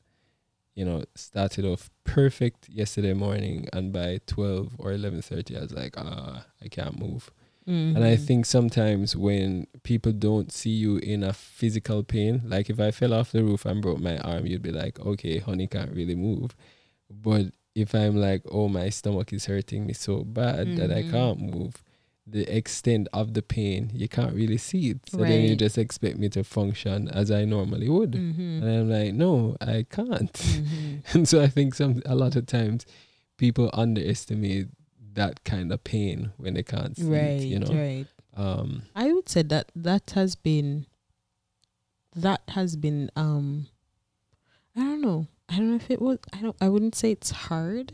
You 0.75 0.85
know, 0.85 1.05
started 1.15 1.65
off 1.65 1.91
perfect 2.05 2.69
yesterday 2.69 3.13
morning 3.13 3.69
and 3.73 3.93
by 3.93 4.21
twelve 4.27 4.75
or 4.79 4.93
eleven 4.93 5.21
thirty 5.21 5.57
I 5.57 5.61
was 5.61 5.73
like, 5.73 5.95
ah, 5.99 6.47
I 6.63 6.69
can't 6.69 6.99
move. 6.99 7.31
And 7.67 8.05
I 8.05 8.17
Mhm. 8.17 8.27
think 8.27 8.47
sometimes 8.47 9.15
when 9.17 9.67
people 9.83 10.13
don't 10.13 10.51
see 10.53 10.71
you 10.71 10.97
in 10.99 11.23
a 11.23 11.33
physical 11.33 12.03
pain, 12.03 12.43
like 12.45 12.71
if 12.71 12.81
I 12.81 12.93
fell 12.93 13.13
off 13.13 13.33
the 13.33 13.43
roof 13.45 13.67
and 13.67 13.83
broke 13.83 14.01
my 14.01 14.17
arm, 14.19 14.47
you'd 14.47 14.63
be 14.63 14.73
like, 14.73 14.99
okay, 15.01 15.39
honey 15.39 15.67
can't 15.67 15.93
really 15.93 16.15
move. 16.15 16.55
But 17.11 17.47
if 17.75 17.95
I'm 17.95 18.17
like, 18.17 18.43
oh, 18.51 18.69
my 18.69 18.89
stomach 18.91 19.33
is 19.33 19.47
hurting 19.47 19.87
me 19.87 19.93
so 19.93 20.25
bad 20.25 20.77
that 20.77 20.91
I 20.91 21.03
Mhm. 21.03 21.11
can't 21.11 21.41
move, 21.41 21.83
the 22.27 22.43
extent 22.57 23.09
of 23.13 23.35
the 23.35 23.43
pain, 23.43 23.91
you 23.95 24.07
can't 24.09 24.35
really 24.35 24.57
see 24.59 24.91
it. 24.91 24.99
So 25.09 25.19
then 25.19 25.43
you 25.43 25.57
just 25.57 25.77
expect 25.79 26.17
me 26.19 26.29
to 26.31 26.45
function 26.45 27.09
as 27.09 27.31
I 27.31 27.45
normally 27.45 27.89
would. 27.89 28.13
Mhm. 28.13 28.63
And 28.63 28.65
I'm 28.71 28.89
like, 28.91 29.15
no, 29.15 29.57
I 29.61 29.85
can't. 29.91 30.33
Mhm. 30.33 31.03
and 31.15 31.29
so 31.29 31.43
I 31.43 31.49
think 31.49 31.75
some 31.75 32.03
a 32.07 32.15
lot 32.15 32.37
of 32.37 32.47
times 32.47 32.87
people 33.37 33.71
underestimate 33.73 34.69
that 35.15 35.43
kind 35.45 35.73
of 35.73 35.83
pain 35.83 36.31
when 36.37 36.55
they 36.55 36.63
can't 36.63 36.97
see 36.97 37.05
Right. 37.05 37.41
it, 37.41 37.45
you 37.47 37.59
know. 37.59 37.73
Right. 37.75 38.07
Um 38.35 38.83
I 38.95 39.13
would 39.13 39.29
say 39.29 39.43
that 39.43 39.73
that 39.75 40.11
has 40.15 40.37
been 40.37 40.87
that 42.15 42.43
has 42.49 42.77
been 42.77 43.11
um 43.17 43.67
I 44.77 44.81
don't 44.81 45.01
know. 45.01 45.27
I 45.49 45.57
don't 45.57 45.71
know 45.71 45.77
if 45.77 45.91
it 45.91 46.01
was 46.01 46.19
I 46.33 46.43
don't 46.43 46.57
I 46.61 46.69
wouldn't 46.69 46.95
say 46.95 47.11
it's 47.11 47.31
hard, 47.33 47.93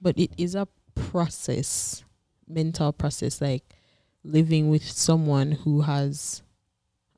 but 0.00 0.18
it 0.18 0.30
is 0.38 0.54
a 0.54 0.66
process, 0.94 2.04
mental 2.48 2.92
process 2.92 3.40
like 3.40 3.64
living 4.22 4.70
with 4.70 4.84
someone 4.88 5.52
who 5.52 5.82
has 5.82 6.42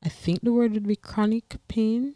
I 0.02 0.08
think 0.08 0.40
the 0.42 0.52
word 0.52 0.72
would 0.72 0.86
be 0.86 0.96
chronic 0.96 1.56
pain. 1.68 2.14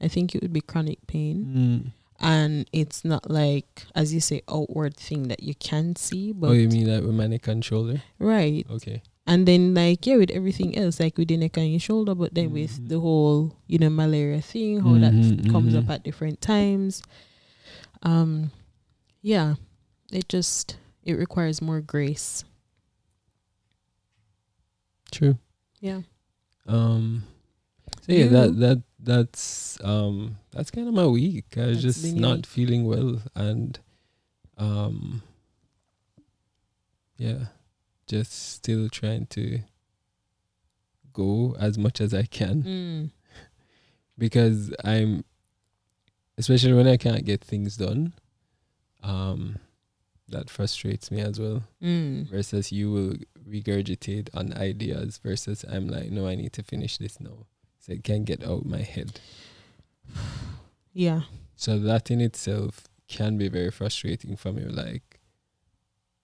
I 0.00 0.06
think 0.08 0.34
it 0.34 0.42
would 0.42 0.52
be 0.52 0.60
chronic 0.60 1.04
pain. 1.06 1.44
Mm. 1.44 1.92
And 2.20 2.68
it's 2.72 3.04
not 3.04 3.30
like 3.30 3.84
as 3.94 4.12
you 4.14 4.20
say 4.20 4.42
outward 4.48 4.96
thing 4.96 5.28
that 5.28 5.42
you 5.42 5.54
can 5.54 5.96
see, 5.96 6.32
but 6.32 6.48
oh, 6.50 6.52
you 6.52 6.68
mean 6.68 6.86
like 6.92 7.02
with 7.02 7.14
my 7.14 7.26
neck 7.26 7.48
and 7.48 7.64
shoulder? 7.64 8.02
right. 8.18 8.66
Okay. 8.70 9.02
And 9.26 9.46
then 9.46 9.74
like 9.74 10.06
yeah, 10.06 10.16
with 10.16 10.30
everything 10.30 10.76
else, 10.78 11.00
like 11.00 11.18
with 11.18 11.28
the 11.28 11.36
neck 11.36 11.56
and 11.58 11.70
your 11.70 11.80
shoulder, 11.80 12.14
but 12.14 12.34
then 12.34 12.48
Mhm. 12.50 12.52
with 12.52 12.88
the 12.88 12.98
whole, 13.00 13.54
you 13.66 13.78
know, 13.78 13.90
malaria 13.90 14.40
thing, 14.40 14.80
how 14.80 14.94
that 14.98 15.12
Mhm, 15.12 15.46
f- 15.46 15.52
comes 15.52 15.74
mhm. 15.74 15.78
up 15.84 15.90
at 15.90 16.02
different 16.02 16.40
times. 16.40 17.02
Um 18.02 18.50
yeah. 19.22 19.54
It 20.12 20.28
just 20.28 20.76
it 21.08 21.14
requires 21.14 21.62
more 21.62 21.80
grace. 21.80 22.44
True. 25.10 25.38
Yeah. 25.80 26.02
Um 26.66 27.24
so 28.02 28.12
yeah, 28.12 28.26
that 28.26 28.48
You? 28.50 28.54
that 28.60 28.82
that's 29.00 29.78
um 29.82 30.36
that's 30.52 30.70
kind 30.70 30.86
of 30.86 30.92
my 30.92 31.06
week. 31.06 31.56
I 31.56 31.66
was 31.66 31.80
just 31.80 32.14
not 32.14 32.44
feeling 32.44 32.84
well 32.84 33.22
and 33.34 33.78
um 34.58 35.22
yeah, 37.16 37.46
just 38.06 38.32
still 38.52 38.90
trying 38.90 39.26
to 39.28 39.60
go 41.14 41.56
as 41.58 41.78
much 41.78 42.02
as 42.02 42.12
I 42.12 42.24
can. 42.24 42.62
Mm. 42.62 43.10
because 44.18 44.74
I'm 44.84 45.24
especially 46.36 46.74
when 46.74 46.86
I 46.86 46.98
can't 46.98 47.24
get 47.24 47.42
things 47.42 47.78
done. 47.78 48.12
Um 49.02 49.58
that 50.28 50.50
frustrates 50.50 51.10
me 51.10 51.20
as 51.20 51.38
well. 51.40 51.62
Mm. 51.82 52.28
Versus 52.28 52.70
you 52.72 52.90
will 52.90 53.14
regurgitate 53.48 54.28
on 54.34 54.52
ideas 54.54 55.18
versus 55.22 55.64
I'm 55.70 55.88
like, 55.88 56.10
no, 56.10 56.26
I 56.26 56.34
need 56.34 56.52
to 56.54 56.62
finish 56.62 56.98
this 56.98 57.18
now. 57.20 57.46
So 57.80 57.92
it 57.92 58.04
can 58.04 58.24
get 58.24 58.44
out 58.44 58.66
my 58.66 58.82
head. 58.82 59.20
Yeah. 60.92 61.22
So 61.56 61.78
that 61.78 62.10
in 62.10 62.20
itself 62.20 62.88
can 63.08 63.38
be 63.38 63.48
very 63.48 63.70
frustrating 63.70 64.36
for 64.36 64.52
me. 64.52 64.64
Like 64.64 65.20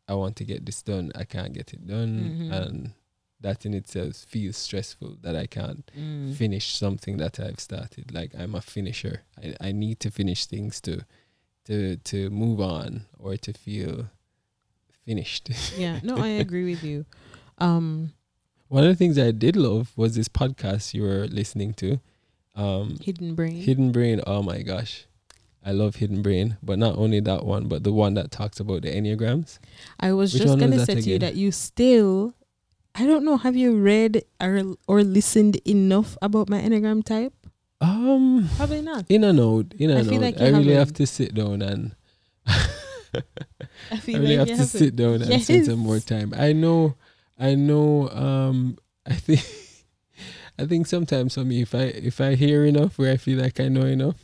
I 0.09 0.15
want 0.15 0.37
to 0.37 0.45
get 0.45 0.67
this 0.67 0.83
done, 0.83 1.13
I 1.15 1.25
can't 1.25 1.53
get 1.55 1.73
it 1.73 1.87
done. 1.87 2.51
Mhm. 2.51 2.53
And 2.53 2.93
that 3.41 3.65
in 3.67 3.75
itself 3.75 4.17
feels 4.17 4.57
stressful 4.57 5.19
that 5.23 5.37
I 5.37 5.47
can't 5.47 5.91
Mm. 5.97 6.35
finish 6.35 6.77
something 6.77 7.17
that 7.19 7.39
I've 7.41 7.61
started. 7.61 8.13
Like 8.13 8.35
I'm 8.39 8.55
a 8.55 8.61
finisher. 8.61 9.23
I, 9.43 9.55
I 9.61 9.73
need 9.73 10.01
to 10.01 10.11
finish 10.11 10.47
things 10.47 10.81
to 10.83 11.05
to 11.65 11.97
to 11.97 12.31
move 12.31 12.61
on 12.61 13.07
or 13.19 13.37
to 13.37 13.53
feel 13.53 14.11
finished. 15.05 15.51
Yeah. 15.77 16.01
No, 16.03 16.17
I 16.17 16.29
agree 16.29 16.65
with 16.65 16.83
you. 16.83 17.07
Um 17.59 18.13
One 18.69 18.85
of 18.85 18.91
the 18.91 18.97
things 18.97 19.19
I 19.19 19.31
did 19.31 19.57
love 19.57 19.93
was 19.97 20.15
this 20.15 20.29
podcast 20.29 20.95
you 20.95 21.03
were 21.03 21.27
listening 21.27 21.75
to. 21.75 22.01
Um, 22.57 22.99
Hidden 23.03 23.35
brain. 23.35 23.57
Hidden 23.57 23.91
Brain. 23.91 24.21
Oh 24.27 24.41
my 24.43 24.63
gosh, 24.63 25.07
I 25.65 25.73
love 25.73 25.97
Hidden 25.97 26.23
Brain. 26.23 26.57
But 26.63 26.79
not 26.79 26.97
only 26.97 27.19
that 27.21 27.45
one, 27.45 27.67
but 27.67 27.83
the 27.83 27.93
one 27.93 28.15
that 28.15 28.31
talks 28.31 28.61
about 28.61 28.83
the 28.83 28.95
enneagrams. 28.95 29.59
I 29.99 30.13
was 30.13 30.33
Which 30.33 30.43
just 30.43 30.59
gonna 30.59 30.77
that 30.79 30.87
say 30.87 30.95
to 30.95 31.11
you 31.11 31.19
that 31.19 31.35
you 31.35 31.51
still 31.51 32.35
I 32.95 33.07
don't 33.07 33.25
know, 33.25 33.39
have 33.39 33.57
you 33.57 33.77
read 33.77 34.23
or 34.41 34.77
or 34.87 35.03
listened 35.03 35.57
enough 35.67 36.17
about 36.23 36.49
my 36.49 36.63
Enneagram 36.63 37.03
type? 37.03 37.35
Um, 37.81 38.49
Probably 38.57 38.81
not. 38.83 39.05
in 39.09 39.25
a 39.25 39.33
note, 39.33 39.75
in 39.79 39.91
a 39.91 39.99
I 39.99 40.03
like 40.03 40.41
I 40.41 40.49
really 40.49 40.71
have 40.73 40.79
haven't. 40.89 40.97
to 40.97 41.07
sit 41.07 41.35
down 41.35 41.63
and. 41.63 41.95
I 43.91 43.97
feel 43.99 44.17
I 44.17 44.19
really 44.21 44.37
like 44.39 44.49
have 44.49 44.59
to 44.59 44.65
sit 44.67 44.97
down 44.97 45.23
and 45.23 45.43
spend 45.43 45.67
some 45.67 45.79
more 45.79 46.01
time. 46.01 46.35
I 46.37 46.53
know, 46.53 46.97
I 47.39 47.55
know. 47.55 48.09
Um, 48.11 48.79
I 49.07 49.15
think, 49.15 49.41
I 50.59 50.65
think 50.67 50.87
sometimes 50.87 51.35
for 51.35 51.45
me, 51.45 51.63
if 51.63 51.75
I 51.75 51.83
if 51.83 52.21
I 52.21 52.35
hear 52.35 52.65
enough 52.65 52.99
where 52.99 53.13
I 53.13 53.17
feel 53.17 53.39
like 53.41 53.61
I 53.61 53.69
know 53.69 53.83
enough, 53.87 54.17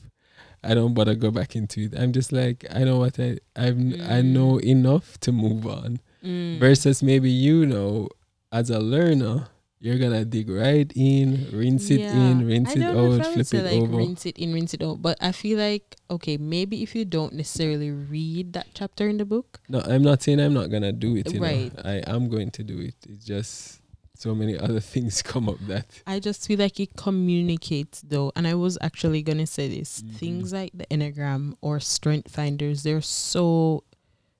I 0.64 0.74
don't 0.74 0.94
bother 0.94 1.14
go 1.14 1.30
back 1.30 1.54
into 1.54 1.82
it. 1.82 1.94
I'm 1.98 2.12
just 2.12 2.32
like 2.32 2.64
I 2.74 2.84
know 2.84 2.98
what 2.98 3.18
I 3.20 3.38
I've 3.56 3.76
I 3.78 4.22
Mm. 4.22 4.32
know 4.32 4.58
enough 4.60 5.18
to 5.20 5.32
move 5.32 5.66
on. 5.66 6.00
Mm. 6.24 6.58
Versus 6.58 7.02
maybe 7.02 7.30
you 7.30 7.64
know, 7.66 8.08
as 8.52 8.70
a 8.70 8.78
learner, 8.80 9.48
you're 9.80 9.98
gonna 9.98 10.24
dig 10.24 10.50
right 10.50 10.90
in, 10.94 11.48
rinse 11.52 11.90
it 11.90 12.00
in, 12.00 12.46
rinse 12.46 12.76
it 12.76 12.80
don't 12.80 12.94
know 12.94 13.12
if 13.14 13.20
out, 13.26 13.32
flip 13.32 13.54
it 13.54 13.64
like 13.64 13.82
over. 13.82 13.96
rinse 13.96 14.26
it 14.26 14.36
in, 14.38 14.52
rinse 14.52 14.74
it 14.74 14.82
out. 14.82 15.00
But 15.00 15.16
I 15.20 15.32
feel 15.32 15.58
like 15.58 15.96
okay, 16.10 16.36
maybe 16.36 16.82
if 16.82 16.94
you 16.94 17.04
don't 17.04 17.32
necessarily 17.32 17.90
read 17.90 18.52
that 18.52 18.68
chapter 18.74 19.08
in 19.08 19.16
the 19.16 19.24
book, 19.24 19.58
No, 19.68 19.80
I'm 19.80 20.02
not 20.02 20.22
saying 20.22 20.38
I'm 20.40 20.52
not 20.54 20.70
gonna 20.70 20.92
do 20.92 21.16
it. 21.16 21.32
Right. 21.38 21.74
know, 21.74 21.82
I 21.84 22.02
am 22.06 22.28
going 22.28 22.50
to 22.52 22.62
do 22.62 22.78
it. 22.78 22.94
It's 23.08 23.24
just 23.24 23.80
so 24.14 24.34
many 24.34 24.58
other 24.66 24.80
things 24.80 25.22
come 25.22 25.48
up 25.48 25.56
that 25.66 26.02
I 26.06 26.20
just 26.20 26.46
feel 26.46 26.58
like 26.58 26.78
it 26.78 26.94
communicates 26.96 28.02
though. 28.02 28.32
And 28.36 28.46
I 28.46 28.54
was 28.54 28.76
actually 28.82 29.22
gonna 29.22 29.46
say 29.46 29.66
this. 29.68 30.02
Mhm. 30.02 30.14
Things 30.16 30.52
like 30.52 30.72
the 30.74 30.86
Enneagram 30.90 31.54
or 31.62 31.80
strength 31.80 32.30
finders, 32.30 32.82
they're 32.82 33.00
so 33.00 33.84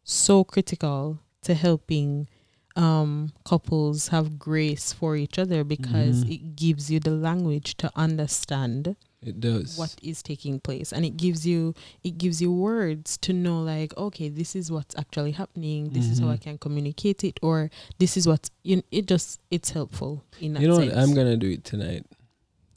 so 0.05 0.45
critical 0.45 1.21
to 1.43 1.55
helping 1.55 2.29
um 2.77 3.33
couples 3.45 4.09
have 4.09 4.39
grace 4.39 4.93
for 4.93 5.17
each 5.17 5.39
other 5.39 5.65
because 5.65 6.25
Mhm. 6.25 6.31
it 6.35 6.57
gives 6.57 6.91
you 6.91 7.01
the 7.01 7.11
language 7.11 7.77
to 7.79 7.91
understand 7.97 8.97
it 9.23 9.39
does. 9.41 9.77
what 9.77 9.95
is 10.03 10.23
taking 10.23 10.61
place 10.61 10.93
and 10.93 11.05
it 11.05 11.17
gives 11.17 11.45
you 11.47 11.75
it 12.05 12.17
gives 12.17 12.41
you 12.41 12.51
words 12.53 13.19
to 13.19 13.33
know 13.33 13.61
like 13.61 13.95
okay 13.97 14.29
this 14.29 14.55
is 14.57 14.71
what's 14.71 14.95
actually 14.97 15.33
happening 15.33 15.91
this 15.91 16.09
is 16.11 16.21
how 16.21 16.29
i 16.31 16.37
Mhm. 16.37 16.41
can 16.41 16.59
communicate 16.59 17.23
it 17.25 17.39
or 17.43 17.71
this 17.99 18.17
is 18.17 18.27
what 18.27 18.49
you 18.63 18.83
it 18.91 19.07
just 19.07 19.41
it's 19.51 19.71
helpful 19.71 20.23
in 20.41 20.53
that 20.55 20.63
You 20.63 20.69
know 20.69 20.79
sense. 20.79 20.95
what? 20.95 21.03
I'm 21.03 21.13
gonna 21.15 21.37
do 21.37 21.51
it 21.51 21.65
tonight. 21.65 22.07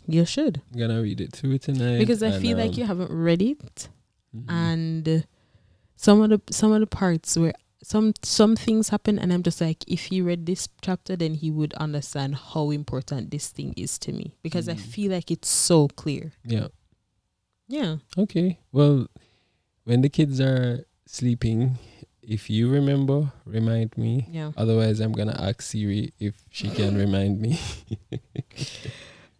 you 0.05 0.25
should 0.25 0.61
I'm 0.73 0.79
gonna 0.79 1.01
read 1.01 1.21
it 1.21 1.31
through 1.31 1.59
tonight 1.59 1.97
because 1.99 2.21
i 2.21 2.31
feel 2.37 2.57
like 2.57 2.71
um, 2.73 2.79
you 2.79 2.85
haven't 2.85 3.09
read 3.11 3.41
it 3.41 3.87
mhm. 4.35 4.49
and 4.49 5.25
some 5.95 6.19
of 6.21 6.29
the 6.29 6.41
some 6.51 6.73
of 6.73 6.81
the 6.81 6.87
parts 6.87 7.37
where 7.37 7.53
some 7.83 8.13
some 8.23 8.55
things 8.55 8.89
happen 8.89 9.19
and 9.19 9.31
i'm 9.33 9.43
just 9.43 9.59
like 9.61 9.83
if 9.87 10.05
he 10.05 10.21
read 10.21 10.45
this 10.45 10.67
chapter 10.81 11.15
then 11.15 11.33
he 11.35 11.51
would 11.51 11.73
understand 11.75 12.33
how 12.53 12.71
important 12.71 13.29
this 13.29 13.49
thing 13.49 13.73
is 13.77 13.99
to 13.99 14.11
me 14.13 14.33
because 14.41 14.67
i 14.69 14.73
Mm. 14.73 14.79
feel 14.79 15.11
like 15.11 15.29
it's 15.29 15.49
so 15.49 15.87
clear 15.89 16.31
yeah. 16.45 16.67
yeah 17.67 17.97
Okay. 18.17 18.59
Well, 18.71 19.07
when 19.83 20.01
the 20.01 20.09
kids 20.09 20.39
are 20.39 20.85
sleeping, 21.05 21.77
if 22.21 22.49
you 22.49 22.69
remember, 22.71 23.31
remind 23.45 23.97
me. 23.97 24.27
yeah 24.31 24.51
Otherwise, 24.55 24.99
I'm 25.03 25.11
gonna 25.11 25.35
ask 25.37 25.61
Siri 25.61 26.13
if 26.19 26.35
she 26.49 26.69
can 26.69 26.95
remind 27.05 27.41
me. 27.41 27.59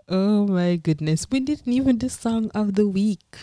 Oh 0.09 0.45
my 0.47 0.75
goodness. 0.75 1.27
We 1.31 1.39
didn't 1.39 1.71
even 1.71 1.97
do 1.97 2.09
song 2.09 2.51
of 2.53 2.73
the 2.75 2.87
week. 2.87 3.37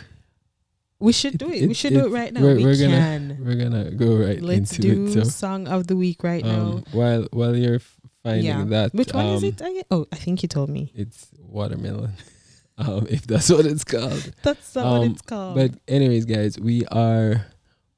We 1.01 1.13
should 1.13 1.39
do 1.39 1.47
it. 1.51 1.63
we 1.67 1.71
it- 1.71 1.77
should 1.77 1.95
do 1.95 2.07
it 2.07 2.11
right 2.13 2.33
now. 2.33 2.43
we're- 2.43 2.57
we 2.57 2.65
we're 2.65 2.77
gonna- 2.77 2.97
can. 2.97 3.37
We're 3.45 3.57
gonna 3.57 3.91
go 3.91 4.17
right 4.17 4.41
Let's 4.43 4.73
into 4.79 4.83
do 4.83 5.07
it. 5.07 5.13
So, 5.13 5.23
song 5.25 5.67
of 5.69 5.87
the 5.87 5.97
week 5.97 6.23
right 6.23 6.45
now. 6.45 6.61
um, 6.61 6.85
while 6.93 7.27
while 7.33 7.57
you're 7.57 7.81
finding 8.23 8.45
Yeah. 8.47 8.65
that, 8.67 8.93
Which 8.95 9.13
one 9.15 9.27
is 9.37 9.43
um, 9.43 9.49
it 9.49 9.61
again? 9.61 9.83
Oh, 9.91 10.07
I 10.13 10.17
think 10.17 10.43
you 10.43 10.49
told 10.49 10.69
me. 10.69 10.93
It's 10.95 11.29
watermelon. 11.39 12.13
um, 12.79 13.07
if 13.09 13.27
that's 13.27 13.49
what 13.51 13.65
it's 13.67 13.85
called. 13.85 14.33
That's 14.43 14.75
not 14.77 14.85
Um, 14.87 14.99
what 14.99 15.11
it's 15.13 15.23
called. 15.23 15.55
But 15.57 15.71
anyways, 15.89 16.25
guys, 16.27 16.59
we 16.61 16.85
are 16.87 17.47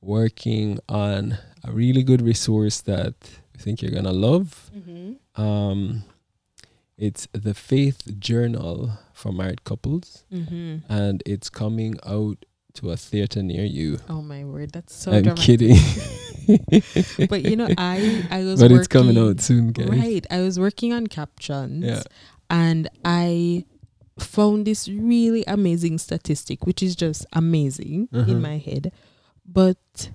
working 0.01 0.79
on 0.89 1.39
a 1.65 1.73
really 1.73 2.03
good 2.03 2.23
resource 2.23 2.81
that 2.83 3.15
I 3.55 3.59
think 3.59 3.83
you're 3.83 3.91
gonna 3.93 4.13
love. 4.13 4.71
Mhm. 4.77 5.17
Um, 5.39 6.05
it's 6.99 7.27
the 7.33 7.55
Faith 7.55 8.19
Journal 8.19 8.93
for 9.13 9.33
married 9.33 9.65
couples, 9.65 10.25
Mhm. 10.33 10.83
and 10.89 11.23
it's 11.27 11.49
coming 11.51 11.95
out 12.07 12.45
to 12.75 12.91
a 12.91 12.97
theater 12.97 13.43
near 13.43 13.65
you. 13.65 13.99
Oh 14.09 14.23
my 14.23 14.45
word, 14.45 14.73
that's 14.73 14.95
so 14.95 15.13
I'm 15.13 15.23
dramatic. 15.23 15.45
kidding, 15.45 15.77
But 17.29 17.43
you 17.45 17.57
know, 17.57 17.69
I 17.79 18.27
I 18.31 18.45
was 18.45 18.61
but 18.61 18.71
working, 18.71 18.79
it's 18.79 18.89
coming 18.89 19.19
out 19.19 19.41
soon, 19.41 19.73
guys. 19.73 19.89
Right. 19.89 20.27
I 20.31 20.41
was 20.41 20.59
working 20.59 20.93
on 20.93 21.07
captions 21.07 21.85
Yeah. 21.85 22.03
and 22.51 22.89
I 23.05 23.65
found 24.19 24.67
this 24.67 24.89
really 24.89 25.45
amazing 25.47 25.99
statistic, 25.99 26.67
which 26.67 26.83
is 26.83 26.95
just 26.97 27.27
amazing 27.33 28.09
Uh-huh. 28.13 28.31
in 28.31 28.41
my 28.43 28.59
head. 28.59 28.93
But 29.47 30.11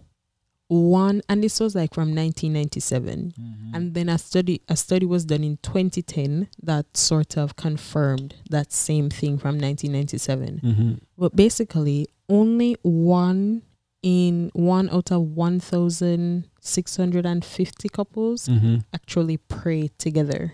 one 0.69 1.21
and 1.29 1.41
this 1.41 1.59
was 1.61 1.75
like 1.75 1.93
from 1.93 2.13
1997 2.13 3.33
Mm-hmm. 3.39 3.75
and 3.75 3.93
then 3.93 4.09
a 4.09 4.17
study 4.17 4.61
a 4.67 4.75
study 4.75 5.05
was 5.05 5.23
done 5.23 5.41
in 5.43 5.57
2010 5.63 6.49
that 6.61 6.97
sort 6.97 7.37
of 7.37 7.55
confirmed 7.55 8.35
that 8.49 8.73
same 8.73 9.09
thing 9.09 9.37
from 9.37 9.55
1997 9.59 10.59
Mm-hmm. 10.61 10.93
but 11.17 11.33
basically 11.37 12.07
only 12.29 12.75
one 12.83 13.63
in 14.03 14.51
one 14.53 14.89
out 14.89 15.11
of 15.11 15.21
1650 16.61 17.89
couples 17.89 18.47
Mm-hmm. 18.47 18.77
actually 18.93 19.37
pray 19.37 19.89
together. 19.97 20.53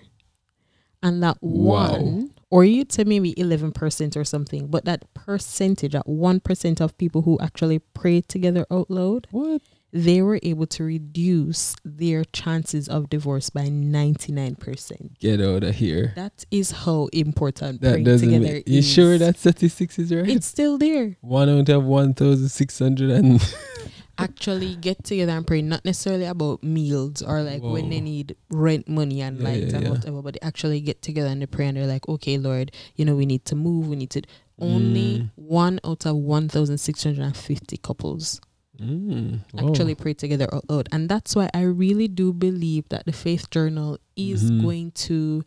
And 1.02 1.22
that 1.22 1.38
Wow. 1.42 1.98
one, 2.00 2.32
or 2.50 2.64
you'd 2.64 2.92
say 2.94 3.04
maybe 3.04 3.34
11% 3.36 4.16
or 4.16 4.24
something, 4.24 4.68
but 4.68 4.86
that 4.86 5.04
percentage, 5.14 5.92
that 5.92 6.08
1% 6.08 6.80
of 6.82 6.98
people 6.98 7.24
who 7.24 7.38
actually 7.40 7.80
pray 7.80 8.22
together 8.22 8.66
out 8.72 8.90
loud, 8.90 9.28
What? 9.32 9.62
They 9.96 10.24
were 10.24 10.40
able 10.42 10.66
to 10.66 10.84
reduce 10.84 11.76
their 11.86 12.24
chances 12.34 12.90
of 12.90 13.10
divorce 13.12 13.52
by 13.52 13.68
99%. 13.68 15.20
Get 15.20 15.40
out 15.40 15.64
of 15.64 15.76
here. 15.76 16.14
That 16.16 16.44
is 16.50 16.72
how 16.72 17.10
important 17.14 17.82
That 17.82 17.92
praying 17.92 18.04
doesn't. 18.06 18.28
together 18.32 18.54
Make, 18.56 18.68
you 18.68 18.80
is. 18.80 18.90
sure 18.92 19.18
that 19.20 19.38
statistics 19.38 20.00
is 20.00 20.12
right? 20.12 20.28
it's 20.28 20.48
still 20.48 20.78
there? 20.80 21.16
one 21.22 21.48
out 21.48 21.70
of 21.70 21.84
one 21.84 22.14
thousand 22.16 22.50
six 22.50 22.80
hundred 22.80 23.12
and. 23.12 23.40
Actually, 24.20 24.76
get 24.76 25.04
together 25.04 25.32
and 25.32 25.46
pray, 25.46 25.64
not 25.64 25.84
necessarily 25.84 26.26
about 26.26 26.62
meals 26.64 27.24
or 27.24 27.42
like 27.42 27.64
when 27.64 27.90
they 27.90 28.00
need 28.00 28.36
rent 28.52 28.88
money 28.88 29.22
and 29.22 29.40
Yeah, 29.40 29.44
light 29.44 29.64
yeah, 29.64 29.76
and 29.76 29.84
yeah. 29.84 29.90
whatever, 29.90 30.22
but 30.22 30.34
they 30.36 30.40
actually 30.48 30.82
get 30.82 31.02
together 31.02 31.30
and 31.30 31.42
they 31.42 31.48
pray 31.48 31.66
and 31.68 31.76
they're 31.78 31.88
like, 31.88 32.08
okay, 32.08 32.38
Lord, 32.38 32.72
you 32.96 33.06
know, 33.06 33.16
we 33.16 33.26
need 33.26 33.44
to 33.46 33.56
move, 33.56 33.88
we 33.88 33.96
need 33.96 34.12
to. 34.12 34.22
Only 34.60 35.20
Mm. 35.22 35.30
one 35.36 35.80
out 35.84 36.06
of 36.06 36.16
1,650 36.16 37.78
couples 37.78 38.40
Mm, 38.82 39.42
actually 39.58 39.94
pray 39.96 40.14
together 40.14 40.48
out 40.54 40.68
loud. 40.70 40.90
And 40.92 41.08
that's 41.08 41.36
why 41.36 41.50
I 41.54 41.62
really 41.62 42.08
do 42.08 42.34
believe 42.34 42.90
that 42.90 43.06
the 43.06 43.12
Faith 43.14 43.50
Journal 43.52 44.00
is 44.16 44.50
Mhm. 44.52 44.62
going 44.62 44.92
to. 45.08 45.44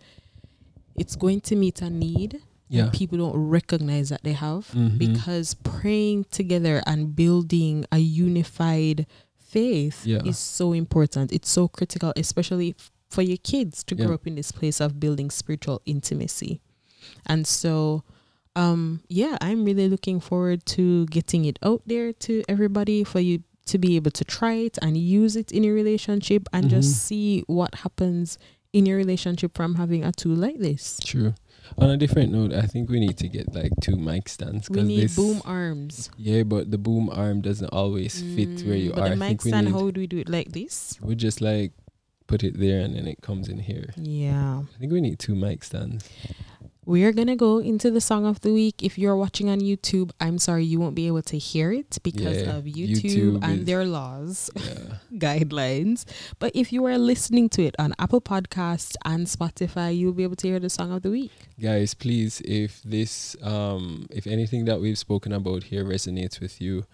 It's 0.97 1.16
going 1.16 1.41
to 1.43 1.57
meet 1.57 1.83
a 1.83 1.91
need 1.91 2.41
yeah. 2.68 2.85
that 2.85 2.95
people 2.95 3.18
don't 3.18 3.37
recognize 3.37 4.09
that 4.09 4.22
they 4.22 4.33
have 4.33 4.70
Mhm. 4.72 4.97
because 4.99 5.55
praying 5.55 6.24
together 6.31 6.83
and 6.87 7.14
building 7.14 7.85
a 7.93 7.99
unified 7.99 9.07
faith 9.37 10.07
Yeah. 10.07 10.22
is 10.24 10.39
so 10.39 10.72
important. 10.72 11.33
It's 11.33 11.51
so 11.51 11.68
critical, 11.68 12.12
especially 12.16 12.74
f- 12.79 12.91
for 13.11 13.22
your 13.22 13.37
kids 13.39 13.85
to 13.85 13.95
grow 13.95 14.14
up 14.14 14.27
in 14.27 14.35
this 14.37 14.53
place 14.53 14.81
of 14.81 14.99
building 15.01 15.31
spiritual 15.31 15.81
intimacy. 15.85 16.61
And 17.27 17.47
so, 17.47 18.03
um, 18.57 19.02
yeah, 19.09 19.36
I'm 19.40 19.64
really 19.64 19.88
looking 19.88 20.18
forward 20.20 20.64
to 20.74 21.07
getting 21.07 21.44
it 21.44 21.59
out 21.62 21.82
there 21.86 22.12
to 22.26 22.42
everybody 22.48 23.04
for 23.04 23.20
you 23.20 23.42
to 23.66 23.78
be 23.78 23.96
able 23.96 24.11
to 24.12 24.24
try 24.24 24.54
it 24.54 24.78
and 24.80 24.96
use 24.96 25.36
it 25.36 25.52
in 25.52 25.62
your 25.64 25.74
relationship 25.74 26.48
and 26.52 26.66
Mhm. 26.66 26.70
just 26.70 27.04
see 27.04 27.42
what 27.46 27.74
happens 27.76 28.38
in 28.72 28.86
your 28.86 28.96
relationship 28.96 29.57
from 29.57 29.74
having 29.76 30.04
a 30.04 30.12
tool 30.12 30.36
like 30.36 30.59
this. 30.59 30.98
True. 31.04 31.34
On 31.78 31.90
a 31.90 31.96
different 31.96 32.30
note, 32.32 32.52
I 32.52 32.66
think 32.66 32.88
we 32.88 33.00
need 33.00 33.16
to 33.18 33.28
get 33.28 33.52
like 33.54 33.72
two 33.80 33.96
mic 33.96 34.28
stands. 34.28 34.70
We 34.70 34.82
need 34.82 35.00
this- 35.04 35.16
boom 35.16 35.42
arms. 35.44 36.11
Yeah, 36.16 36.44
but 36.44 36.70
the 36.70 36.78
boom 36.78 37.11
arm 37.11 37.40
doesn't 37.40 37.70
always 37.72 38.22
fit 38.22 38.62
where 38.64 38.76
Mm, 38.76 38.84
you 38.84 38.90
but 38.92 39.02
are. 39.02 39.09
the 39.11 39.16
mic 39.16 39.42
stand, 39.42 39.66
need. 39.66 39.72
how 39.72 39.90
do 39.90 40.00
we 40.00 40.07
do 40.07 40.18
it 40.18 40.28
like 40.28 40.52
this? 40.52 40.96
we 41.02 41.16
just 41.16 41.40
like 41.40 41.72
put 42.28 42.42
it 42.44 42.59
there 42.59 42.80
and 42.80 42.94
then 42.94 43.07
it 43.09 43.20
comes 43.20 43.48
in 43.48 43.59
here. 43.59 43.90
Yeah. 43.96 44.62
I 44.74 44.78
think 44.78 44.92
we 44.92 45.00
need 45.00 45.18
two 45.18 45.34
mic 45.34 45.64
stands. 45.64 46.09
We 46.87 47.03
are 47.05 47.12
gonna 47.12 47.37
go 47.37 47.59
into 47.59 47.91
the 47.91 48.01
song 48.01 48.24
of 48.24 48.41
the 48.43 48.53
week. 48.53 48.82
If 48.82 48.97
you're 48.97 49.16
watching 49.16 49.49
on 49.51 49.61
YouTube, 49.61 50.11
I'm 50.20 50.39
sorry 50.39 50.64
you 50.64 50.78
won't 50.80 50.95
be 50.95 51.07
able 51.09 51.22
to 51.22 51.37
hear 51.37 51.72
it 51.72 51.99
because 52.03 52.39
Yeah, 52.43 52.57
of 52.57 52.64
YouTube, 52.64 53.03
YouTube 53.03 53.43
and 53.45 53.61
is- 53.61 53.64
their 53.66 53.84
laws 53.84 54.51
Yeah. 54.57 54.99
guidelines. 55.18 56.05
But 56.39 56.53
if 56.55 56.72
you 56.72 56.84
are 56.87 56.97
listening 56.97 57.49
to 57.51 57.64
it 57.64 57.74
on 57.78 57.93
Apple 57.99 58.20
Podcasts 58.20 58.95
and 59.05 59.26
Spotify, 59.26 59.97
you'll 59.99 60.12
be 60.12 60.22
able 60.22 60.37
to 60.37 60.47
hear 60.49 60.61
the 60.61 60.70
song 60.70 60.93
of 60.93 61.03
the 61.03 61.11
week. 61.11 61.32
Guys, 61.61 61.93
please, 61.95 62.41
if 62.45 62.82
this, 62.84 63.37
um, 63.43 64.07
if 64.11 64.26
anything 64.26 64.64
that 64.66 64.80
we've 64.80 64.99
spoken 64.99 65.32
about 65.32 65.64
here 65.64 65.84
resonates 65.84 66.39
with 66.41 66.61
you, 66.61 66.84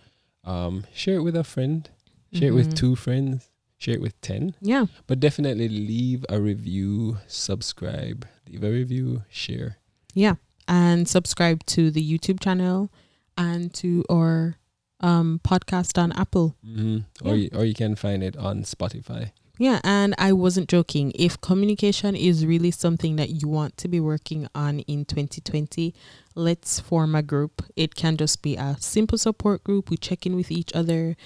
um, 0.44 0.84
share 0.94 1.16
it 1.16 1.22
with 1.22 1.36
a 1.36 1.44
friend, 1.44 1.88
share 2.32 2.48
it 2.48 2.54
with 2.54 2.70
Mhm. 2.70 2.76
two 2.76 2.96
friends, 2.96 3.50
share 3.78 3.94
it 3.94 4.00
with 4.00 4.18
10. 4.22 4.54
Yeah. 4.62 4.86
But 5.06 5.20
definitely 5.20 5.68
leave 5.68 6.24
a 6.30 6.40
review, 6.40 7.18
subscribe, 7.26 8.26
leave 8.48 8.64
a 8.64 8.70
review, 8.70 9.24
share. 9.28 9.76
Yeah. 10.14 10.34
And 10.68 11.08
subscribe 11.08 11.64
to 11.66 11.90
the 11.90 12.02
YouTube 12.02 12.40
channel 12.40 12.90
and 13.36 13.72
to 13.74 14.04
our 14.10 14.56
um 15.00 15.40
podcast 15.44 16.00
on 16.00 16.12
Apple. 16.12 16.54
hmm 16.64 16.98
Or, 17.24 17.34
you, 17.34 17.50
or 17.52 17.64
you 17.64 17.74
can 17.74 17.96
find 17.96 18.22
it 18.22 18.36
on 18.36 18.62
Spotify. 18.62 19.32
Yeah, 19.58 19.80
and 19.84 20.14
I 20.18 20.32
wasn't 20.32 20.68
joking. 20.68 21.12
If 21.14 21.40
communication 21.40 22.16
is 22.16 22.46
really 22.46 22.70
something 22.70 23.16
that 23.16 23.30
you 23.30 23.48
want 23.48 23.76
to 23.78 23.88
be 23.88 24.00
working 24.00 24.48
on 24.54 24.80
in 24.80 25.04
2020, 25.04 25.94
let's 26.34 26.80
form 26.80 27.14
a 27.14 27.22
group. 27.22 27.62
It 27.76 27.94
can 27.94 28.16
just 28.16 28.42
be 28.42 28.56
a 28.56 28.76
simple 28.80 29.18
support 29.18 29.62
group. 29.62 29.90
We 29.90 29.96
check 29.98 30.24
in 30.26 30.34
with 30.36 30.50
each 30.50 30.72
other. 30.74 31.16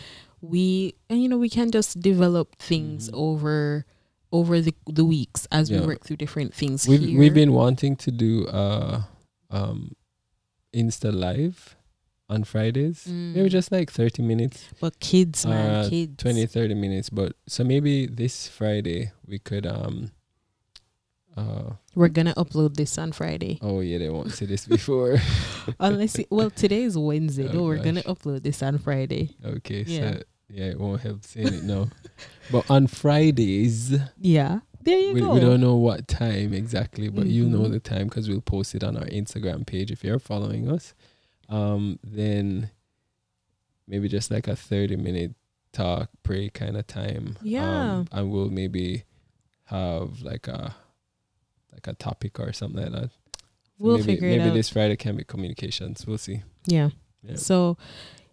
We 0.41 0.95
and 1.09 1.23
you 1.23 1.29
know 1.29 1.39
we 1.39 1.49
can 1.49 1.71
just 1.71 2.01
develop 2.01 2.57
things 2.59 3.09
Mhm. 3.11 3.15
over 3.15 3.87
over 4.39 4.61
the 4.61 4.75
the 4.99 5.05
weeks 5.05 5.47
as 5.51 5.71
we 5.73 5.81
work 5.91 6.01
through 6.05 6.19
different 6.25 6.53
things. 6.61 6.87
We've 6.89 7.01
here. 7.01 7.19
we've 7.21 7.35
been 7.43 7.53
wanting 7.63 7.97
to 8.05 8.11
do 8.11 8.33
uh 8.63 9.03
um 9.51 9.79
Insta 10.73 11.11
live 11.13 11.77
on 12.29 12.43
Fridays. 12.45 13.07
Maybe 13.07 13.49
Mm. 13.49 13.53
just 13.59 13.71
like 13.71 13.89
30 13.91 14.23
minutes, 14.23 14.59
but 14.81 14.99
kids, 15.01 15.47
man, 15.47 15.85
uh, 15.85 15.89
kids. 15.89 16.17
20 16.23 16.47
30 16.47 16.75
minutes, 16.75 17.09
but 17.11 17.33
so 17.47 17.63
maybe 17.65 18.07
this 18.07 18.49
Friday 18.49 19.13
we 19.31 19.39
could 19.39 19.65
um 19.67 20.11
uh 21.37 21.71
We're 21.95 22.09
gonna 22.19 22.35
upload 22.35 22.75
this 22.77 22.99
on 22.99 23.13
Friday. 23.13 23.59
oh 23.63 23.81
yeah, 23.81 23.99
they 23.99 24.11
won't 24.11 24.33
see 24.33 24.47
this 24.47 24.67
before. 24.77 25.17
Unless 25.81 26.19
it, 26.21 26.27
well, 26.31 26.51
today 26.51 26.83
is 26.83 26.97
Wednesday. 26.99 27.49
Oh, 27.49 27.53
no, 27.53 27.63
we're 27.65 27.83
gonna 27.85 28.03
upload 28.03 28.43
this 28.43 28.63
on 28.63 28.79
Friday. 28.79 29.31
okay, 29.45 29.85
Yeah. 29.87 29.99
so 30.19 30.23
yeah, 30.49 30.67
it 30.73 30.79
won't 30.81 31.01
help 31.03 31.25
seeing 31.25 31.53
it 31.55 31.65
now. 31.65 31.89
but 32.51 32.71
on 32.71 32.87
Fridays 32.87 33.95
Yeah, 34.21 34.61
there 34.83 34.99
you 34.99 35.13
we, 35.15 35.21
go. 35.21 35.35
we 35.35 35.41
don't 35.41 35.61
know 35.61 35.77
what 35.77 36.09
time 36.09 36.53
exactly, 36.53 37.09
but 37.09 37.27
you 37.27 37.49
know 37.49 37.61
Mhm. 37.61 37.73
the 37.73 37.81
time 37.81 38.05
because 38.09 38.29
we'll 38.29 38.41
post 38.41 38.75
it 38.75 38.85
on 38.85 38.97
our 38.97 39.07
Instagram 39.07 39.67
page 39.67 39.91
if 39.91 40.03
you're 40.05 40.19
following 40.19 40.71
us. 40.71 40.95
Um, 41.49 41.99
then 42.03 42.71
maybe 43.87 44.09
just 44.09 44.31
like 44.31 44.49
a 44.49 44.57
thirty 44.57 44.97
minute 44.97 45.35
talk, 45.73 46.11
pray 46.23 46.49
kind 46.49 46.77
of 46.77 46.87
time. 46.87 47.37
Yeah. 47.43 47.99
Um, 47.99 48.09
and 48.13 48.31
we'll 48.31 48.51
maybe 48.51 49.05
have 49.65 50.23
like 50.23 50.49
a 50.49 50.75
like 51.73 51.87
a 51.87 51.95
topic 51.95 52.39
or 52.41 52.53
something 52.53 52.83
like 52.83 52.93
that. 52.93 53.11
We'll 53.79 53.99
maybe, 53.99 54.07
figure 54.15 54.29
it 54.29 54.31
maybe 54.31 54.41
out. 54.43 54.47
Maybe 54.47 54.59
this 54.59 54.71
Friday 54.71 54.97
can 54.97 55.17
be 55.17 55.25
communications. 55.25 56.07
We'll 56.07 56.19
see. 56.19 56.43
Yeah. 56.67 56.91
Yeah. 57.23 57.37
So 57.37 57.77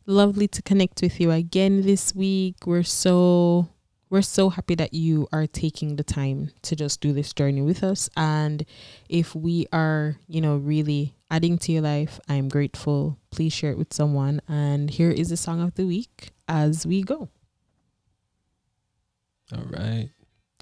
lovely 0.05 0.47
to 0.47 0.61
connect 0.61 1.01
with 1.01 1.19
you 1.19 1.31
again 1.31 1.81
this 1.81 2.15
week. 2.15 2.65
We're 2.65 2.83
so 2.83 3.67
we're 4.13 4.21
so 4.21 4.49
happy 4.51 4.75
that 4.75 4.93
you 4.93 5.27
are 5.33 5.47
taking 5.47 5.95
the 5.95 6.03
time 6.03 6.51
to 6.61 6.75
just 6.75 7.01
do 7.01 7.11
this 7.13 7.33
journey 7.33 7.63
with 7.63 7.83
us. 7.83 8.11
And 8.15 8.63
if 9.09 9.33
we 9.33 9.65
are, 9.73 10.17
you 10.27 10.39
know, 10.39 10.57
really 10.57 11.15
adding 11.31 11.57
to 11.57 11.71
your 11.71 11.81
life, 11.81 12.19
I'm 12.29 12.47
grateful. 12.47 13.17
Please 13.31 13.53
share 13.53 13.71
it 13.71 13.77
with 13.79 13.91
someone. 13.91 14.39
And 14.47 14.91
here 14.91 15.09
is 15.09 15.29
the 15.29 15.35
song 15.35 15.61
of 15.61 15.73
the 15.73 15.87
week 15.87 16.29
as 16.47 16.85
we 16.85 17.01
go. 17.01 17.29
All 19.51 19.65
right. 19.71 20.11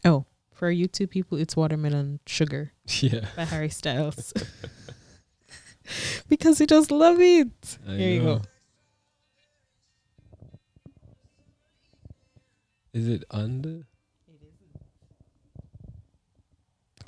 Oh, 0.05 0.23
for 0.53 0.71
you 0.71 0.87
two 0.87 1.05
people, 1.05 1.37
it's 1.37 1.57
Watermelon 1.57 2.21
Sugar 2.25 2.71
Yeah. 3.01 3.25
by 3.35 3.43
Harry 3.43 3.67
Styles. 3.67 4.33
because 6.29 6.57
we 6.61 6.67
just 6.67 6.89
love 6.89 7.19
it. 7.19 7.77
I 7.85 7.95
Here 7.95 8.11
you 8.11 8.21
go. 8.21 8.41
Is 12.93 13.07
it 13.07 13.23
under 13.31 13.85
It 14.27 14.41
isn't. 14.41 14.81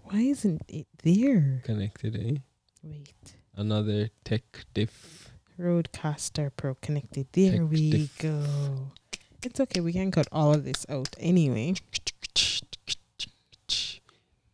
Why 0.03 0.19
isn't 0.21 0.61
it 0.67 0.87
there? 1.03 1.61
connected? 1.65 2.15
Eh? 2.15 2.37
Wait. 2.83 3.35
Another 3.55 4.09
tech 4.23 4.43
diff. 4.73 5.29
RODECaster 5.59 6.51
Pro 6.55 6.75
connected. 6.75 7.27
There 7.33 7.51
Tech 7.59 7.69
we 7.69 7.91
diff. 7.91 8.17
go. 8.17 8.43
It's 9.43 9.59
okay. 9.59 9.81
We 9.81 9.93
can 9.93 10.09
cut 10.11 10.27
all 10.31 10.53
of 10.53 10.63
this 10.65 10.85
out 10.89 11.15
anyway. 11.19 11.75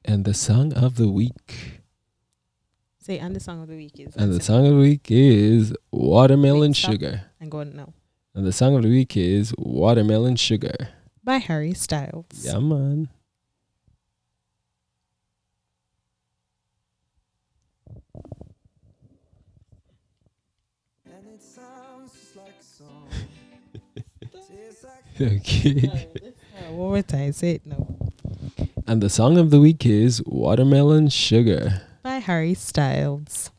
And 0.03 0.25
the 0.25 0.33
song 0.33 0.73
of 0.73 0.95
the 0.95 1.07
week. 1.09 1.81
Say, 2.99 3.19
and 3.19 3.35
the 3.35 3.39
song 3.39 3.61
of 3.61 3.67
the 3.69 3.75
week 3.75 3.99
is. 3.99 4.15
And 4.15 4.33
the 4.33 4.41
song 4.41 4.65
of 4.65 4.73
the 4.73 4.79
week 4.79 5.09
is 5.09 5.73
Watermelon 5.91 6.71
Wait. 6.71 6.75
Sugar. 6.75 7.21
I'm 7.39 7.49
going 7.49 7.75
now. 7.75 7.93
And 8.35 8.45
the 8.45 8.51
song 8.53 8.75
of 8.75 8.83
the 8.83 8.89
week 8.89 9.15
is 9.15 9.53
Watermelon 9.57 10.35
Sugar. 10.35 10.89
By 11.29 11.37
Harry 11.37 11.75
Styles. 11.75 12.25
Yeah, 12.41 12.57
man. 12.57 13.07
And 21.05 21.27
it 21.31 21.43
sounds 21.43 22.13
just 22.13 22.35
like 22.35 22.55
a 22.59 22.63
song. 22.63 23.09
Tastes 24.33 24.83
like 25.19 25.31
Okay. 25.37 26.07
What 26.71 26.89
would 26.89 27.13
I 27.13 27.29
say 27.29 27.51
it 27.51 27.61
now? 27.67 27.85
And 28.87 29.03
the 29.03 29.09
song 29.11 29.37
of 29.37 29.51
the 29.51 29.59
week 29.59 29.85
is 29.85 30.23
Watermelon 30.25 31.09
Sugar. 31.09 31.83
By 32.01 32.17
Harry 32.17 32.55
Styles. 32.55 33.51